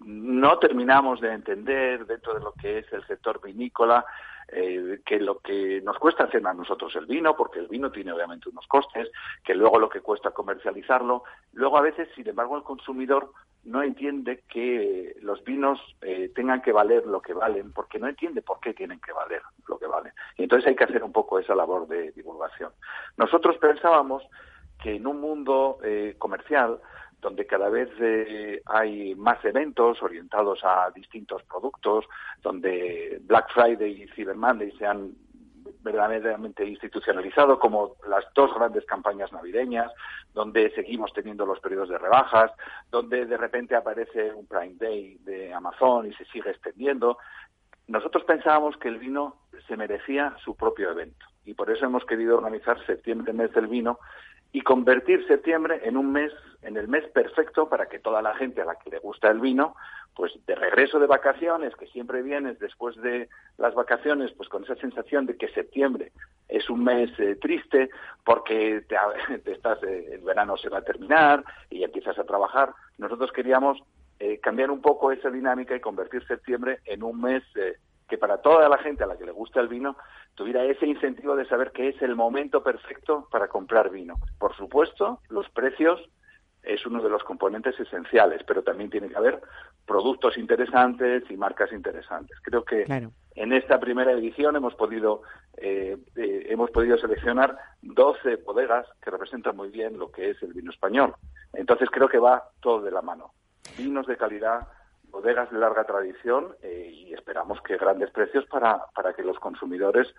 no 0.05 0.59
terminamos 0.59 1.21
de 1.21 1.31
entender 1.31 2.05
dentro 2.05 2.33
de 2.33 2.41
lo 2.41 2.51
que 2.53 2.79
es 2.79 2.93
el 2.93 3.05
sector 3.07 3.41
vinícola 3.43 4.05
eh, 4.47 4.99
que 5.05 5.19
lo 5.19 5.39
que 5.39 5.81
nos 5.81 5.97
cuesta 5.97 6.25
hacer 6.25 6.45
a 6.45 6.53
nosotros 6.53 6.95
el 6.95 7.05
vino, 7.05 7.35
porque 7.35 7.59
el 7.59 7.67
vino 7.67 7.91
tiene 7.91 8.11
obviamente 8.11 8.49
unos 8.49 8.67
costes, 8.67 9.09
que 9.43 9.55
luego 9.55 9.79
lo 9.79 9.89
que 9.89 10.01
cuesta 10.01 10.31
comercializarlo, 10.31 11.23
luego 11.53 11.77
a 11.77 11.81
veces, 11.81 12.09
sin 12.15 12.27
embargo, 12.27 12.57
el 12.57 12.63
consumidor 12.63 13.31
no 13.63 13.81
entiende 13.81 14.43
que 14.47 15.15
los 15.21 15.43
vinos 15.43 15.79
eh, 16.01 16.31
tengan 16.35 16.61
que 16.61 16.71
valer 16.71 17.05
lo 17.07 17.21
que 17.21 17.33
valen, 17.33 17.73
porque 17.73 17.99
no 17.99 18.07
entiende 18.07 18.41
por 18.41 18.59
qué 18.59 18.73
tienen 18.73 18.99
que 18.99 19.11
valer 19.11 19.41
lo 19.67 19.79
que 19.79 19.87
valen. 19.87 20.13
Y 20.37 20.43
entonces 20.43 20.67
hay 20.67 20.75
que 20.75 20.83
hacer 20.83 21.03
un 21.03 21.11
poco 21.11 21.39
esa 21.39 21.55
labor 21.55 21.87
de 21.87 22.11
divulgación. 22.11 22.71
Nosotros 23.17 23.57
pensábamos 23.57 24.23
que 24.81 24.95
en 24.95 25.07
un 25.07 25.19
mundo 25.19 25.79
eh, 25.83 26.15
comercial, 26.19 26.79
donde 27.25 27.47
cada 27.47 27.69
vez 27.69 27.89
eh, 27.99 28.61
hay 28.67 29.15
más 29.15 29.43
eventos 29.43 29.99
orientados 30.03 30.59
a 30.63 30.91
distintos 30.93 31.41
productos, 31.41 32.05
donde 32.43 33.19
Black 33.23 33.51
Friday 33.51 34.03
y 34.03 34.07
Cyber 34.09 34.35
Monday 34.35 34.71
se 34.77 34.85
han 34.85 35.11
verdaderamente 35.81 36.63
institucionalizado 36.63 37.57
como 37.57 37.95
las 38.07 38.25
dos 38.35 38.53
grandes 38.53 38.85
campañas 38.85 39.33
navideñas, 39.33 39.91
donde 40.35 40.69
seguimos 40.75 41.13
teniendo 41.13 41.47
los 41.47 41.59
periodos 41.59 41.89
de 41.89 41.97
rebajas, 41.97 42.51
donde 42.91 43.25
de 43.25 43.37
repente 43.37 43.75
aparece 43.75 44.31
un 44.31 44.45
Prime 44.45 44.75
Day 44.75 45.17
de 45.23 45.51
Amazon 45.51 46.05
y 46.05 46.13
se 46.13 46.25
sigue 46.25 46.51
extendiendo. 46.51 47.17
Nosotros 47.87 48.23
pensábamos 48.25 48.77
que 48.77 48.89
el 48.89 48.99
vino 48.99 49.37
se 49.67 49.75
merecía 49.77 50.35
su 50.43 50.55
propio 50.55 50.91
evento 50.91 51.25
y 51.43 51.55
por 51.55 51.71
eso 51.71 51.85
hemos 51.85 52.05
querido 52.05 52.37
organizar 52.37 52.83
septiembre, 52.85 53.33
mes 53.33 53.51
del 53.53 53.65
vino, 53.65 53.97
y 54.55 54.61
convertir 54.61 55.27
septiembre 55.27 55.81
en 55.83 55.97
un 55.97 56.13
mes, 56.13 56.31
en 56.61 56.77
el 56.77 56.87
mes 56.87 57.03
perfecto 57.09 57.67
para 57.67 57.87
que 57.87 57.99
toda 57.99 58.21
la 58.21 58.33
gente 58.35 58.61
a 58.61 58.65
la 58.65 58.75
que 58.75 58.89
le 58.89 58.99
gusta 58.99 59.29
el 59.29 59.41
vino, 59.41 59.75
pues 60.15 60.31
de 60.47 60.55
regreso 60.55 60.97
de 60.97 61.07
vacaciones, 61.07 61.75
que 61.75 61.87
siempre 61.87 62.21
vienes 62.21 62.57
después 62.59 62.95
de 63.01 63.27
las 63.57 63.75
vacaciones, 63.75 64.31
pues 64.31 64.47
con 64.47 64.63
esa 64.63 64.77
sensación 64.77 65.25
de 65.25 65.35
que 65.35 65.49
septiembre 65.49 66.13
es 66.47 66.69
un 66.69 66.85
mes 66.85 67.09
eh, 67.19 67.35
triste 67.35 67.89
porque 68.23 68.85
te, 68.87 68.95
te 69.43 69.51
estás, 69.51 69.83
eh, 69.83 70.11
el 70.13 70.21
verano 70.21 70.55
se 70.55 70.69
va 70.69 70.77
a 70.77 70.83
terminar 70.83 71.43
y 71.69 71.83
empiezas 71.83 72.17
a 72.17 72.23
trabajar. 72.23 72.73
Nosotros 72.97 73.33
queríamos 73.33 73.83
eh, 74.21 74.39
cambiar 74.39 74.71
un 74.71 74.81
poco 74.81 75.11
esa 75.11 75.29
dinámica 75.29 75.75
y 75.75 75.81
convertir 75.81 76.25
septiembre 76.25 76.79
en 76.85 77.03
un 77.03 77.19
mes 77.19 77.43
eh, 77.57 77.75
que 78.07 78.17
para 78.17 78.37
toda 78.41 78.69
la 78.69 78.77
gente 78.77 79.03
a 79.03 79.07
la 79.07 79.17
que 79.17 79.25
le 79.25 79.31
gusta 79.31 79.59
el 79.59 79.67
vino 79.67 79.97
tuviera 80.35 80.63
ese 80.63 80.85
incentivo 80.85 81.35
de 81.35 81.45
saber 81.47 81.71
que 81.71 81.89
es 81.89 82.01
el 82.01 82.15
momento 82.15 82.61
perfecto 82.61 83.27
para 83.31 83.47
comprar 83.47 83.89
vino. 83.89 84.15
Por 84.37 84.55
supuesto, 84.55 85.19
los 85.29 85.49
precios 85.49 85.99
es 86.63 86.85
uno 86.85 87.01
de 87.01 87.09
los 87.09 87.23
componentes 87.23 87.79
esenciales, 87.79 88.41
pero 88.45 88.63
también 88.63 88.89
tiene 88.89 89.07
que 89.07 89.15
haber 89.15 89.39
productos 89.85 90.37
interesantes 90.37 91.23
y 91.29 91.37
marcas 91.37 91.71
interesantes. 91.71 92.37
Creo 92.41 92.63
que 92.65 92.83
Claro. 92.85 93.11
en 93.35 93.53
esta 93.53 93.79
primera 93.79 94.11
edición 94.11 94.55
hemos 94.55 94.73
podido 94.75 95.21
eh, 95.57 95.97
eh, 96.15 96.47
hemos 96.49 96.69
podido 96.71 96.97
seleccionar 96.97 97.55
12 97.81 98.37
bodegas 98.37 98.87
que 99.01 99.11
representan 99.11 99.55
muy 99.55 99.69
bien 99.69 99.97
lo 99.97 100.11
que 100.11 100.31
es 100.31 100.43
el 100.43 100.53
vino 100.53 100.71
español. 100.71 101.15
Entonces 101.53 101.89
creo 101.89 102.09
que 102.09 102.17
va 102.19 102.49
todo 102.59 102.81
de 102.81 102.91
la 102.91 103.01
mano. 103.01 103.31
Vinos 103.77 104.05
de 104.07 104.17
calidad, 104.17 104.67
bodegas 105.15 105.49
de 105.49 105.57
larga 105.57 105.85
tradición 105.85 106.57
eh, 106.61 106.91
y 106.91 107.13
esperamos 107.13 107.61
que 107.61 107.77
grandes 107.77 108.11
precios 108.11 108.45
para, 108.47 108.87
para 108.93 109.13
que 109.13 109.23
los 109.23 109.39
consumidores 109.39 110.13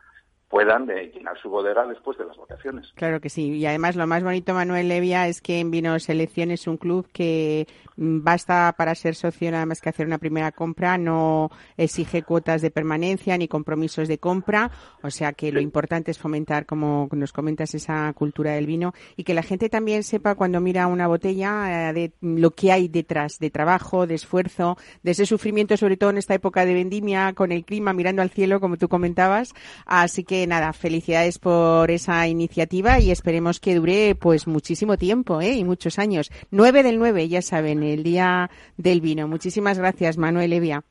puedan 0.49 0.89
eh, 0.91 1.11
llenar 1.13 1.37
su 1.41 1.51
bodega 1.51 1.85
después 1.87 2.17
de 2.19 2.25
las 2.25 2.37
vacaciones. 2.37 2.93
Claro 2.95 3.21
que 3.21 3.29
sí. 3.29 3.53
Y 3.53 3.67
además 3.67 3.97
lo 3.97 4.07
más 4.07 4.23
bonito, 4.23 4.55
Manuel 4.55 4.89
Levia, 4.89 5.27
es 5.27 5.41
que 5.41 5.59
en 5.59 5.73
Vino 5.73 5.99
Selección 5.99 6.53
es 6.53 6.69
un 6.69 6.77
club 6.77 7.09
que 7.13 7.67
mm, 7.97 8.23
basta 8.23 8.73
para 8.79 8.95
ser 8.95 9.17
socio 9.17 9.51
nada 9.51 9.67
más 9.67 9.81
que 9.81 9.89
hacer 9.89 10.07
una 10.07 10.19
primera 10.19 10.53
compra, 10.53 10.99
no 10.99 11.51
exige 11.77 12.23
cuotas 12.23 12.63
de 12.63 12.71
permanencia 12.71 13.37
ni 13.37 13.49
compromisos 13.49 14.07
de 14.07 14.19
compra. 14.19 14.71
O 15.03 15.11
sea 15.11 15.33
que 15.33 15.51
lo 15.51 15.61
importante 15.61 16.13
es 16.13 16.19
fomentar, 16.19 16.65
como 16.65 17.09
nos 17.13 17.33
comentas, 17.33 17.75
esa 17.75 18.13
cultura 18.13 18.53
del 18.53 18.67
vino 18.67 18.95
y 19.17 19.25
que 19.25 19.35
la 19.35 19.43
gente 19.43 19.69
también 19.69 20.05
sepa 20.05 20.37
cuando 20.37 20.61
mira 20.61 20.87
una 20.87 21.09
botella 21.09 21.91
eh, 21.91 21.93
de 21.93 22.13
lo 22.21 22.53
que 22.53 22.71
hay 22.71 22.87
detrás, 22.87 23.41
de 23.41 23.51
trabajo, 23.51 24.07
de 24.07 24.15
esfuerzo, 24.15 24.77
de 25.03 25.11
ese 25.11 25.27
sufrimiento, 25.27 25.77
sobre 25.77 25.97
todo 25.97 26.11
en 26.11 26.19
esta 26.19 26.35
época 26.35 26.65
de 26.65 26.75
vendimia, 26.75 27.33
con 27.33 27.51
el 27.51 27.65
clima 27.65 27.93
mirando 27.93 28.23
al 28.23 28.31
cielo, 28.31 28.61
como 28.61 28.77
tú 28.77 28.89
comentabas. 28.89 29.53
Así 29.87 30.23
que 30.23 30.36
nada, 30.47 30.73
felicidades 30.73 31.39
por 31.39 31.91
esa 31.91 32.27
iniciativa 32.27 32.99
y 32.99 33.11
esperemos 33.11 33.61
que 33.61 33.77
dure 33.77 34.17
pues 34.21 34.47
muchísimo 34.47 34.97
tiempo 34.97 35.41
¿eh? 35.41 35.55
y 35.55 35.65
muchos 35.65 35.99
años. 35.99 36.31
9 36.51 36.83
del 36.83 36.99
9, 36.99 37.29
ya 37.29 37.43
saben, 37.43 37.83
el 37.83 38.03
día 38.03 38.51
del 38.77 39.01
vino. 39.01 39.29
Muchísimas 39.29 39.79
gracias, 39.79 40.19
Manuel 40.19 40.53
Evia. 40.53 40.83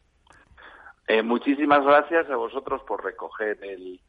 Eh, 1.07 1.21
muchísimas 1.21 1.83
gracias 1.83 2.29
a 2.29 2.35
vosotros 2.35 2.81
por 2.87 3.03
recoger 3.03 3.59
el, 3.61 3.99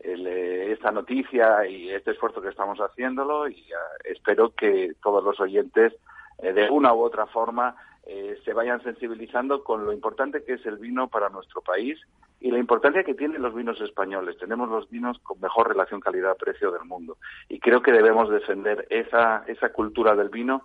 el, 0.00 0.26
eh, 0.26 0.72
esta 0.72 0.90
noticia 0.92 1.66
y 1.66 1.90
este 1.90 2.12
esfuerzo 2.12 2.40
que 2.40 2.50
estamos 2.50 2.78
haciéndolo 2.78 3.48
y 3.48 3.60
eh, 3.60 4.12
espero 4.12 4.54
que 4.54 4.92
todos 5.02 5.24
los 5.24 5.40
oyentes 5.40 5.94
eh, 6.38 6.52
de 6.52 6.70
una 6.70 6.92
u 6.94 7.00
otra 7.02 7.26
forma 7.26 7.74
eh, 8.06 8.38
se 8.44 8.52
vayan 8.52 8.82
sensibilizando 8.82 9.64
con 9.64 9.84
lo 9.84 9.92
importante 9.92 10.44
que 10.44 10.54
es 10.54 10.66
el 10.66 10.76
vino 10.76 11.08
para 11.08 11.30
nuestro 11.30 11.62
país 11.62 11.98
y 12.40 12.50
la 12.50 12.58
importancia 12.58 13.04
que 13.04 13.14
tienen 13.14 13.40
los 13.40 13.54
vinos 13.54 13.80
españoles. 13.80 14.36
Tenemos 14.38 14.68
los 14.68 14.88
vinos 14.90 15.18
con 15.20 15.40
mejor 15.40 15.68
relación 15.68 16.00
calidad-precio 16.00 16.70
del 16.70 16.84
mundo 16.84 17.16
y 17.48 17.58
creo 17.60 17.82
que 17.82 17.92
debemos 17.92 18.28
defender 18.28 18.86
esa, 18.90 19.44
esa 19.46 19.70
cultura 19.72 20.14
del 20.14 20.28
vino 20.28 20.62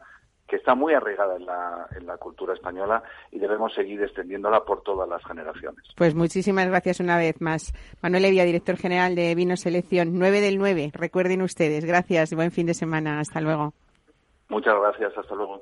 que 0.50 0.58
está 0.58 0.76
muy 0.76 0.94
arraigada 0.94 1.38
en 1.38 1.46
la, 1.46 1.88
en 1.96 2.08
la 2.08 2.18
cultura 2.18 2.54
española 2.54 3.04
y 3.32 3.40
debemos 3.40 3.74
seguir 3.74 4.02
extendiéndola 4.04 4.66
por 4.66 4.82
todas 4.82 5.08
las 5.08 5.24
generaciones. 5.24 5.86
Pues 5.96 6.16
muchísimas 6.16 6.68
gracias 6.68 7.00
una 7.00 7.18
vez 7.18 7.40
más. 7.40 7.72
Manuel 8.02 8.26
Evia, 8.26 8.44
director 8.44 8.76
general 8.76 9.16
de 9.16 9.34
Vino 9.36 9.56
Selección, 9.56 10.10
9 10.14 10.42
del 10.42 10.58
9. 10.58 10.92
Recuerden 10.94 11.44
ustedes. 11.44 11.86
Gracias. 11.86 12.34
Buen 12.34 12.52
fin 12.52 12.66
de 12.66 12.74
semana. 12.74 13.20
Hasta 13.20 13.40
luego. 13.40 13.74
Muchas 14.50 14.74
gracias. 14.76 15.16
Hasta 15.16 15.36
luego. 15.36 15.62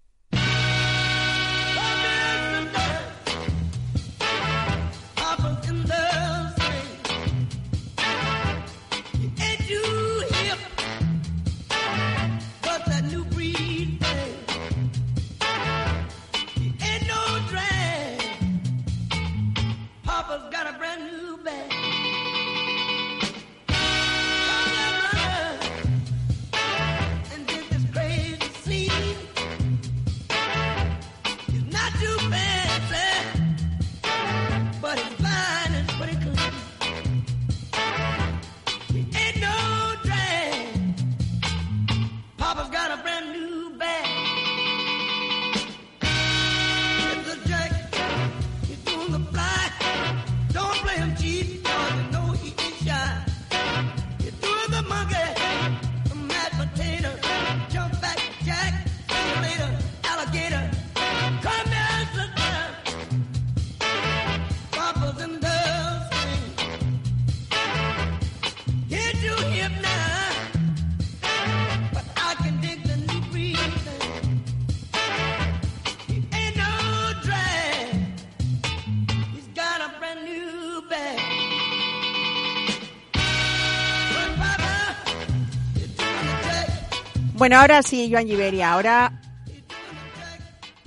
Bueno, 87.41 87.57
ahora 87.57 87.81
sí, 87.81 88.07
Joan 88.11 88.27
Giberia, 88.27 88.71
ahora 88.71 89.19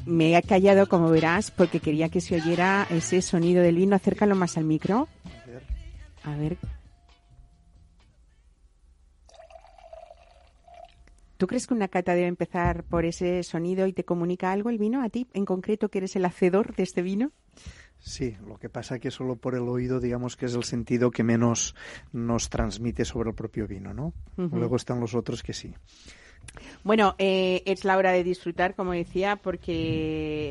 me 0.07 0.39
he 0.39 0.43
callado, 0.45 0.89
como 0.89 1.11
verás, 1.11 1.51
porque 1.51 1.81
quería 1.81 2.11
que 2.11 2.21
se 2.21 2.37
oyera 2.37 2.87
ese 2.91 3.23
sonido 3.23 3.61
del 3.61 3.75
vino. 3.75 3.97
Acércalo 3.97 4.37
más 4.37 4.57
al 4.57 4.63
micro. 4.63 5.09
A 6.23 6.37
ver. 6.37 6.57
¿Tú 11.39 11.49
crees 11.49 11.67
que 11.67 11.75
una 11.75 11.89
cata 11.89 12.15
debe 12.15 12.29
empezar 12.29 12.85
por 12.85 13.05
ese 13.05 13.43
sonido 13.43 13.89
y 13.89 13.93
te 13.93 14.05
comunica 14.05 14.53
algo 14.53 14.71
el 14.71 14.79
vino 14.79 15.03
a 15.03 15.09
ti, 15.09 15.27
en 15.35 15.47
concreto, 15.47 15.89
que 15.89 15.99
eres 15.99 16.15
el 16.15 16.25
hacedor 16.25 16.77
de 16.77 16.85
este 16.85 17.03
vino? 17.03 17.33
Sí, 17.99 18.37
lo 18.47 18.59
que 18.59 18.69
pasa 18.69 19.01
que 19.01 19.11
solo 19.11 19.35
por 19.35 19.57
el 19.57 19.69
oído, 19.69 19.99
digamos 19.99 20.37
que 20.37 20.47
es 20.47 20.55
el 20.55 20.63
sentido 20.63 21.11
que 21.11 21.25
menos 21.25 21.75
nos 22.13 22.49
transmite 22.49 23.05
sobre 23.05 23.31
el 23.31 23.35
propio 23.35 23.67
vino, 23.67 23.93
¿no? 23.93 24.13
Luego 24.37 24.77
están 24.77 25.01
los 25.01 25.17
otros 25.17 25.43
que 25.43 25.53
sí. 25.53 25.75
Bueno, 26.83 27.15
eh, 27.19 27.63
es 27.67 27.85
la 27.85 27.97
hora 27.97 28.13
de 28.13 28.23
disfrutar, 28.23 28.75
como 28.75 28.93
decía, 28.93 29.37
porque 29.37 29.73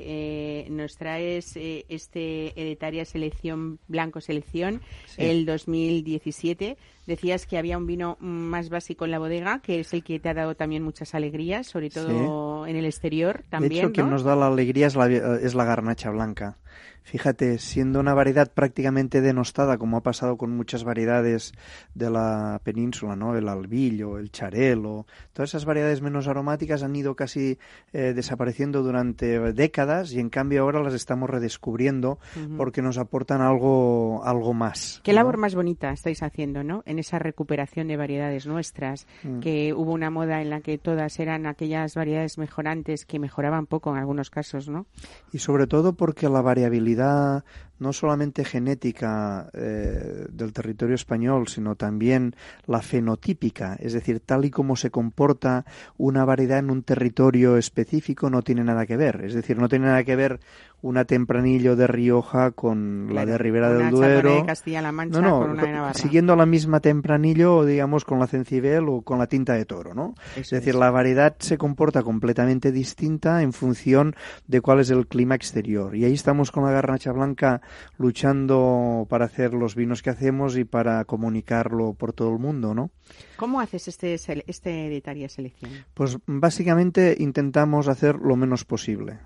eh, 0.06 0.68
nos 0.72 0.96
traes 0.98 1.56
eh, 1.56 1.86
este 1.90 2.60
Editaria 2.60 3.06
Selección 3.06 3.80
Blanco 3.88 4.20
Selección, 4.20 4.82
Sí. 5.06 5.24
el 5.24 5.46
2017. 5.46 6.78
Decías 7.06 7.46
que 7.46 7.58
había 7.58 7.78
un 7.78 7.86
vino 7.86 8.18
más 8.20 8.70
básico 8.70 9.06
en 9.06 9.12
la 9.12 9.20
bodega, 9.20 9.60
que 9.60 9.82
es 9.82 9.94
el 9.94 10.04
que 10.04 10.20
te 10.20 10.30
ha 10.30 10.34
dado 10.34 10.56
también 10.56 10.84
muchas 10.84 11.14
alegrías, 11.14 11.68
sobre 11.68 11.90
todo 11.90 12.66
en 12.66 12.76
el 12.78 12.86
exterior 12.86 13.44
también, 13.50 13.72
de 13.72 13.78
hecho, 13.80 13.88
¿no? 13.88 13.94
quien 13.94 14.10
nos 14.10 14.24
da 14.24 14.36
la 14.36 14.48
alegría 14.48 14.88
es 14.88 14.96
la, 14.96 15.08
es 15.08 15.54
la 15.54 15.66
garnacha 15.66 16.10
blanca. 16.12 16.58
Fíjate, 17.04 17.58
siendo 17.58 18.00
una 18.00 18.14
variedad 18.14 18.52
prácticamente 18.52 19.20
denostada, 19.20 19.78
como 19.78 19.98
ha 19.98 20.04
pasado 20.04 20.38
con 20.38 20.56
muchas 20.56 20.84
variedades 20.84 21.52
de 21.96 22.10
la 22.10 22.62
península, 22.64 23.16
¿no? 23.16 23.36
El 23.36 23.50
albillo, 23.50 24.18
el 24.18 24.32
charelo, 24.32 25.06
todas 25.34 25.50
esas 25.50 25.66
variedades 25.66 26.02
menos 26.02 26.28
aromáticas 26.28 26.82
han 26.82 26.96
ido 26.96 27.16
casi 27.16 27.60
eh, 27.92 28.14
desapareciendo 28.16 28.84
durante 28.84 29.38
décadas 29.54 30.14
y 30.14 30.20
en 30.20 30.30
cambio 30.30 30.62
ahora 30.62 30.82
las 30.82 30.94
estamos 30.94 31.30
redescubriendo 31.30 32.20
porque 32.58 32.82
nos 32.82 32.98
aportan 32.98 33.42
algo, 33.42 34.22
algo 34.24 34.54
más. 34.54 35.02
Qué 35.04 35.12
¿no? 35.12 35.18
labor 35.18 35.38
más 35.38 35.56
bonita 35.56 35.92
estáis 35.92 36.24
haciendo, 36.24 36.64
¿no? 36.64 36.84
En 36.86 37.00
esa 37.00 37.20
recuperación 37.20 37.88
de 37.88 37.98
variedades 37.98 38.48
nuestras, 38.48 39.08
Mm. 39.24 39.40
que 39.40 39.74
hubo 39.74 39.92
una 39.92 40.10
moda 40.10 40.42
en 40.42 40.50
la 40.50 40.62
que 40.62 40.78
todas 40.78 41.20
eran 41.20 41.46
aquellas 41.46 41.96
variedades 41.96 42.38
mejorantes 42.38 43.06
que 43.06 43.20
mejoraban 43.20 43.66
poco 43.66 43.92
en 43.92 43.98
algunos 43.98 44.30
casos, 44.30 44.70
¿no? 44.70 44.86
Y 45.32 45.40
sobre 45.40 45.68
todo 45.68 45.94
porque 45.94 46.30
la 46.30 46.42
variabilidad 46.64 47.44
no 47.80 47.94
solamente 47.94 48.46
genética 48.46 49.50
eh, 49.54 50.26
del 50.30 50.54
territorio 50.54 50.96
español, 50.96 51.48
sino 51.48 51.76
también 51.76 52.36
la 52.66 52.82
fenotípica, 52.82 53.76
es 53.80 53.94
decir, 53.94 54.20
tal 54.20 54.46
y 54.46 54.52
como 54.52 54.76
se 54.76 54.92
comporta 54.92 55.66
una 55.98 56.26
variedad 56.26 56.60
en 56.60 56.70
un 56.70 56.84
territorio 56.84 57.58
específico, 57.58 58.30
no 58.30 58.42
tiene 58.42 58.64
nada 58.64 58.86
que 58.86 58.98
ver. 58.98 59.24
Es 59.26 59.34
decir, 59.34 59.58
no 59.58 59.70
tiene 59.70 59.88
nada 59.88 60.04
que 60.04 60.16
ver 60.16 60.40
una 60.84 61.06
tempranillo 61.06 61.78
de 61.78 61.88
Rioja 61.88 62.52
con 62.52 63.08
la 63.14 63.26
de 63.26 63.38
Ribera 63.38 63.72
del 63.72 63.90
Duero. 63.90 64.36
de 64.36 64.46
Castilla-La 64.46 64.92
Mancha 64.92 65.22
no, 65.22 65.30
no, 65.30 65.40
con 65.40 65.52
una 65.52 65.64
de 65.64 65.72
Navarra. 65.72 65.94
siguiendo 65.94 66.36
la 66.36 66.46
misma 66.46 66.82
tempranillo, 66.82 67.64
digamos, 67.64 68.04
con 68.04 68.20
la 68.20 68.28
cencibel 68.28 68.90
o 68.90 69.02
con 69.02 69.18
la 69.18 69.28
tinta 69.28 69.54
de 69.54 69.64
toro, 69.64 69.94
¿no? 69.94 70.14
Es 70.36 70.50
decir, 70.50 70.76
la 70.76 70.92
variedad 70.92 71.36
se 71.40 71.58
comporta 71.58 72.04
completamente 72.04 72.74
distinta 72.74 73.42
en 73.42 73.54
función 73.54 74.14
de 74.48 74.60
cuál 74.60 74.82
es 74.82 74.90
el 74.90 75.08
clima 75.08 75.36
exterior. 75.36 75.96
Y 75.96 76.04
ahí 76.04 76.14
estamos 76.14 76.52
con 76.52 76.66
la 76.66 76.72
garnacha 76.72 77.14
blanca 77.14 77.62
luchando 77.98 79.08
para 79.10 79.26
hacer 79.26 79.54
los 79.54 79.76
vinos 79.76 80.02
que 80.02 80.10
hacemos 80.10 80.58
y 80.58 80.64
para 80.64 81.06
comunicarlo 81.06 81.94
por 81.94 82.14
todo 82.14 82.32
el 82.32 82.40
mundo, 82.40 82.74
¿no? 82.74 82.92
¿Cómo 83.38 83.60
haces 83.60 83.88
este, 83.88 84.16
este 84.48 84.88
Editaria 84.88 85.30
Selección? 85.30 85.72
Pues 85.94 86.18
básicamente 86.26 87.16
intentamos 87.20 87.88
hacer 87.88 88.16
lo 88.16 88.36
menos 88.36 88.66
posible. 88.66 89.20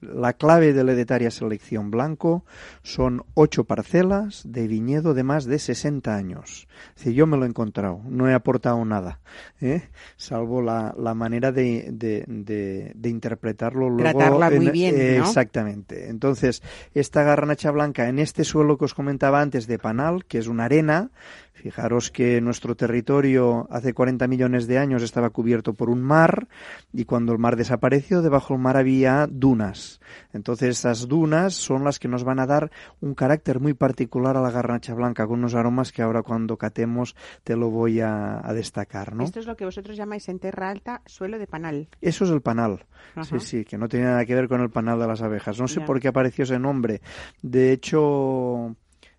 La 0.00 0.34
clave 0.34 0.72
de 0.72 0.84
la 0.84 0.92
Hedetaria 0.92 1.30
Selección 1.30 1.90
Blanco 1.90 2.44
son 2.82 3.24
ocho 3.34 3.64
parcelas 3.64 4.42
de 4.46 4.68
viñedo 4.68 5.14
de 5.14 5.24
más 5.24 5.46
de 5.46 5.58
60 5.58 6.14
años. 6.14 6.68
Decir, 6.96 7.14
yo 7.14 7.26
me 7.26 7.36
lo 7.36 7.44
he 7.44 7.48
encontrado, 7.48 8.00
no 8.08 8.28
he 8.28 8.34
aportado 8.34 8.84
nada, 8.84 9.20
¿eh? 9.60 9.88
salvo 10.16 10.60
la, 10.62 10.94
la 10.98 11.14
manera 11.14 11.50
de, 11.50 11.88
de, 11.92 12.24
de- 12.28 12.92
de 12.94 13.08
interpretarlo 13.08 13.88
luego. 13.88 14.18
Tratarla 14.18 14.50
muy 14.50 14.66
en- 14.66 14.72
bien, 14.72 14.94
¿no? 15.18 15.24
Exactamente. 15.24 16.08
Entonces, 16.08 16.62
esta 16.94 17.22
garnacha 17.22 17.70
blanca 17.70 18.08
en 18.08 18.18
este 18.18 18.44
suelo 18.44 18.76
que 18.78 18.84
os 18.84 18.94
comentaba 18.94 19.40
antes 19.40 19.66
de 19.66 19.78
Panal, 19.78 20.24
que 20.26 20.38
es 20.38 20.46
una 20.46 20.66
arena, 20.66 21.10
Fijaros 21.56 22.10
que 22.10 22.40
nuestro 22.42 22.76
territorio 22.76 23.66
hace 23.70 23.94
40 23.94 24.28
millones 24.28 24.66
de 24.66 24.78
años 24.78 25.02
estaba 25.02 25.30
cubierto 25.30 25.72
por 25.72 25.88
un 25.88 26.02
mar 26.02 26.48
y 26.92 27.06
cuando 27.06 27.32
el 27.32 27.38
mar 27.38 27.56
desapareció, 27.56 28.20
debajo 28.20 28.52
del 28.54 28.62
mar 28.62 28.76
había 28.76 29.26
dunas. 29.26 30.00
Entonces 30.34 30.78
esas 30.78 31.08
dunas 31.08 31.54
son 31.54 31.82
las 31.82 31.98
que 31.98 32.08
nos 32.08 32.24
van 32.24 32.40
a 32.40 32.46
dar 32.46 32.70
un 33.00 33.14
carácter 33.14 33.58
muy 33.58 33.72
particular 33.74 34.36
a 34.36 34.42
la 34.42 34.50
garnacha 34.50 34.92
blanca 34.94 35.26
con 35.26 35.38
unos 35.38 35.54
aromas 35.54 35.92
que 35.92 36.02
ahora 36.02 36.22
cuando 36.22 36.58
catemos 36.58 37.16
te 37.42 37.56
lo 37.56 37.70
voy 37.70 38.00
a, 38.00 38.46
a 38.46 38.52
destacar, 38.52 39.14
¿no? 39.14 39.24
Esto 39.24 39.40
es 39.40 39.46
lo 39.46 39.56
que 39.56 39.64
vosotros 39.64 39.96
llamáis 39.96 40.28
en 40.28 40.38
Terra 40.38 40.68
Alta 40.70 41.00
suelo 41.06 41.38
de 41.38 41.46
panal. 41.46 41.88
Eso 42.02 42.24
es 42.26 42.30
el 42.30 42.42
panal. 42.42 42.84
Ajá. 43.14 43.24
Sí, 43.24 43.40
sí, 43.40 43.64
que 43.64 43.78
no 43.78 43.88
tiene 43.88 44.06
nada 44.06 44.24
que 44.26 44.34
ver 44.34 44.46
con 44.46 44.60
el 44.60 44.70
panal 44.70 44.98
de 45.00 45.06
las 45.06 45.22
abejas. 45.22 45.58
No 45.58 45.68
sé 45.68 45.80
Ya. 45.80 45.86
por 45.86 46.00
qué 46.00 46.08
apareció 46.08 46.44
ese 46.44 46.58
nombre. 46.58 47.00
De 47.42 47.72
hecho, 47.72 48.76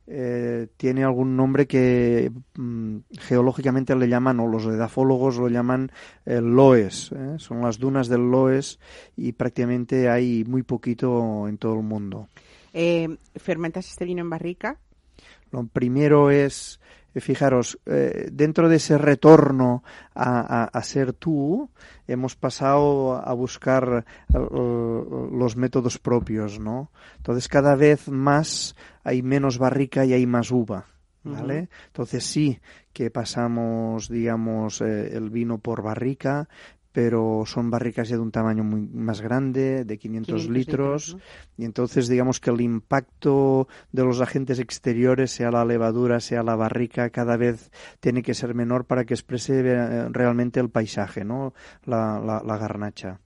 eh, 0.08 0.68
tiene 0.78 1.03
algún 1.03 1.36
nombre 1.36 1.68
que 1.68 2.32
mm, 2.55 2.97
geológicamente 3.20 3.95
le 3.95 4.08
llaman, 4.08 4.39
o 4.39 4.47
los 4.47 4.66
edafólogos 4.66 5.38
lo 5.38 5.49
llaman 5.49 5.91
eh, 6.26 6.39
loes. 6.41 7.12
¿eh? 7.12 7.36
Son 7.38 7.62
las 7.62 7.78
dunas 7.78 8.08
del 8.08 8.32
loes 8.32 8.80
y 9.18 9.34
prácticamente 9.34 10.10
hay 10.10 10.45
muy 10.45 10.64
poquito 10.64 11.47
en 11.47 11.58
todo 11.58 11.74
el 11.74 11.84
mundo. 11.84 12.30
Eh, 12.74 13.18
¿Fermentas 13.36 13.89
este 13.89 14.05
vino 14.05 14.22
en 14.22 14.30
barrica? 14.30 14.78
Lo 15.51 15.66
primero 15.66 16.32
es, 16.32 16.80
fijaros, 17.22 17.80
eh, 17.86 18.30
dentro 18.32 18.70
de 18.70 18.78
ese 18.78 18.97
retorno 18.97 19.84
a, 20.15 20.39
a- 20.39 20.65
a 20.65 20.84
ser 20.84 21.13
tú, 21.13 21.70
hemos 22.07 22.36
pasado 22.36 23.15
a 23.15 23.34
buscar 23.34 24.05
los 24.30 25.55
métodos 25.55 25.97
propios, 25.99 26.59
¿no? 26.59 26.91
Entonces 27.18 27.47
cada 27.47 27.76
vez 27.76 28.07
más 28.09 28.76
hay 29.03 29.22
menos 29.22 29.57
barrica 29.57 30.05
y 30.05 30.13
hay 30.13 30.26
más 30.26 30.51
uva. 30.51 30.86
¿Vale? 31.24 31.68
Entonces 31.88 32.24
sí 32.24 32.61
que 32.93 33.11
pasamos, 33.11 34.07
digamos, 34.07 34.80
eh, 34.80 35.09
el 35.18 35.30
vino 35.30 35.57
por 35.57 35.82
barrica, 35.82 36.47
pero 36.98 37.43
son 37.45 37.70
barricas 37.70 38.10
ya 38.10 38.16
de 38.16 38.24
un 38.24 38.32
tamaño 38.32 38.64
muy 38.64 38.82
más 38.82 39.22
grande, 39.22 39.86
de 39.86 40.00
500, 40.00 40.34
500 40.34 40.50
litros, 40.50 41.14
¿no? 41.14 41.22
y 41.56 41.66
entonces 41.66 42.08
digamos 42.08 42.39
que 42.39 42.50
el 42.50 42.60
impacto 42.60 43.68
de 43.91 44.04
los 44.04 44.20
agentes 44.20 44.58
exteriores, 44.58 45.30
sea 45.30 45.52
la 45.52 45.64
levadura, 45.64 46.20
sea 46.20 46.41
la 46.41 46.56
barrica, 46.56 47.12
cada 47.12 47.38
vez 47.38 47.70
tiene 48.00 48.24
que 48.24 48.34
ser 48.34 48.56
menor 48.56 48.86
para 48.86 49.06
que 49.06 49.14
exprese 49.14 49.60
eh, 49.60 50.10
realmente 50.10 50.60
el 50.60 50.72
paisaje, 50.72 51.24
¿no? 51.24 51.54
La, 51.86 52.20
la, 52.20 52.41
la 52.43 52.58
garnacha. 52.58 53.20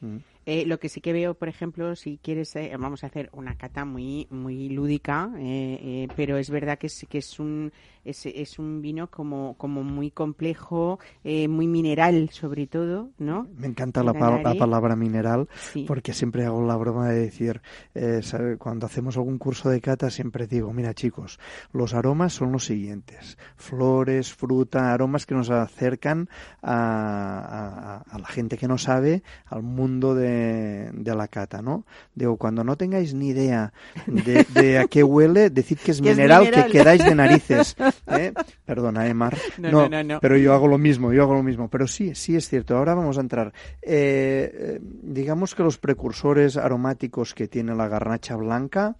Mm. 0.00 0.16
Eh, 0.44 0.66
lo 0.66 0.80
que 0.80 0.88
sí 0.88 1.00
que 1.00 1.12
veo, 1.12 1.34
por 1.34 1.48
ejemplo, 1.48 1.94
si 1.94 2.18
quieres, 2.18 2.56
eh, 2.56 2.72
vamos 2.76 3.04
a 3.04 3.06
hacer 3.06 3.30
una 3.32 3.56
cata 3.56 3.84
muy 3.84 4.26
muy 4.30 4.68
lúdica, 4.70 5.30
eh, 5.38 6.08
pero 6.16 6.36
es 6.36 6.50
verdad 6.50 6.78
que 6.78 6.88
es, 6.88 7.06
que 7.08 7.18
es 7.18 7.38
un 7.38 7.72
es, 8.04 8.26
es 8.26 8.58
un 8.58 8.82
vino 8.82 9.08
como 9.08 9.54
como 9.58 9.82
muy 9.82 10.10
complejo, 10.10 10.98
eh, 11.24 11.48
muy 11.48 11.66
mineral 11.66 12.30
sobre 12.32 12.66
todo, 12.66 13.10
¿no? 13.18 13.46
Me 13.56 13.66
encanta 13.66 14.02
la, 14.02 14.12
pa- 14.12 14.40
la 14.42 14.54
palabra 14.54 14.96
mineral 14.96 15.48
Sí. 15.72 15.84
porque 15.86 16.12
siempre 16.12 16.44
hago 16.44 16.66
la 16.66 16.76
broma 16.76 17.08
de 17.10 17.20
decir, 17.20 17.60
eh, 17.94 18.20
cuando 18.58 18.86
hacemos 18.86 19.16
algún 19.16 19.38
curso 19.38 19.68
de 19.70 19.80
cata 19.80 20.10
siempre 20.10 20.46
digo, 20.46 20.72
mira 20.72 20.94
chicos, 20.94 21.38
los 21.72 21.94
aromas 21.94 22.32
son 22.32 22.52
los 22.52 22.64
siguientes, 22.64 23.38
flores, 23.56 24.32
fruta, 24.32 24.92
aromas 24.92 25.26
que 25.26 25.34
nos 25.34 25.50
acercan 25.50 26.28
a, 26.62 28.02
a- 28.08 28.14
a 28.14 28.18
la 28.18 28.26
gente 28.26 28.56
que 28.58 28.68
no 28.68 28.78
sabe, 28.78 29.22
al 29.46 29.62
mundo 29.62 30.14
de, 30.14 30.90
de 30.92 31.14
la 31.14 31.28
cata, 31.28 31.62
¿no? 31.62 31.84
Digo, 32.14 32.36
cuando 32.36 32.64
no 32.64 32.76
tengáis 32.76 33.14
ni 33.14 33.28
idea 33.28 33.72
de, 34.06 34.44
de 34.54 34.78
a 34.78 34.86
qué 34.86 35.02
huele, 35.04 35.50
decid 35.50 35.78
que 35.78 35.90
es 35.92 36.00
Que 36.02 36.10
es 36.10 36.16
mineral, 36.16 36.44
mineral. 36.44 36.66
que 36.66 36.72
quedáis 36.72 37.04
de 37.04 37.14
narices. 37.14 37.76
¿eh? 38.06 38.32
Perdona, 38.64 39.06
eh, 39.06 39.14
Mar. 39.14 39.36
No, 39.58 39.70
no, 39.70 39.88
no, 39.88 40.02
no. 40.02 40.20
Pero 40.20 40.36
yo 40.36 40.54
hago 40.54 40.68
lo 40.68 40.78
mismo, 40.78 41.12
yo 41.12 41.22
hago 41.22 41.34
lo 41.34 41.42
mismo. 41.42 41.68
Pero 41.68 41.86
sí, 41.86 42.14
sí 42.14 42.36
es 42.36 42.48
cierto. 42.48 42.76
Ahora 42.76 42.94
vamos 42.94 43.18
a 43.18 43.20
entrar. 43.20 43.52
Eh, 43.80 44.50
eh, 44.54 44.80
digamos 44.82 45.54
que 45.54 45.62
los 45.62 45.78
precursores 45.78 46.56
aromáticos 46.56 47.34
que 47.34 47.48
tiene 47.48 47.74
la 47.74 47.88
garnacha 47.88 48.36
blanca 48.36 48.96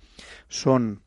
son, 0.49 1.03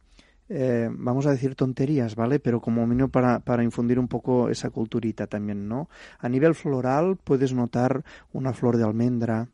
eh, 0.50 0.90
vamos 0.92 1.26
a 1.26 1.32
decir 1.32 1.56
tonterías, 1.56 2.16
¿vale? 2.16 2.40
Pero 2.40 2.62
como 2.62 2.86
mínimo 2.86 3.10
para, 3.10 3.40
para 3.40 3.64
infundir 3.64 4.00
un 4.00 4.08
poco 4.08 4.50
esa 4.50 4.70
culturita 4.70 5.28
también, 5.28 5.68
¿no? 5.68 5.90
A 6.20 6.30
nivel 6.30 6.56
floral 6.56 7.18
puedes 7.24 7.54
notar 7.54 8.04
una 8.32 8.54
flor 8.54 8.78
de 8.78 8.84
almendra, 8.84 9.50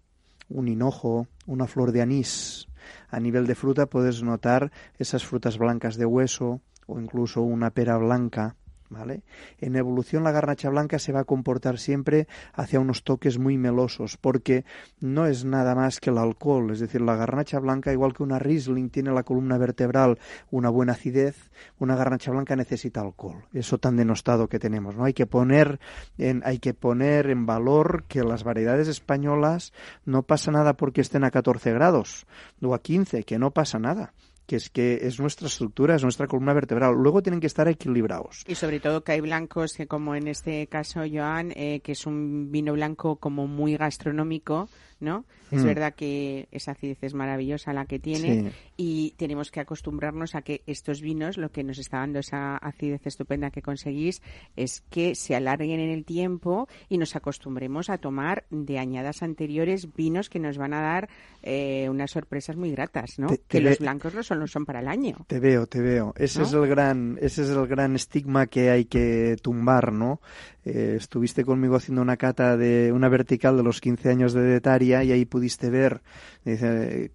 un 0.50 0.68
hinojo, 0.68 1.28
una 1.46 1.68
flor 1.68 1.92
de 1.92 2.02
anís. 2.02 2.68
A 3.10 3.20
nivel 3.20 3.46
de 3.46 3.56
fruta 3.56 3.86
puedes 3.86 4.24
notar 4.24 4.72
esas 4.98 5.26
frutas 5.26 5.58
blancas 5.58 5.98
de 5.98 6.06
hueso 6.06 6.62
o 6.92 7.00
incluso 7.00 7.42
una 7.42 7.72
pera 7.72 7.98
blanca. 7.98 8.56
¿Vale? 8.90 9.24
En 9.60 9.78
evolución 9.78 10.26
la 10.26 10.34
garnacha 10.34 10.70
blanca 10.70 11.00
se 11.00 11.14
va 11.14 11.22
a 11.22 11.24
comportar 11.24 11.80
siempre 11.80 12.28
hacia 12.52 12.82
unos 12.82 13.06
toques 13.06 13.40
muy 13.40 13.58
melosos 13.58 14.18
porque 14.18 14.66
no 15.00 15.28
es 15.28 15.46
nada 15.46 15.76
más 15.76 16.02
que 16.02 16.10
el 16.10 16.18
alcohol, 16.18 16.72
es 16.72 16.82
decir, 16.82 17.00
la 17.00 17.16
garnacha 17.16 17.58
blanca 17.60 17.94
igual 17.94 18.14
que 18.14 18.24
una 18.24 18.38
Riesling 18.38 18.90
tiene 18.90 19.14
la 19.14 19.24
columna 19.24 19.58
vertebral 19.58 20.20
una 20.50 20.70
buena 20.70 20.92
acidez, 20.92 21.52
una 21.80 21.96
garnacha 21.96 22.32
blanca 22.32 22.58
necesita 22.58 23.00
alcohol. 23.00 23.46
Eso 23.54 23.78
tan 23.78 23.96
denostado 23.96 24.50
que 24.50 24.60
tenemos, 24.60 24.98
¿no? 24.98 25.06
Hay 25.06 25.14
que 25.14 25.26
poner 25.26 25.80
en 26.18 26.42
hay 26.44 26.60
que 26.60 26.74
poner 26.74 27.30
en 27.30 27.46
valor 27.46 28.04
que 28.10 28.26
las 28.26 28.44
variedades 28.44 28.90
españolas 28.90 29.72
no 30.04 30.24
pasa 30.24 30.52
nada 30.52 30.74
porque 30.74 31.00
estén 31.00 31.24
a 31.24 31.32
14 31.32 31.72
grados 31.72 32.28
o 32.62 32.74
a 32.74 32.82
15, 32.82 33.24
que 33.24 33.40
no 33.40 33.52
pasa 33.52 33.80
nada 33.80 34.12
que 34.52 34.58
es 34.58 34.70
que 34.70 35.00
es 35.02 35.18
nuestra 35.18 35.48
estructura, 35.48 35.96
es 35.96 36.04
nuestra 36.04 36.28
columna 36.28 36.52
vertebral. 36.52 36.94
Luego 36.94 37.24
tienen 37.24 37.40
que 37.40 37.48
estar 37.48 37.70
equilibrados. 37.70 38.44
Y 38.48 38.56
sobre 38.56 38.82
todo 38.82 39.02
que 39.02 39.14
hay 39.14 39.22
blancos 39.22 39.76
que, 39.76 39.88
como 39.88 40.14
en 40.14 40.28
este 40.28 40.68
caso, 40.68 41.04
Joan, 41.10 41.54
eh, 41.56 41.80
que 41.82 41.94
es 41.94 42.06
un 42.06 42.52
vino 42.52 42.74
blanco 42.74 43.16
como 43.16 43.48
muy 43.48 43.78
gastronómico, 43.78 44.68
¿no? 45.02 45.26
Es 45.52 45.64
Mm. 45.64 45.66
verdad 45.66 45.94
que 45.94 46.48
esa 46.52 46.72
acidez 46.72 47.00
es 47.02 47.14
maravillosa 47.14 47.74
la 47.74 47.86
que 47.86 48.00
tiene 48.00 48.44
Sí. 48.44 48.56
y 48.78 49.12
tenemos 49.18 49.52
que 49.52 49.60
acostumbrarnos 49.60 50.36
a 50.36 50.42
que 50.44 50.62
estos 50.68 51.02
vinos, 51.02 51.38
lo 51.38 51.52
que 51.52 51.64
nos 51.64 51.78
está 51.80 51.98
dando 51.98 52.20
esa 52.20 52.56
acidez 52.58 53.06
estupenda 53.06 53.52
que 53.52 53.62
conseguís, 53.62 54.22
es 54.56 54.82
que 54.90 55.16
se 55.16 55.36
alarguen 55.36 55.80
en 55.80 55.90
el 55.90 56.06
tiempo 56.06 56.68
y 56.88 56.98
nos 56.98 57.16
acostumbremos 57.16 57.90
a 57.90 57.98
tomar 57.98 58.46
de 58.50 58.80
añadas 58.80 59.24
anteriores 59.24 59.94
vinos 59.96 60.30
que 60.30 60.40
nos 60.40 60.58
van 60.58 60.74
a 60.74 60.82
dar 60.82 61.10
eh, 61.44 61.88
unas 61.90 62.12
sorpresas 62.12 62.56
muy 62.56 62.72
gratas, 62.72 63.18
¿no? 63.18 63.28
Te- 63.28 63.38
te 63.38 63.44
que 63.48 63.62
los 63.62 63.80
blancos 63.80 64.14
no 64.14 64.22
solo 64.24 64.46
son 64.48 64.64
para 64.66 64.80
el 64.80 64.88
año. 64.88 65.26
Te 65.28 65.40
veo, 65.40 65.66
te 65.66 65.82
veo. 65.82 66.14
Ese 66.18 66.40
¿No? 66.40 66.46
es 66.46 66.54
el 66.54 66.68
gran, 66.68 67.18
ese 67.20 67.42
es 67.42 67.50
el 67.50 67.66
gran 67.68 67.96
estigma 67.96 68.46
que 68.46 68.70
hay 68.70 68.86
que 68.86 69.38
tumbar, 69.42 69.92
¿no? 69.92 70.22
Eh, 70.64 70.96
estuviste 70.98 71.44
conmigo 71.44 71.76
haciendo 71.76 72.02
una 72.02 72.18
cata 72.18 72.56
de 72.56 72.92
una 72.94 73.10
vertical 73.10 73.58
de 73.58 73.64
los 73.64 73.82
15 73.82 74.10
años 74.10 74.34
de 74.34 74.42
Detaria 74.42 75.04
y 75.04 75.12
ahí 75.12 75.26
pudiste 75.26 75.70
ver 75.72 76.02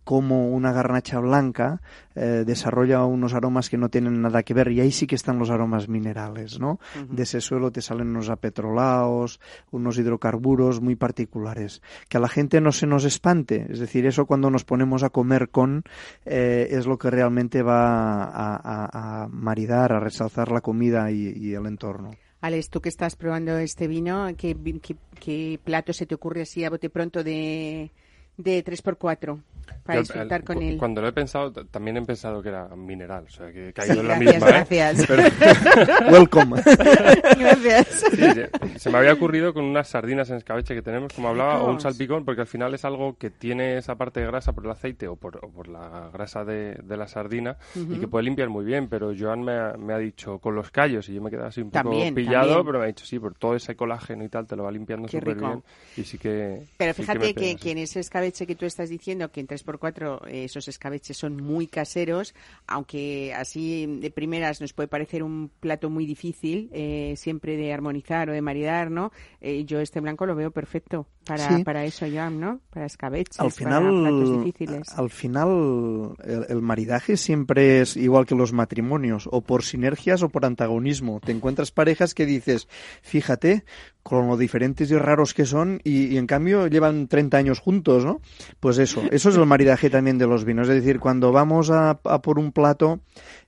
cómo 0.05 0.51
una 0.51 0.73
garnacha 0.73 1.19
blanca 1.21 1.81
eh, 2.15 2.45
desarrolla 2.47 3.05
unos 3.05 3.35
aromas 3.35 3.69
que 3.71 3.77
no 3.79 3.89
tienen 3.89 4.21
nada 4.23 4.43
que 4.43 4.55
ver 4.55 4.69
y 4.73 4.81
ahí 4.81 4.91
sí 4.91 5.07
que 5.07 5.15
están 5.15 5.39
los 5.39 5.51
aromas 5.51 5.89
minerales, 5.89 6.59
¿no? 6.59 6.79
De 7.11 7.23
ese 7.25 7.41
suelo 7.41 7.71
te 7.71 7.83
salen 7.83 8.09
unos 8.09 8.31
apetrolados, 8.31 9.41
unos 9.71 9.99
hidrocarburos 9.99 10.81
muy 10.81 10.97
particulares. 10.97 11.83
Que 12.09 12.17
a 12.17 12.21
la 12.21 12.29
gente 12.29 12.61
no 12.61 12.73
se 12.73 12.87
nos 12.87 13.05
espante, 13.05 13.67
es 13.69 13.79
decir, 13.79 14.07
eso 14.07 14.27
cuando 14.27 14.51
nos 14.51 14.65
ponemos 14.65 15.03
a 15.03 15.11
comer 15.11 15.51
con 15.51 15.83
eh, 16.25 16.69
es 16.71 16.87
lo 16.87 16.99
que 16.99 17.11
realmente 17.11 17.63
va 17.63 18.25
a, 18.25 18.57
a- 18.57 19.23
a 19.25 19.29
maridar, 19.29 19.93
a 19.93 20.01
resalzar 20.01 20.51
la 20.51 20.61
comida 20.61 21.11
y, 21.11 21.29
y 21.37 21.55
el 21.55 21.67
entorno. 21.67 22.11
Alex, 22.47 22.71
tú 22.71 22.81
que 22.81 22.89
estás 22.89 23.17
probando 23.17 23.57
este 23.59 23.87
vino, 23.89 24.27
¿qué, 24.37 24.57
qué- 24.83 24.97
qué 25.21 25.61
plato 25.65 25.93
se 25.93 26.07
te 26.07 26.15
ocurre 26.15 26.43
así 26.43 26.65
a 26.65 26.71
bote 26.71 26.91
pronto 26.91 27.23
de, 27.25 27.93
de 28.37 28.65
3x4 28.65 29.41
para 29.85 30.01
disfrutar 30.01 30.41
eh, 30.41 30.45
con 30.45 30.63
él? 30.63 30.79
Cuando 30.79 31.01
lo 31.01 31.09
he 31.09 31.13
pensado, 31.13 31.53
también 31.53 31.97
he 31.97 32.03
pensado 32.03 32.43
que 32.43 32.49
era 32.51 32.69
mineral, 32.77 33.25
o 33.27 33.31
sea, 33.31 33.51
que 33.53 33.69
he 33.69 33.73
caído 33.73 34.01
en 34.01 34.09
la 34.09 34.19
gracias, 34.19 34.35
misma. 34.35 34.49
¿eh? 34.49 34.67
gracias. 34.69 35.07
Pero- 35.07 36.11
Welcome. 36.13 36.63
Gracias. 37.39 37.87
Sí, 38.11 38.17
sí. 38.17 38.79
Se 38.79 38.91
me 38.91 38.99
había 38.99 39.13
ocurrido 39.13 39.53
con 39.55 39.65
unas 39.65 39.89
sardinas 39.89 40.31
en 40.31 40.37
escabeche 40.37 40.75
que 40.75 40.83
tenemos, 40.83 41.13
como 41.13 41.29
hablaba, 41.29 41.63
o 41.63 41.71
un 41.71 41.81
salpicón, 41.81 42.25
porque 42.25 42.43
al 42.43 42.47
final 42.47 42.75
es 42.75 42.85
algo 42.85 43.17
que 43.17 43.31
tiene 43.31 43.77
esa 43.79 43.95
parte 43.97 44.21
de 44.21 44.27
grasa 44.27 44.53
por 44.53 44.65
el 44.65 44.71
aceite 44.71 45.09
o 45.09 45.17
por, 45.17 45.37
o 45.45 45.51
por 45.51 45.69
la 45.69 46.11
grasa 46.13 46.45
de, 46.45 46.75
de 46.83 46.97
la 46.97 47.07
sardina 47.09 47.57
y 47.75 47.99
que 47.99 48.09
puede 48.09 48.25
limpiar 48.25 48.49
muy 48.49 48.65
bien. 48.65 48.89
Pero 48.89 49.13
Joan 49.19 49.43
me 49.43 49.53
ha, 49.53 49.75
me 49.79 49.93
ha 49.95 49.99
dicho 49.99 50.39
con 50.39 50.55
los 50.55 50.71
callos 50.71 51.09
y 51.09 51.15
yo 51.15 51.23
me 51.23 51.29
he 51.29 51.31
quedado 51.33 51.49
así 51.49 51.61
un 51.61 51.71
poco 51.71 51.83
También, 51.91 52.15
pillado, 52.15 52.47
también. 52.49 52.67
pero 52.67 52.79
me 52.79 52.85
ha 52.85 52.89
dicho 52.89 53.05
sí, 53.07 53.19
por 53.19 53.35
todo 53.35 53.55
ese 53.57 53.77
colágeno 53.77 54.25
y 54.25 54.29
tal 54.29 54.47
te 54.47 54.57
lo 54.57 54.65
va 54.65 54.71
limpiando 54.71 55.09
súper 55.09 55.37
bien. 55.37 55.63
Y 55.97 56.03
sí 56.05 56.19
que. 56.19 56.63
Pero 56.77 56.93
sí 56.95 57.03
fíjate 57.03 57.19
me 57.19 57.35
que, 57.35 57.41
pega, 57.41 57.57
que, 57.57 57.63
sí. 57.63 57.71
en 57.71 57.79
ese 57.79 58.01
escabeche 58.01 58.26
que 58.33 58.55
tú 58.55 58.67
estás 58.67 58.89
diciendo, 58.89 59.31
que 59.31 59.41
en 59.41 59.49
3x4 59.49 60.27
eh, 60.29 60.45
esos 60.45 60.69
escabeches 60.69 61.17
son 61.17 61.37
muy 61.37 61.67
caseros, 61.67 62.35
aunque 62.67 63.35
así 63.35 63.87
de 63.87 64.11
primeras 64.11 64.61
nos 64.61 64.73
puede 64.73 64.89
parecer 64.89 65.23
un 65.23 65.51
plato 65.61 65.91
muy 65.91 66.07
difícil 66.07 66.69
eh, 66.73 67.15
siempre 67.17 67.57
de 67.57 67.73
armonizar 67.73 68.29
o 68.29 68.33
de 68.33 68.43
maridar, 68.43 68.91
¿no? 68.91 69.13
Eh, 69.41 69.65
yo 69.65 69.81
este 69.81 70.01
blanco 70.01 70.27
lo 70.27 70.35
veo 70.35 70.51
perfecto 70.51 71.07
para, 71.27 71.49
Sí. 71.57 71.65
para 71.65 71.85
eso, 71.85 72.07
Joan, 72.11 72.41
¿no? 72.41 72.61
Para 72.71 72.87
escabeches, 72.87 73.39
al 73.41 73.51
para 73.53 73.81
platos 73.81 73.89
final, 74.29 74.45
difíciles. 74.45 74.89
al 74.99 75.11
final 75.11 76.15
el, 76.25 76.47
el 76.49 76.63
maridaje 76.63 77.17
siempre 77.17 77.81
es 77.81 77.97
igual 77.97 78.25
que 78.27 78.35
los 78.35 78.53
matrimonios, 78.53 79.29
o 79.31 79.41
por 79.43 79.65
sinergias 79.65 80.23
o 80.23 80.29
por 80.29 80.45
antagonismo. 80.47 81.21
Te 81.21 81.33
encuentras 81.33 81.73
parejas 81.73 82.15
que 82.15 82.25
dices, 82.27 82.69
fíjate, 83.03 83.65
con 84.03 84.29
lo 84.29 84.37
diferentes 84.37 84.91
y 84.91 84.97
raros 84.97 85.35
que 85.35 85.45
son, 85.47 85.81
y, 85.83 86.07
y 86.15 86.17
en 86.17 86.27
cambio 86.29 86.69
llevan 86.69 87.09
30 87.09 87.37
años 87.37 87.59
juntos, 87.59 88.05
¿no? 88.05 88.21
Pues 88.61 88.79
eso, 88.79 89.03
eso 89.11 89.29
es 89.31 89.37
el 89.37 89.47
maridaje 89.47 89.91
también 89.91 90.17
de 90.19 90.27
los 90.29 90.45
vinos. 90.45 90.69
Es 90.69 90.77
decir, 90.77 91.01
cuando 91.01 91.33
vamos 91.33 91.71
a, 91.71 91.99
a 92.05 92.23
por 92.23 92.39
un 92.39 92.53
plato, 92.53 93.01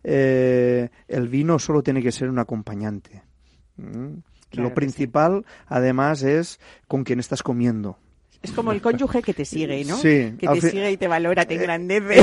eh, 0.02 0.88
el 1.06 1.28
vino 1.28 1.58
solo 1.58 1.82
tiene 1.82 2.02
que 2.02 2.10
ser 2.12 2.28
un 2.28 2.38
acompañante. 2.40 3.22
¿Mm? 3.76 4.18
Claro 4.50 4.68
lo 4.68 4.74
que 4.74 4.80
sí. 4.80 4.86
principal, 4.86 5.44
además, 5.66 6.22
es 6.22 6.58
con 6.86 7.04
quien 7.04 7.20
estás 7.20 7.42
comiendo. 7.42 7.98
Es 8.40 8.52
como 8.52 8.70
el 8.70 8.80
cónyuge 8.80 9.20
que 9.20 9.34
te 9.34 9.44
sigue, 9.44 9.84
¿no? 9.84 9.96
Sí, 9.96 10.32
Que 10.38 10.46
te 10.46 10.60
sigue 10.70 10.92
y 10.92 10.96
te 10.96 11.08
valora, 11.08 11.44
te 11.44 11.54
engrandece. 11.54 12.20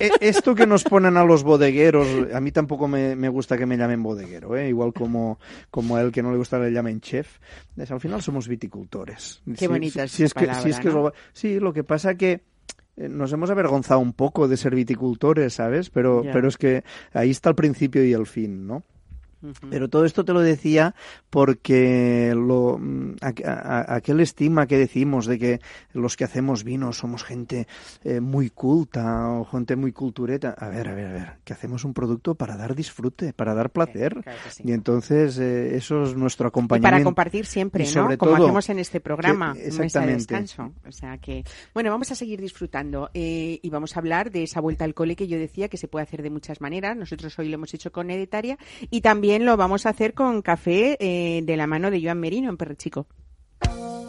Eh, 0.00 0.10
Esto 0.20 0.56
que 0.56 0.66
nos 0.66 0.82
ponen 0.82 1.16
a 1.16 1.24
los 1.24 1.44
bodegueros, 1.44 2.08
a 2.34 2.40
mí 2.40 2.50
tampoco 2.50 2.88
me, 2.88 3.14
me 3.14 3.28
gusta 3.28 3.56
que 3.56 3.64
me 3.64 3.76
llamen 3.76 4.02
bodeguero, 4.02 4.56
¿eh? 4.56 4.68
igual 4.68 4.92
como, 4.92 5.38
como 5.70 5.94
a 5.96 6.02
él 6.02 6.10
que 6.10 6.20
no 6.20 6.32
le 6.32 6.36
gusta 6.38 6.58
le 6.58 6.72
llamen 6.72 7.00
chef. 7.00 7.38
Es, 7.76 7.92
al 7.92 8.00
final 8.00 8.20
somos 8.22 8.48
viticultores. 8.48 9.40
Qué 9.56 9.68
bonita 9.68 10.08
si 10.08 10.24
es 10.24 10.34
que, 10.34 10.46
es 10.46 10.80
que 10.80 10.88
lo- 10.90 11.12
sí, 11.32 11.60
lo 11.60 11.72
que 11.72 11.84
pasa 11.84 12.16
que 12.16 12.42
eh, 12.96 13.08
nos 13.08 13.32
hemos 13.32 13.48
avergonzado 13.48 14.00
un 14.00 14.14
poco 14.14 14.48
de 14.48 14.56
ser 14.56 14.74
viticultores, 14.74 15.54
¿sabes? 15.54 15.90
Pero, 15.90 16.22
pero 16.32 16.48
es 16.48 16.58
que 16.58 16.82
ahí 17.12 17.30
está 17.30 17.50
el 17.50 17.54
principio 17.54 18.04
y 18.04 18.12
el 18.12 18.26
fin, 18.26 18.66
¿no? 18.66 18.82
Pero 19.70 19.88
todo 19.88 20.04
esto 20.04 20.24
te 20.24 20.32
lo 20.32 20.40
decía 20.40 20.94
porque 21.30 22.32
lo, 22.36 22.78
mm, 22.78 23.16
aquel 23.20 24.20
estigma 24.20 24.66
que 24.66 24.78
decimos 24.78 25.26
de 25.26 25.38
que 25.38 25.60
los 25.92 26.16
que 26.16 26.24
hacemos 26.24 26.64
vino 26.64 26.92
somos 26.92 27.24
gente 27.24 27.66
eh, 28.04 28.20
muy 28.20 28.50
culta 28.50 29.28
o 29.30 29.44
gente 29.44 29.74
muy 29.76 29.92
cultureta. 29.92 30.50
A 30.58 30.68
ver, 30.68 30.88
a 30.88 30.94
ver, 30.94 31.06
a 31.06 31.12
ver, 31.12 31.32
que 31.44 31.52
hacemos 31.52 31.84
un 31.84 31.94
producto 31.94 32.34
para 32.34 32.56
dar 32.56 32.74
disfrute, 32.74 33.32
para 33.32 33.54
dar 33.54 33.70
placer. 33.70 34.20
claro 34.22 34.38
que 34.44 34.50
sí. 34.50 34.62
Y 34.66 34.72
entonces 34.72 35.38
eh, 35.38 35.76
eso 35.76 36.02
es 36.04 36.14
nuestro 36.16 36.46
Y 36.46 36.48
acompañamiento. 36.48 36.94
para 36.96 37.04
compartir 37.04 37.46
siempre, 37.46 37.84
Y 37.84 37.94
¿no? 37.94 38.04
Como 38.18 38.32
todo, 38.36 38.44
hacemos 38.44 38.68
en 38.68 38.78
este 38.78 39.00
programa, 39.00 39.54
que- 39.54 39.64
Mesa 39.64 39.78
de 39.80 39.86
exactamente. 39.86 40.18
descanso. 40.18 40.72
O 40.86 40.92
sea 40.92 41.16
que, 41.18 41.44
bueno, 41.72 41.90
vamos 41.90 42.10
a 42.10 42.14
seguir 42.14 42.40
disfrutando 42.40 43.08
eh, 43.14 43.58
y 43.62 43.70
vamos 43.70 43.96
a 43.96 44.00
hablar 44.00 44.30
de 44.30 44.42
esa 44.42 44.60
vuelta 44.60 44.84
al 44.84 44.92
cole 44.94 45.16
que 45.16 45.26
yo 45.26 45.38
decía 45.38 45.68
que 45.68 45.78
se 45.78 45.88
puede 45.88 46.02
hacer 46.02 46.22
de 46.22 46.30
muchas 46.30 46.60
maneras. 46.60 46.96
Nosotros 46.96 47.38
hoy 47.38 47.48
lo 47.48 47.54
hemos 47.54 47.72
hecho 47.72 47.90
con 47.92 48.10
Editaria 48.10 48.58
y 48.90 49.00
también 49.00 49.31
lo 49.40 49.56
vamos 49.56 49.86
a 49.86 49.90
hacer 49.90 50.14
con 50.14 50.42
café 50.42 50.96
eh, 51.00 51.42
de 51.42 51.56
la 51.56 51.66
mano 51.66 51.90
de 51.90 52.02
Joan 52.02 52.20
Merino 52.20 52.50
en 52.50 52.56
Perrechico. 52.56 53.06
Say, 53.60 54.01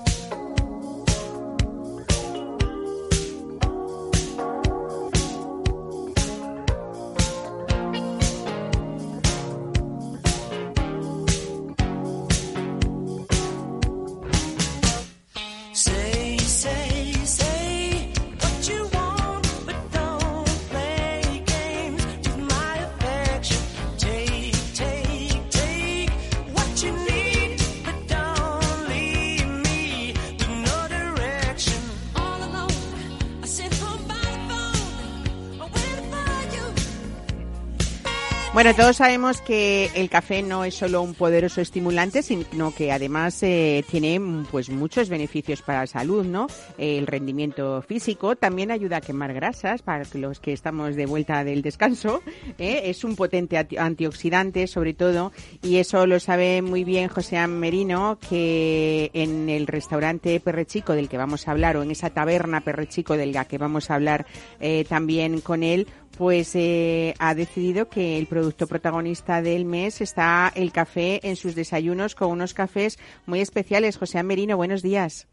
Bueno, 38.64 38.78
todos 38.78 38.96
sabemos 38.96 39.42
que 39.42 39.90
el 39.94 40.10
café 40.10 40.42
no 40.42 40.64
es 40.64 40.76
solo 40.76 41.02
un 41.02 41.16
poderoso 41.16 41.60
estimulante, 41.60 42.22
sino 42.24 42.74
que 42.74 42.94
además 42.94 43.44
eh, 43.44 43.84
tiene 43.92 44.22
pues 44.50 44.70
muchos 44.70 45.10
beneficios 45.10 45.62
para 45.62 45.82
la 45.82 45.88
salud, 45.88 46.26
¿no? 46.26 46.48
El 46.78 47.06
rendimiento 47.06 47.82
físico 47.82 48.38
también 48.38 48.72
ayuda 48.72 48.98
a 48.98 49.02
quemar 49.02 49.34
grasas 49.34 49.82
para 49.82 50.06
los 50.14 50.40
que 50.40 50.54
estamos 50.54 50.96
de 50.96 51.06
vuelta 51.06 51.44
del 51.44 51.62
descanso. 51.62 52.22
¿eh? 52.58 52.84
Es 52.86 53.04
un 53.04 53.18
potente 53.18 53.58
anti- 53.58 53.76
antioxidante, 53.76 54.66
sobre 54.68 54.94
todo, 54.94 55.34
y 55.62 55.76
eso 55.76 56.08
lo 56.08 56.22
sabe 56.22 56.62
muy 56.62 56.86
bien 56.86 57.10
José 57.10 57.46
Merino, 57.48 58.18
que 58.30 59.12
en 59.14 59.50
el 59.50 59.68
restaurante 59.68 60.40
Perrechico 60.40 60.94
del 60.94 61.10
que 61.10 61.18
vamos 61.18 61.50
a 61.50 61.52
hablar 61.52 61.76
o 61.76 61.84
en 61.84 61.92
esa 61.92 62.12
taberna 62.12 62.62
Perrechico 62.62 63.18
del 63.18 63.36
que 63.46 63.58
vamos 63.58 63.92
a 63.92 63.96
hablar 63.96 64.26
eh, 64.62 64.86
también 64.88 65.42
con 65.42 65.64
él, 65.64 65.86
pues 66.18 66.56
eh, 66.56 67.14
ha 67.20 67.36
decidido 67.36 67.90
que 67.90 68.18
el 68.18 68.28
producto 68.28 68.68
protagonista 68.68 69.42
del 69.42 69.66
mes 69.66 70.02
está 70.02 70.52
el 70.56 70.72
café 70.72 71.20
en 71.24 71.36
sus 71.36 71.56
desayunos 71.56 72.16
con 72.16 72.30
unos 72.32 72.54
cafés 72.54 73.00
muy 73.26 73.42
especiales. 73.42 73.98
José 73.98 74.22
Merino, 74.24 74.58
buenos 74.58 74.82
días. 74.82 75.28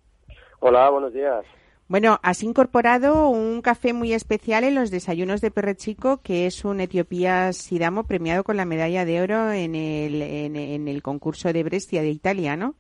Hola, 0.61 0.91
buenos 0.91 1.13
días. 1.13 1.45
Bueno, 1.89 2.21
has 2.23 2.43
incorporado 2.45 3.29
un 3.29 3.63
café 3.63 3.93
muy 3.93 4.13
especial 4.13 4.63
en 4.63 4.77
los 4.77 4.91
desayunos 4.91 5.41
de 5.41 5.51
Perre 5.51 5.75
Chico, 5.75 6.21
que 6.23 6.47
es 6.47 6.65
un 6.65 6.81
Etiopía 6.81 7.53
Sidamo 7.53 8.05
premiado 8.05 8.45
con 8.45 8.57
la 8.57 8.65
medalla 8.65 9.05
de 9.05 9.21
oro 9.21 9.51
en 9.51 9.75
el, 9.75 10.23
en, 10.23 10.55
en 10.55 10.87
el 10.87 11.03
concurso 11.03 11.53
de 11.53 11.65
Brescia 11.65 12.03
de 12.03 12.11
Italia, 12.11 12.57
¿no? 12.57 12.77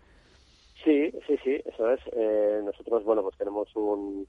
Sí, 0.84 1.10
sí, 1.26 1.36
sí, 1.44 1.60
eso 1.66 1.90
es. 1.90 2.00
Eh, 2.12 2.60
nosotros, 2.64 3.04
bueno, 3.04 3.22
pues 3.22 3.36
tenemos 3.36 3.68
un, 3.74 4.26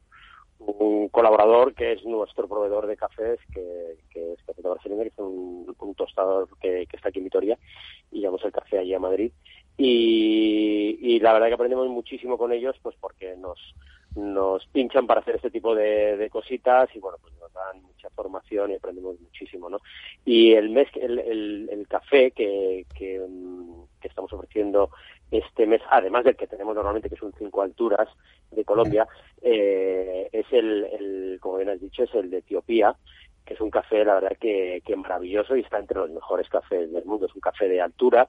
un 0.67 1.09
colaborador 1.09 1.73
que 1.73 1.93
es 1.93 2.05
nuestro 2.05 2.47
proveedor 2.47 2.87
de 2.87 2.97
cafés, 2.97 3.39
que, 3.53 3.97
es 4.13 4.43
Café 4.45 4.61
Barcelona, 4.61 5.03
que 5.03 5.09
es 5.09 5.17
un, 5.17 5.75
tostador 5.95 6.47
que, 6.59 6.87
está 6.91 7.09
aquí 7.09 7.19
en 7.19 7.25
Vitoria, 7.25 7.57
y 8.11 8.19
llevamos 8.19 8.43
el 8.45 8.51
café 8.51 8.79
allí 8.79 8.93
a 8.93 8.99
Madrid. 8.99 9.31
Y, 9.77 10.97
y 11.01 11.19
la 11.19 11.33
verdad 11.33 11.47
que 11.47 11.53
aprendemos 11.55 11.87
muchísimo 11.87 12.37
con 12.37 12.51
ellos, 12.51 12.75
pues 12.81 12.95
porque 12.99 13.35
nos, 13.35 13.57
pinchan 14.71 15.07
para 15.07 15.21
hacer 15.21 15.35
este 15.35 15.49
tipo 15.49 15.73
de, 15.73 16.29
cositas 16.31 16.89
y 16.95 16.99
bueno, 16.99 17.17
pues 17.21 17.33
nos 17.39 17.51
dan 17.53 17.81
mucha 17.81 18.09
formación 18.11 18.71
y 18.71 18.75
aprendemos 18.75 19.19
muchísimo, 19.19 19.69
¿no? 19.69 19.79
Y 20.25 20.53
el 20.53 20.69
mes, 20.69 20.87
el, 20.95 21.19
el, 21.19 21.69
el 21.71 21.87
café 21.87 22.31
que, 22.31 22.85
que, 22.95 23.19
mm, 23.19 23.83
que 24.01 24.07
estamos 24.07 24.31
ofreciendo 24.33 24.91
este 25.31 25.65
mes, 25.65 25.81
además 25.89 26.23
del 26.25 26.35
que 26.35 26.45
tenemos 26.47 26.75
normalmente, 26.75 27.09
que 27.09 27.25
un 27.25 27.33
5 27.37 27.61
alturas 27.61 28.07
de 28.51 28.65
Colombia, 28.65 29.07
eh, 29.41 30.29
es 30.31 30.45
el, 30.51 30.83
el, 30.85 31.37
como 31.39 31.57
bien 31.57 31.69
has 31.69 31.79
dicho, 31.81 32.03
es 32.03 32.13
el 32.13 32.29
de 32.29 32.39
Etiopía, 32.39 32.95
que 33.45 33.53
es 33.55 33.61
un 33.61 33.71
café, 33.71 34.03
la 34.05 34.15
verdad, 34.15 34.37
que, 34.39 34.81
que 34.85 34.95
maravilloso 34.95 35.55
y 35.55 35.61
está 35.61 35.79
entre 35.79 35.97
los 35.97 36.11
mejores 36.11 36.47
cafés 36.49 36.91
del 36.91 37.05
mundo. 37.05 37.25
Es 37.25 37.33
un 37.33 37.41
café 37.41 37.67
de 37.67 37.81
altura 37.81 38.27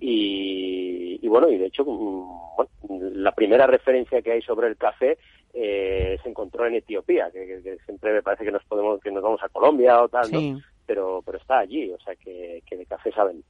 y, 0.00 1.18
y 1.22 1.28
bueno, 1.28 1.48
y 1.48 1.56
de 1.56 1.66
hecho, 1.66 1.84
mm, 1.84 2.56
bueno, 2.56 2.70
la 3.14 3.32
primera 3.32 3.66
referencia 3.66 4.20
que 4.22 4.32
hay 4.32 4.42
sobre 4.42 4.68
el 4.68 4.76
café 4.76 5.18
eh, 5.54 6.18
se 6.22 6.28
encontró 6.28 6.66
en 6.66 6.74
Etiopía, 6.74 7.30
que, 7.30 7.46
que- 7.46 7.62
que 7.62 7.78
siempre 7.84 8.12
me 8.12 8.22
parece 8.22 8.44
que 8.44 8.52
nos 8.52 8.64
podemos, 8.64 9.00
que 9.00 9.10
nos 9.10 9.22
vamos 9.22 9.42
a 9.42 9.48
Colombia 9.48 10.02
o 10.02 10.08
tal, 10.08 10.30
¿no? 10.30 10.38
Pero, 10.86 11.22
pero 11.24 11.38
está 11.38 11.58
allí, 11.60 11.90
o 11.92 11.98
sea 12.00 12.14
que, 12.16 12.62
que 12.66 12.76
de 12.76 12.86
café 12.86 13.12
saben. 13.12 13.42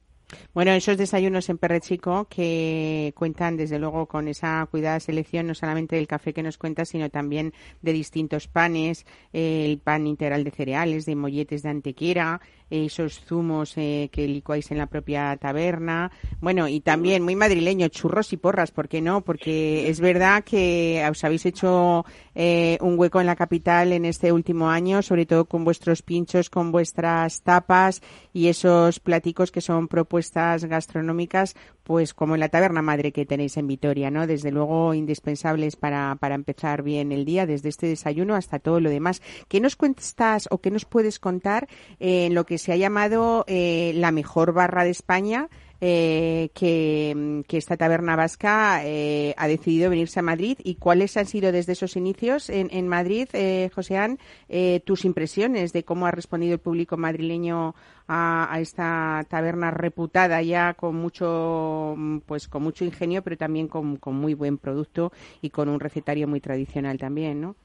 Bueno, 0.53 0.71
esos 0.71 0.97
desayunos 0.97 1.49
en 1.49 1.57
Perre 1.57 1.81
Chico 1.81 2.27
que 2.29 3.13
cuentan 3.15 3.57
desde 3.57 3.79
luego 3.79 4.07
con 4.07 4.27
esa 4.27 4.67
cuidada 4.69 4.99
selección 4.99 5.47
no 5.47 5.55
solamente 5.55 5.95
del 5.95 6.07
café 6.07 6.33
que 6.33 6.43
nos 6.43 6.57
cuentas, 6.57 6.89
sino 6.89 7.09
también 7.09 7.53
de 7.81 7.93
distintos 7.93 8.47
panes, 8.47 9.05
eh, 9.33 9.65
el 9.65 9.79
pan 9.79 10.07
integral 10.07 10.43
de 10.43 10.51
cereales, 10.51 11.05
de 11.05 11.15
molletes 11.15 11.63
de 11.63 11.69
antequera, 11.69 12.41
esos 12.71 13.19
zumos 13.19 13.77
eh, 13.77 14.09
que 14.11 14.27
licuáis 14.27 14.71
en 14.71 14.77
la 14.77 14.87
propia 14.87 15.35
taberna. 15.37 16.11
Bueno, 16.39 16.67
y 16.67 16.79
también 16.79 17.23
muy 17.23 17.35
madrileño, 17.35 17.89
churros 17.89 18.33
y 18.33 18.37
porras, 18.37 18.71
¿por 18.71 18.87
qué 18.87 19.01
no? 19.01 19.21
Porque 19.21 19.89
es 19.89 19.99
verdad 19.99 20.43
que 20.43 21.05
os 21.09 21.23
habéis 21.23 21.45
hecho 21.45 22.05
eh, 22.33 22.77
un 22.81 22.97
hueco 22.97 23.19
en 23.19 23.27
la 23.27 23.35
capital 23.35 23.91
en 23.91 24.05
este 24.05 24.31
último 24.31 24.69
año, 24.69 25.01
sobre 25.01 25.25
todo 25.25 25.45
con 25.45 25.63
vuestros 25.63 26.01
pinchos, 26.01 26.49
con 26.49 26.71
vuestras 26.71 27.41
tapas 27.41 28.01
y 28.33 28.47
esos 28.47 28.99
platicos 28.99 29.51
que 29.51 29.61
son 29.61 29.87
propuestas 29.87 30.65
gastronómicas, 30.65 31.55
pues 31.91 32.13
como 32.13 32.35
en 32.35 32.39
la 32.39 32.47
taberna 32.47 32.81
madre 32.81 33.11
que 33.11 33.25
tenéis 33.25 33.57
en 33.57 33.67
Vitoria, 33.67 34.09
¿no? 34.09 34.25
Desde 34.25 34.49
luego 34.49 34.93
indispensables 34.93 35.75
para, 35.75 36.15
para 36.21 36.35
empezar 36.35 36.83
bien 36.83 37.11
el 37.11 37.25
día, 37.25 37.45
desde 37.45 37.67
este 37.67 37.85
desayuno 37.85 38.35
hasta 38.35 38.59
todo 38.59 38.79
lo 38.79 38.89
demás. 38.89 39.21
¿Qué 39.49 39.59
nos 39.59 39.75
cuentas 39.75 40.47
o 40.51 40.59
qué 40.59 40.71
nos 40.71 40.85
puedes 40.85 41.19
contar 41.19 41.67
en 41.99 42.33
lo 42.33 42.45
que 42.45 42.59
se 42.59 42.71
ha 42.71 42.77
llamado 42.77 43.43
eh, 43.49 43.91
la 43.95 44.11
mejor 44.11 44.53
barra 44.53 44.85
de 44.85 44.91
España? 44.91 45.49
Eh, 45.81 46.49
que, 46.53 47.43
esta 47.57 47.75
taberna 47.75 48.15
vasca 48.15 48.81
eh, 48.85 49.33
ha 49.37 49.47
decidido 49.47 49.89
venirse 49.89 50.19
a 50.19 50.23
Madrid 50.23 50.57
y 50.63 50.75
cuáles 50.75 51.17
han 51.17 51.25
sido 51.25 51.51
desde 51.51 51.73
esos 51.73 51.95
inicios 51.95 52.49
en, 52.49 52.69
en 52.71 52.87
Madrid, 52.87 53.27
eh, 53.33 53.69
Joséán, 53.73 54.17
eh, 54.47 54.79
tus 54.85 55.05
impresiones 55.05 55.73
de 55.73 55.83
cómo 55.83 56.05
ha 56.05 56.11
respondido 56.11 56.53
el 56.53 56.59
público 56.59 56.97
madrileño 56.97 57.75
a, 58.07 58.53
a 58.53 58.59
esta 58.59 59.25
taberna 59.29 59.71
reputada 59.71 60.41
ya 60.41 60.73
con 60.75 60.95
mucho 60.95 61.95
mm, 61.97 62.19
pues 62.19 62.47
con 62.47 62.63
mucho 62.63 62.85
ingenio 62.85 63.21
pero 63.21 63.37
también 63.37 63.67
con, 63.67 63.97
con 63.97 64.15
muy 64.15 64.33
buen 64.33 64.57
producto 64.57 65.11
y 65.41 65.49
con 65.49 65.69
un 65.69 65.79
recetario 65.79 66.27
muy 66.27 66.39
tradicional 66.39 66.97
también, 66.97 67.41
¿no? 67.41 67.55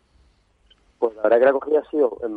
Pues 0.98 1.14
la 1.16 1.22
verdad 1.22 1.38
que 1.38 1.44
la 1.44 1.50
acogida 1.50 1.80
ha 1.80 1.90
sido 1.90 2.18
em, 2.24 2.32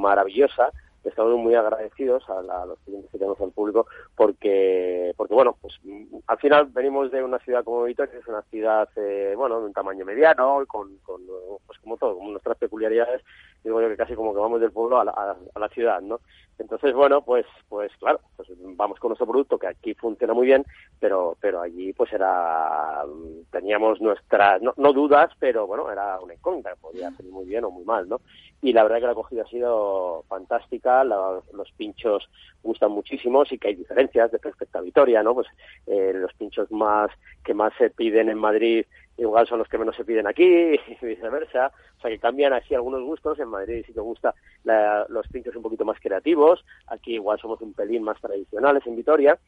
maravillosa. 0.00 0.72
Estamos 1.04 1.36
muy 1.38 1.54
agradecidos 1.54 2.28
a, 2.30 2.42
la- 2.42 2.66
los 2.66 2.78
clientes 2.80 3.10
que 3.10 3.18
tenemos 3.18 3.40
al 3.40 3.50
público 3.52 3.86
porque, 4.16 5.12
porque 5.16 5.34
bueno, 5.34 5.56
pues 5.60 5.78
mm, 5.82 6.16
al 6.26 6.38
final 6.38 6.66
venimos 6.66 7.10
de 7.10 7.22
una 7.22 7.38
ciudad 7.40 7.64
como 7.64 7.84
Vitoria, 7.84 8.12
que 8.12 8.18
es 8.18 8.26
una 8.28 8.42
ciudad, 8.42 8.88
eh, 8.96 9.34
bueno, 9.36 9.60
de 9.60 9.66
un 9.66 9.72
tamaño 9.72 10.04
mediano, 10.04 10.64
con, 10.66 10.96
con, 10.98 11.20
pues 11.66 11.78
como 11.80 11.96
todo, 11.96 12.16
con 12.18 12.30
nuestras 12.32 12.56
peculiaridades, 12.58 13.22
digo 13.64 13.80
yo 13.80 13.88
que 13.88 13.96
casi 13.96 14.14
como 14.14 14.34
que 14.34 14.40
vamos 14.40 14.60
del 14.60 14.72
pueblo 14.72 15.00
a 15.00 15.04
la, 15.04 15.12
a- 15.12 15.58
la 15.58 15.68
ciudad, 15.68 16.00
¿no? 16.00 16.20
Entonces, 16.58 16.92
bueno, 16.94 17.22
pues, 17.22 17.46
pues 17.68 17.90
claro, 17.98 18.20
pues 18.36 18.48
vamos 18.76 18.98
con 19.00 19.08
nuestro 19.10 19.26
producto 19.26 19.58
que 19.58 19.66
aquí 19.66 19.94
funciona 19.94 20.34
muy 20.34 20.46
bien, 20.46 20.64
pero, 21.00 21.36
pero 21.40 21.60
allí 21.62 21.92
pues 21.92 22.12
era, 22.12 23.02
teníamos 23.50 24.00
nuestras, 24.00 24.60
no, 24.62 24.72
no 24.76 24.92
dudas, 24.92 25.30
pero 25.38 25.66
bueno, 25.66 25.90
era 25.90 26.20
una 26.20 26.34
incógnita, 26.34 26.74
podía 26.76 27.10
salir 27.12 27.32
muy 27.32 27.46
bien 27.46 27.64
o 27.64 27.70
muy 27.70 27.84
mal, 27.84 28.08
¿no? 28.08 28.20
Y 28.60 28.72
la 28.72 28.82
verdad 28.84 28.98
que 28.98 29.06
la 29.06 29.12
acogida 29.12 29.42
ha 29.42 29.46
sido 29.48 30.24
fantástica, 30.28 31.02
la- 31.04 31.40
los 31.52 31.72
pinchos 31.72 32.28
gustan 32.62 32.92
muchísimo, 32.92 33.44
sí 33.44 33.58
que 33.58 33.68
hay 33.68 33.74
diferencias 33.74 34.30
de 34.30 34.38
respecto 34.40 34.78
a 34.78 34.82
Vitoria, 34.82 35.22
¿no? 35.22 35.34
Pues 35.34 35.48
eh, 35.86 36.12
los 36.14 36.32
pinchos 36.34 36.70
más 36.70 37.10
que 37.44 37.54
más 37.54 37.72
se 37.78 37.90
piden 37.90 38.28
en 38.28 38.38
Madrid 38.38 38.84
igual 39.16 39.46
son 39.46 39.58
los 39.58 39.68
que 39.68 39.78
menos 39.78 39.96
se 39.96 40.04
piden 40.04 40.26
aquí 40.26 40.44
y 41.02 41.06
viceversa, 41.06 41.72
o 41.98 42.00
sea 42.00 42.10
que 42.10 42.18
cambian 42.18 42.52
así 42.52 42.74
algunos 42.74 43.02
gustos, 43.02 43.38
en 43.38 43.48
Madrid 43.48 43.84
sí 43.86 43.92
que 43.92 44.00
gusta 44.00 44.34
la- 44.64 45.06
los 45.08 45.26
pinchos 45.28 45.54
un 45.56 45.62
poquito 45.62 45.84
más 45.84 45.98
creativos, 46.00 46.64
aquí 46.88 47.14
igual 47.14 47.38
somos 47.38 47.60
un 47.60 47.74
pelín 47.74 48.02
más 48.02 48.20
tradicionales 48.20 48.86
en 48.86 48.96
Vitoria 48.96 49.38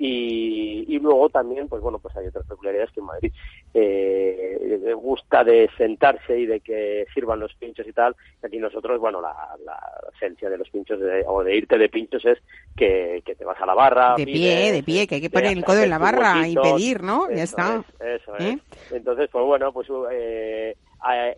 y, 0.00 0.84
y 0.88 0.98
luego 1.00 1.28
también 1.28 1.68
pues 1.68 1.82
bueno 1.82 1.98
pues 1.98 2.16
hay 2.16 2.28
otras 2.28 2.46
peculiaridades 2.46 2.92
que 2.92 3.00
en 3.00 3.06
Madrid 3.06 3.32
eh, 3.74 4.92
gusta 4.96 5.44
de 5.44 5.68
sentarse 5.76 6.38
y 6.38 6.46
de 6.46 6.60
que 6.60 7.04
sirvan 7.12 7.40
los 7.40 7.52
pinchos 7.54 7.86
y 7.86 7.92
tal, 7.92 8.14
aquí 8.42 8.58
nosotros 8.58 8.98
bueno 9.00 9.20
la, 9.20 9.34
la 9.64 9.78
esencia 10.16 10.48
de 10.48 10.58
los 10.58 10.70
pinchos 10.70 11.00
de- 11.00 11.24
o 11.26 11.42
de 11.42 11.56
irte 11.56 11.76
de 11.78 11.88
pinchos 11.88 12.24
es 12.24 12.38
que, 12.76 13.22
que 13.24 13.34
te 13.34 13.44
vas 13.44 13.60
a 13.60 13.66
la 13.66 13.74
barra 13.74 14.14
De 14.16 14.24
pie, 14.24 14.72
de 14.72 14.82
pie, 14.82 15.06
que 15.06 15.16
hay 15.16 15.20
que 15.20 15.30
poner 15.30 15.52
el 15.56 15.64
codo 15.64 15.82
en 15.82 15.90
la 15.90 15.98
barra 15.98 16.46
y 16.48 16.54
pedir, 16.54 17.02
¿no? 17.02 17.28
Ya 17.30 17.42
está. 17.42 17.84
es, 18.00 18.20
eso 18.22 18.36
¿Eh? 18.38 18.56
es. 18.70 18.92
Entonces, 18.92 19.28
pues 19.32 19.44
bueno, 19.44 19.72
pues 19.72 19.88
eh, 20.12 20.76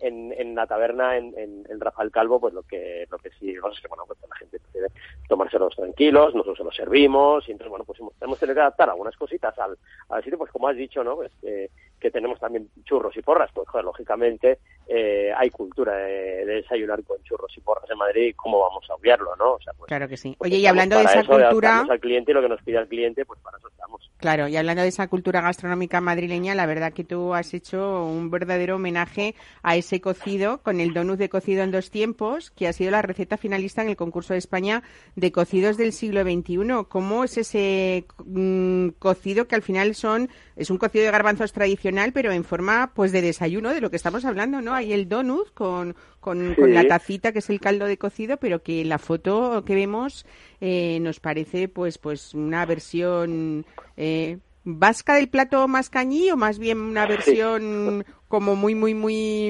en, 0.01 0.33
en 0.37 0.55
la 0.55 0.65
taberna, 0.65 1.17
en, 1.17 1.33
en, 1.37 1.79
Rafael 1.79 2.11
Calvo, 2.11 2.39
pues 2.39 2.53
lo 2.53 2.63
que 2.63 3.05
lo 3.09 3.17
que 3.17 3.29
sí 3.31 3.51
es 3.51 3.81
que 3.81 3.87
bueno, 3.87 4.05
pues 4.07 4.19
la 4.27 4.35
gente 4.35 4.59
prefiere 4.59 4.87
tomárselos 5.27 5.75
tranquilos, 5.75 6.33
nosotros 6.33 6.57
se 6.57 6.63
los 6.63 6.75
servimos, 6.75 7.47
y 7.47 7.51
entonces 7.51 7.69
bueno, 7.69 7.85
pues 7.85 7.99
hemos, 7.99 8.13
hemos 8.21 8.39
tenido 8.39 8.55
que 8.55 8.61
adaptar 8.61 8.89
algunas 8.89 9.15
cositas 9.15 9.57
al, 9.59 9.77
al 10.09 10.23
sitio, 10.23 10.37
pues 10.37 10.51
como 10.51 10.67
has 10.67 10.75
dicho, 10.75 11.03
¿no? 11.03 11.15
Pues, 11.15 11.31
eh, 11.43 11.69
que 12.01 12.11
tenemos 12.11 12.39
también 12.39 12.69
churros 12.83 13.15
y 13.15 13.21
porras, 13.21 13.49
pues 13.53 13.67
joder, 13.69 13.85
lógicamente 13.85 14.59
eh, 14.87 15.31
hay 15.37 15.49
cultura 15.49 15.95
de, 15.95 16.45
de 16.45 16.53
desayunar 16.55 17.01
con 17.03 17.21
churros 17.23 17.55
y 17.55 17.61
porras 17.61 17.89
en 17.89 17.97
Madrid, 17.97 18.29
y 18.29 18.33
¿cómo 18.33 18.59
vamos 18.59 18.83
a 18.89 18.95
obviarlo, 18.95 19.33
no? 19.37 19.53
O 19.53 19.61
sea, 19.61 19.71
pues, 19.77 19.87
Claro 19.87 20.07
que 20.09 20.17
sí. 20.17 20.35
pues 20.37 20.51
Oye, 20.51 20.59
y 20.59 20.65
hablando 20.65 20.97
de 20.97 21.03
esa 21.03 21.21
eso, 21.21 21.31
cultura, 21.31 21.85
al 21.89 21.99
cliente 21.99 22.31
y 22.31 22.33
lo 22.33 22.41
que 22.41 22.49
nos 22.49 22.61
pide 22.63 22.79
el 22.79 22.87
cliente, 22.87 23.23
pues 23.25 23.39
para 23.39 23.57
eso 23.57 23.69
estamos. 23.69 24.11
Claro, 24.17 24.47
y 24.47 24.57
hablando 24.57 24.81
de 24.81 24.89
esa 24.89 25.07
cultura 25.07 25.41
gastronómica 25.41 26.01
madrileña, 26.01 26.55
la 26.55 26.65
verdad 26.65 26.93
que 26.93 27.03
tú 27.03 27.33
has 27.33 27.53
hecho 27.53 28.03
un 28.05 28.29
verdadero 28.29 28.75
homenaje 28.75 29.35
a 29.63 29.75
ese 29.75 30.01
cocido 30.01 30.61
con 30.61 30.79
el 30.79 30.93
donut 30.93 31.17
de 31.17 31.29
cocido 31.29 31.63
en 31.63 31.71
dos 31.71 31.89
tiempos, 31.89 32.51
que 32.51 32.67
ha 32.67 32.73
sido 32.73 32.91
la 32.91 33.01
receta 33.01 33.37
finalista 33.37 33.81
en 33.81 33.89
el 33.89 33.95
concurso 33.95 34.33
de 34.33 34.39
España 34.39 34.83
de 35.15 35.31
cocidos 35.31 35.77
del 35.77 35.93
siglo 35.93 36.21
XXI. 36.23 36.85
¿Cómo 36.89 37.23
es 37.23 37.37
ese 37.37 38.05
mm, 38.25 38.89
cocido 38.99 39.47
que 39.47 39.55
al 39.55 39.61
final 39.61 39.95
son 39.95 40.29
es 40.55 40.69
un 40.69 40.77
cocido 40.77 41.05
de 41.05 41.11
garbanzos 41.11 41.53
tradicional, 41.53 41.90
pero 42.13 42.31
en 42.31 42.43
forma 42.43 42.91
pues 42.93 43.11
de 43.11 43.21
desayuno, 43.21 43.73
de 43.73 43.81
lo 43.81 43.89
que 43.89 43.95
estamos 43.95 44.25
hablando, 44.25 44.61
¿no? 44.61 44.73
Hay 44.73 44.93
el 44.93 45.07
donut 45.07 45.53
con, 45.53 45.95
con, 46.19 46.55
la 46.57 46.87
tacita 46.87 47.31
que 47.31 47.39
es 47.39 47.49
el 47.49 47.59
caldo 47.59 47.85
de 47.85 47.97
cocido, 47.97 48.37
pero 48.37 48.63
que 48.63 48.85
la 48.85 48.97
foto 48.97 49.63
que 49.65 49.75
vemos 49.75 50.25
eh, 50.59 50.99
nos 51.01 51.19
parece 51.19 51.67
pues 51.67 51.97
pues 51.97 52.33
una 52.33 52.65
versión 52.65 53.65
eh, 53.97 54.39
vasca 54.63 55.15
del 55.15 55.29
plato 55.29 55.67
más 55.67 55.89
cañí 55.89 56.29
o 56.31 56.37
más 56.37 56.59
bien 56.59 56.79
una 56.79 57.05
versión 57.05 58.05
como 58.27 58.55
muy 58.55 58.75
muy 58.75 58.93
muy 58.93 59.47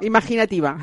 imaginativa. 0.00 0.78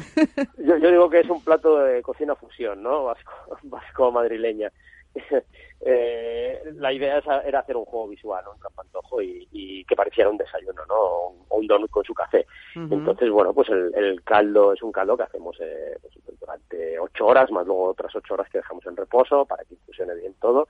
Yo, 0.57 0.77
yo 0.77 0.91
digo 0.91 1.09
que 1.09 1.21
es 1.21 1.29
un 1.29 1.43
plato 1.43 1.79
de 1.79 2.01
cocina 2.01 2.35
fusión, 2.35 2.83
¿no? 2.83 3.05
Vasco, 3.05 3.31
vasco 3.63 4.11
madrileña. 4.11 4.71
eh, 5.81 6.61
la 6.75 6.93
idea 6.93 7.21
era 7.45 7.59
hacer 7.59 7.77
un 7.77 7.85
juego 7.85 8.07
visual, 8.07 8.43
¿no? 8.45 8.51
un 8.51 8.59
trampantojo 8.59 9.21
y, 9.21 9.47
y 9.51 9.85
que 9.85 9.95
pareciera 9.95 10.29
un 10.29 10.37
desayuno, 10.37 10.85
¿no? 10.87 10.95
O 10.95 11.57
un, 11.57 11.67
donut 11.67 11.89
con 11.89 12.03
su 12.03 12.13
café. 12.13 12.45
Entonces, 12.75 13.29
bueno, 13.29 13.53
pues 13.53 13.69
el, 13.69 13.93
el 13.95 14.23
caldo 14.23 14.73
es 14.73 14.81
un 14.81 14.91
caldo 14.91 15.17
que 15.17 15.23
hacemos 15.23 15.57
eh, 15.59 15.97
pues, 16.01 16.39
durante 16.39 16.99
ocho 16.99 17.27
horas, 17.27 17.51
más 17.51 17.65
luego 17.65 17.85
otras 17.85 18.15
ocho 18.15 18.33
horas 18.33 18.49
que 18.49 18.59
dejamos 18.59 18.85
en 18.85 18.97
reposo 18.97 19.45
para 19.45 19.63
que 19.65 19.75
infusione 19.75 20.15
bien 20.15 20.33
todo 20.39 20.67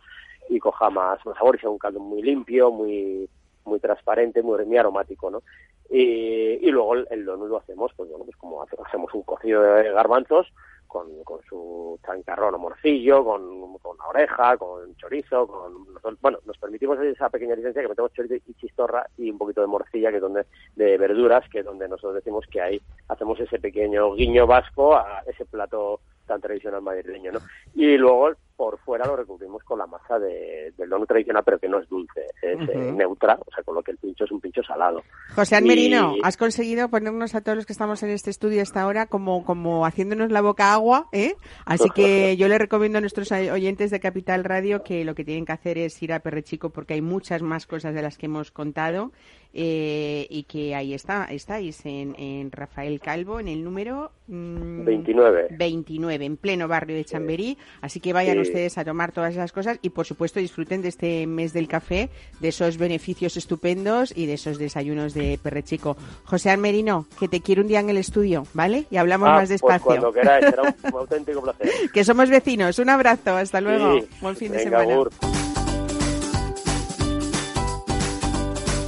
y 0.50 0.60
coja 0.60 0.90
más, 0.90 1.24
más 1.26 1.38
sabor 1.38 1.56
y 1.56 1.60
sea 1.60 1.70
un 1.70 1.78
caldo 1.78 2.00
muy 2.00 2.22
limpio, 2.22 2.72
muy 2.72 3.30
muy 3.70 3.80
transparente, 3.80 4.42
muy, 4.44 4.66
muy 4.66 4.78
aromático, 4.78 5.30
¿no? 5.32 5.42
Y, 5.90 6.68
y 6.68 6.72
luego 6.72 6.96
el, 6.96 7.08
el 7.12 7.24
lo 7.24 7.58
hacemos, 7.58 7.92
pues 7.96 8.10
bueno, 8.10 8.26
pues 8.26 8.36
como 8.38 8.62
hace- 8.62 8.76
hacemos 8.86 9.14
un 9.14 9.24
cocido 9.24 9.62
de 9.64 9.92
garbanzos 9.92 10.52
con, 10.88 11.24
con 11.24 11.40
su 11.48 12.00
chancarrón 12.06 12.56
o 12.56 12.58
morcillo, 12.60 13.24
con, 13.24 13.78
con 13.78 13.98
la 13.98 14.08
oreja, 14.08 14.58
con 14.58 14.96
chorizo, 14.98 15.48
con 15.48 15.88
bueno, 16.22 16.40
nos 16.46 16.58
permitimos 16.58 17.00
esa 17.00 17.30
pequeña 17.30 17.56
licencia 17.56 17.82
que 17.82 17.88
metemos 17.88 18.12
chorizo 18.14 18.36
y 18.36 18.54
chistorra 18.56 19.06
y 19.18 19.30
un 19.30 19.38
poquito 19.38 19.62
de 19.62 19.68
morcilla 19.68 20.10
que 20.10 20.16
es 20.18 20.22
donde 20.22 20.46
de 20.76 20.98
verduras, 20.98 21.48
que 21.50 21.60
es 21.60 21.66
donde 21.66 21.88
nosotros 21.88 22.16
decimos 22.16 22.46
que 22.52 22.62
ahí 22.62 22.82
hacemos 23.08 23.40
ese 23.40 23.60
pequeño 23.60 24.14
guiño 24.14 24.48
vasco 24.48 24.96
a 24.96 25.22
ese 25.28 25.46
plato 25.46 26.00
tan 26.26 26.42
tradicional 26.42 26.82
madrileño, 26.82 27.32
¿no? 27.34 27.40
Y 27.76 27.98
luego 27.98 28.32
por 28.60 28.78
fuera 28.80 29.06
lo 29.08 29.16
recubrimos 29.16 29.64
con 29.64 29.80
la 29.80 29.88
masa 29.88 30.20
de, 30.20 30.74
del 30.78 30.90
donut 30.90 31.08
tradicional, 31.08 31.44
pero 31.46 31.60
que 31.60 31.70
no 31.70 31.80
es 31.80 31.88
dulce, 31.88 32.26
es 32.42 32.60
eh, 32.68 32.78
Ujú. 32.90 32.98
neutra, 32.98 33.40
o 33.40 33.50
sea, 33.56 33.64
con 33.64 33.74
lo 33.74 33.82
que 33.82 33.92
el 33.92 33.98
pincho 33.98 34.26
es 34.26 34.32
un 34.32 34.42
pincho 34.42 34.62
salado. 34.64 35.02
José 35.34 35.56
Y- 35.56 35.58
Almerino, 35.60 36.16
has 36.24 36.36
conseguido 36.36 36.90
ponernos 36.90 37.36
a 37.36 37.42
todos 37.42 37.56
los 37.56 37.66
que 37.66 37.72
estamos 37.72 38.04
en 38.04 38.10
este 38.10 38.30
estudio 38.30 38.62
hasta 38.62 38.82
ahora 38.82 39.06
como, 39.06 39.46
como 39.46 39.86
haciéndonos 39.86 40.30
la 40.30 40.42
boca 40.42 40.74
agua, 40.74 41.08
¿eh? 41.14 41.36
Así 41.66 41.90
que 41.92 42.36
yo 42.38 42.50
le 42.50 42.58
recomiendo 42.58 42.98
a 42.98 43.02
nuestros 43.02 43.32
oyentes 43.32 43.92
de 43.92 44.02
Capital 44.02 44.44
Radio 44.44 44.84
que 44.84 45.06
lo 45.06 45.16
que 45.16 45.24
tienen 45.24 45.46
que 45.46 45.54
hacer 45.54 45.78
es 45.78 46.04
ir 46.04 46.12
a 46.12 46.20
Perrechico 46.20 46.70
porque 46.72 46.96
hay 46.96 47.02
muchas 47.02 47.42
más 47.42 47.66
cosas 47.66 47.96
de 47.96 48.02
las 48.02 48.18
que 48.18 48.26
hemos 48.26 48.52
contado 48.52 49.14
eh, 49.54 50.28
y 50.30 50.44
que 50.44 50.76
ahí 50.76 50.94
está, 50.94 51.26
estáis 51.26 51.86
en, 51.86 52.16
en 52.20 52.52
Rafael 52.52 53.00
Calvo, 53.00 53.40
en 53.40 53.48
el 53.48 53.64
número 53.64 54.12
mm, 54.28 54.86
29. 54.86 55.48
29, 55.58 56.26
en 56.26 56.38
pleno 56.38 56.68
barrio 56.68 56.96
de 56.96 57.04
Chamberí. 57.06 57.58
Así 57.82 58.00
que 58.00 58.14
vayan 58.14 58.36
Sí. 58.36 58.42
ustedes 58.42 58.78
a 58.78 58.86
tomar 58.86 59.12
todas 59.12 59.34
esas 59.34 59.52
cosas 59.52 59.80
y, 59.82 59.90
por 59.90 60.06
supuesto, 60.06 60.40
disfruten 60.40 60.82
de 60.82 60.90
este 60.90 61.26
mes 61.28 61.52
del 61.54 61.68
café, 61.68 62.10
de 62.40 62.48
esos 62.50 62.78
beneficios 62.78 63.38
estupendos 63.38 64.14
y 64.16 64.28
de 64.28 64.34
esos 64.34 64.60
desayunos 64.60 65.14
de 65.14 65.40
Perrechico. 65.42 65.98
José 66.26 66.52
Almerino, 66.52 67.08
que 67.20 67.28
te 67.28 67.42
quiero 67.42 67.62
un 67.64 67.68
día 67.68 67.80
en 67.80 67.90
el 67.90 67.98
estudio, 67.98 68.46
¿vale? 68.54 68.86
Y 68.92 68.98
hablamos 68.98 69.30
Ah, 69.30 69.32
más 69.32 69.40
pues 69.42 69.50
despacio. 69.50 69.86
cuando 69.86 70.14
queráis, 70.14 70.46
será 70.46 70.62
un, 70.64 70.76
un 70.94 70.94
auténtico 71.00 71.42
placer. 71.42 71.70
que 71.92 72.04
somos 72.04 72.30
vecinos. 72.30 72.78
Un 72.80 72.90
abrazo, 72.90 73.36
hasta 73.36 73.60
luego. 73.62 74.00
Sí. 74.00 74.08
Buen 74.22 74.36
fin 74.36 74.52
de 74.52 74.60
semana. 74.60 74.94
agur. 74.94 75.10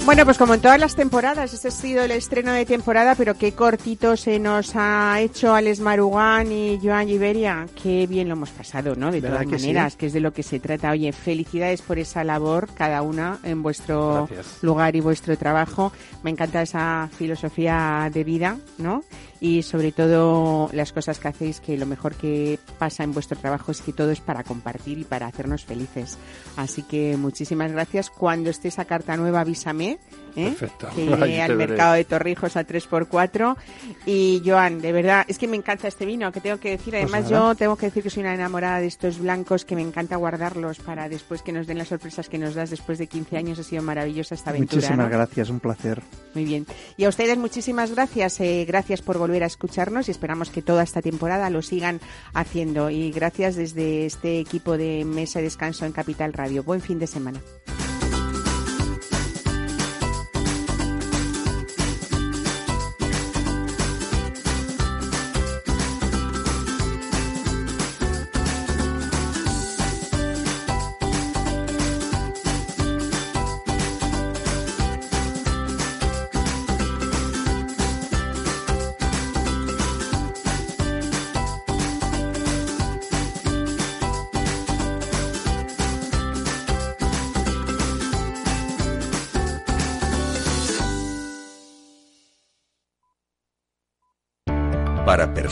Bueno, 0.03 0.25
pues 0.25 0.37
como 0.37 0.55
en 0.55 0.61
todas 0.61 0.79
las 0.79 0.95
temporadas, 0.95 1.53
este 1.53 1.67
ha 1.69 1.71
sido 1.71 2.03
el 2.03 2.11
estreno 2.11 2.51
de 2.51 2.65
temporada, 2.65 3.13
pero 3.15 3.35
qué 3.35 3.53
cortito 3.53 4.17
se 4.17 4.39
nos 4.39 4.71
ha 4.75 5.21
hecho 5.21 5.53
Alex 5.53 5.79
Marugán 5.79 6.51
y 6.51 6.79
Joan 6.83 7.07
Iberia. 7.07 7.67
Qué 7.81 8.07
bien 8.07 8.27
lo 8.27 8.33
hemos 8.33 8.49
pasado, 8.49 8.95
¿no? 8.95 9.11
De 9.11 9.21
¿Verdad 9.21 9.43
todas 9.43 9.51
que 9.53 9.59
sí? 9.59 9.67
maneras, 9.67 9.95
que 9.95 10.07
es 10.07 10.13
de 10.13 10.19
lo 10.19 10.33
que 10.33 10.43
se 10.43 10.59
trata. 10.59 10.91
Oye, 10.91 11.13
felicidades 11.13 11.81
por 11.83 11.97
esa 11.99 12.23
labor, 12.23 12.67
cada 12.73 13.03
una, 13.03 13.39
en 13.43 13.61
vuestro 13.63 14.27
Gracias. 14.27 14.57
lugar 14.63 14.95
y 14.95 15.01
vuestro 15.01 15.37
trabajo. 15.37 15.93
Me 16.23 16.31
encanta 16.31 16.63
esa 16.63 17.07
filosofía 17.17 18.09
de 18.11 18.23
vida, 18.23 18.57
¿no? 18.79 19.03
Y 19.43 19.63
sobre 19.63 19.91
todo 19.91 20.69
las 20.71 20.93
cosas 20.93 21.17
que 21.17 21.27
hacéis, 21.27 21.59
que 21.59 21.75
lo 21.75 21.87
mejor 21.87 22.13
que 22.13 22.59
pasa 22.77 23.03
en 23.03 23.11
vuestro 23.11 23.39
trabajo 23.39 23.71
es 23.71 23.81
que 23.81 23.91
todo 23.91 24.11
es 24.11 24.21
para 24.21 24.43
compartir 24.43 24.99
y 24.99 25.03
para 25.03 25.25
hacernos 25.25 25.65
felices. 25.65 26.19
Así 26.57 26.83
que 26.83 27.17
muchísimas 27.17 27.71
gracias. 27.71 28.11
Cuando 28.11 28.51
esté 28.51 28.67
esa 28.67 28.85
carta 28.85 29.17
nueva, 29.17 29.41
avísame. 29.41 29.97
¿Eh? 30.35 30.45
Perfecto. 30.57 30.89
Que 30.95 31.03
iré 31.05 31.41
al 31.41 31.55
mercado 31.55 31.93
de 31.93 32.05
Torrijos 32.05 32.55
a 32.57 32.65
3x4. 32.65 33.55
Y 34.05 34.41
Joan, 34.45 34.81
de 34.81 34.91
verdad, 34.91 35.25
es 35.27 35.37
que 35.37 35.47
me 35.47 35.57
encanta 35.57 35.87
este 35.87 36.05
vino, 36.05 36.31
que 36.31 36.41
tengo 36.41 36.57
que 36.59 36.71
decir. 36.71 36.95
Además, 36.95 37.21
Pues 37.21 37.31
nada. 37.31 37.49
yo 37.49 37.55
tengo 37.55 37.75
que 37.75 37.87
decir 37.87 38.03
que 38.03 38.09
soy 38.09 38.23
una 38.23 38.33
enamorada 38.33 38.79
de 38.79 38.87
estos 38.87 39.19
blancos, 39.19 39.65
que 39.65 39.75
me 39.75 39.81
encanta 39.81 40.15
guardarlos 40.15 40.79
para 40.79 41.09
después 41.09 41.41
que 41.41 41.51
nos 41.51 41.67
den 41.67 41.77
las 41.77 41.87
sorpresas 41.89 42.29
que 42.29 42.37
nos 42.37 42.55
das 42.55 42.69
después 42.69 42.97
de 42.97 43.07
15 43.07 43.37
años. 43.37 43.59
Ha 43.59 43.63
sido 43.63 43.81
maravillosa 43.83 44.35
esta 44.35 44.49
aventura. 44.51 44.75
Muchísimas 44.77 45.09
¿no? 45.09 45.17
gracias, 45.17 45.49
un 45.49 45.59
placer. 45.59 46.01
Muy 46.33 46.45
bien. 46.45 46.65
Y 46.97 47.05
a 47.05 47.09
ustedes 47.09 47.37
muchísimas 47.37 47.91
gracias. 47.91 48.39
eh, 48.39 48.65
gracias 48.67 49.01
por 49.01 49.17
volver 49.17 49.43
a 49.43 49.47
escucharnos 49.47 50.07
y 50.07 50.11
esperamos 50.11 50.49
que 50.49 50.61
toda 50.61 50.83
esta 50.83 51.01
temporada 51.01 51.49
lo 51.49 51.61
sigan 51.61 51.99
haciendo. 52.33 52.89
Y 52.89 53.11
gracias 53.11 53.55
desde 53.55 54.05
este 54.05 54.39
equipo 54.39 54.77
de 54.77 55.03
Mesa 55.05 55.39
de 55.39 55.45
Descanso 55.45 55.85
en 55.85 55.91
Capital 55.91 56.33
Radio. 56.33 56.63
Buen 56.63 56.81
fin 56.81 56.99
de 56.99 57.07
semana. 57.07 57.39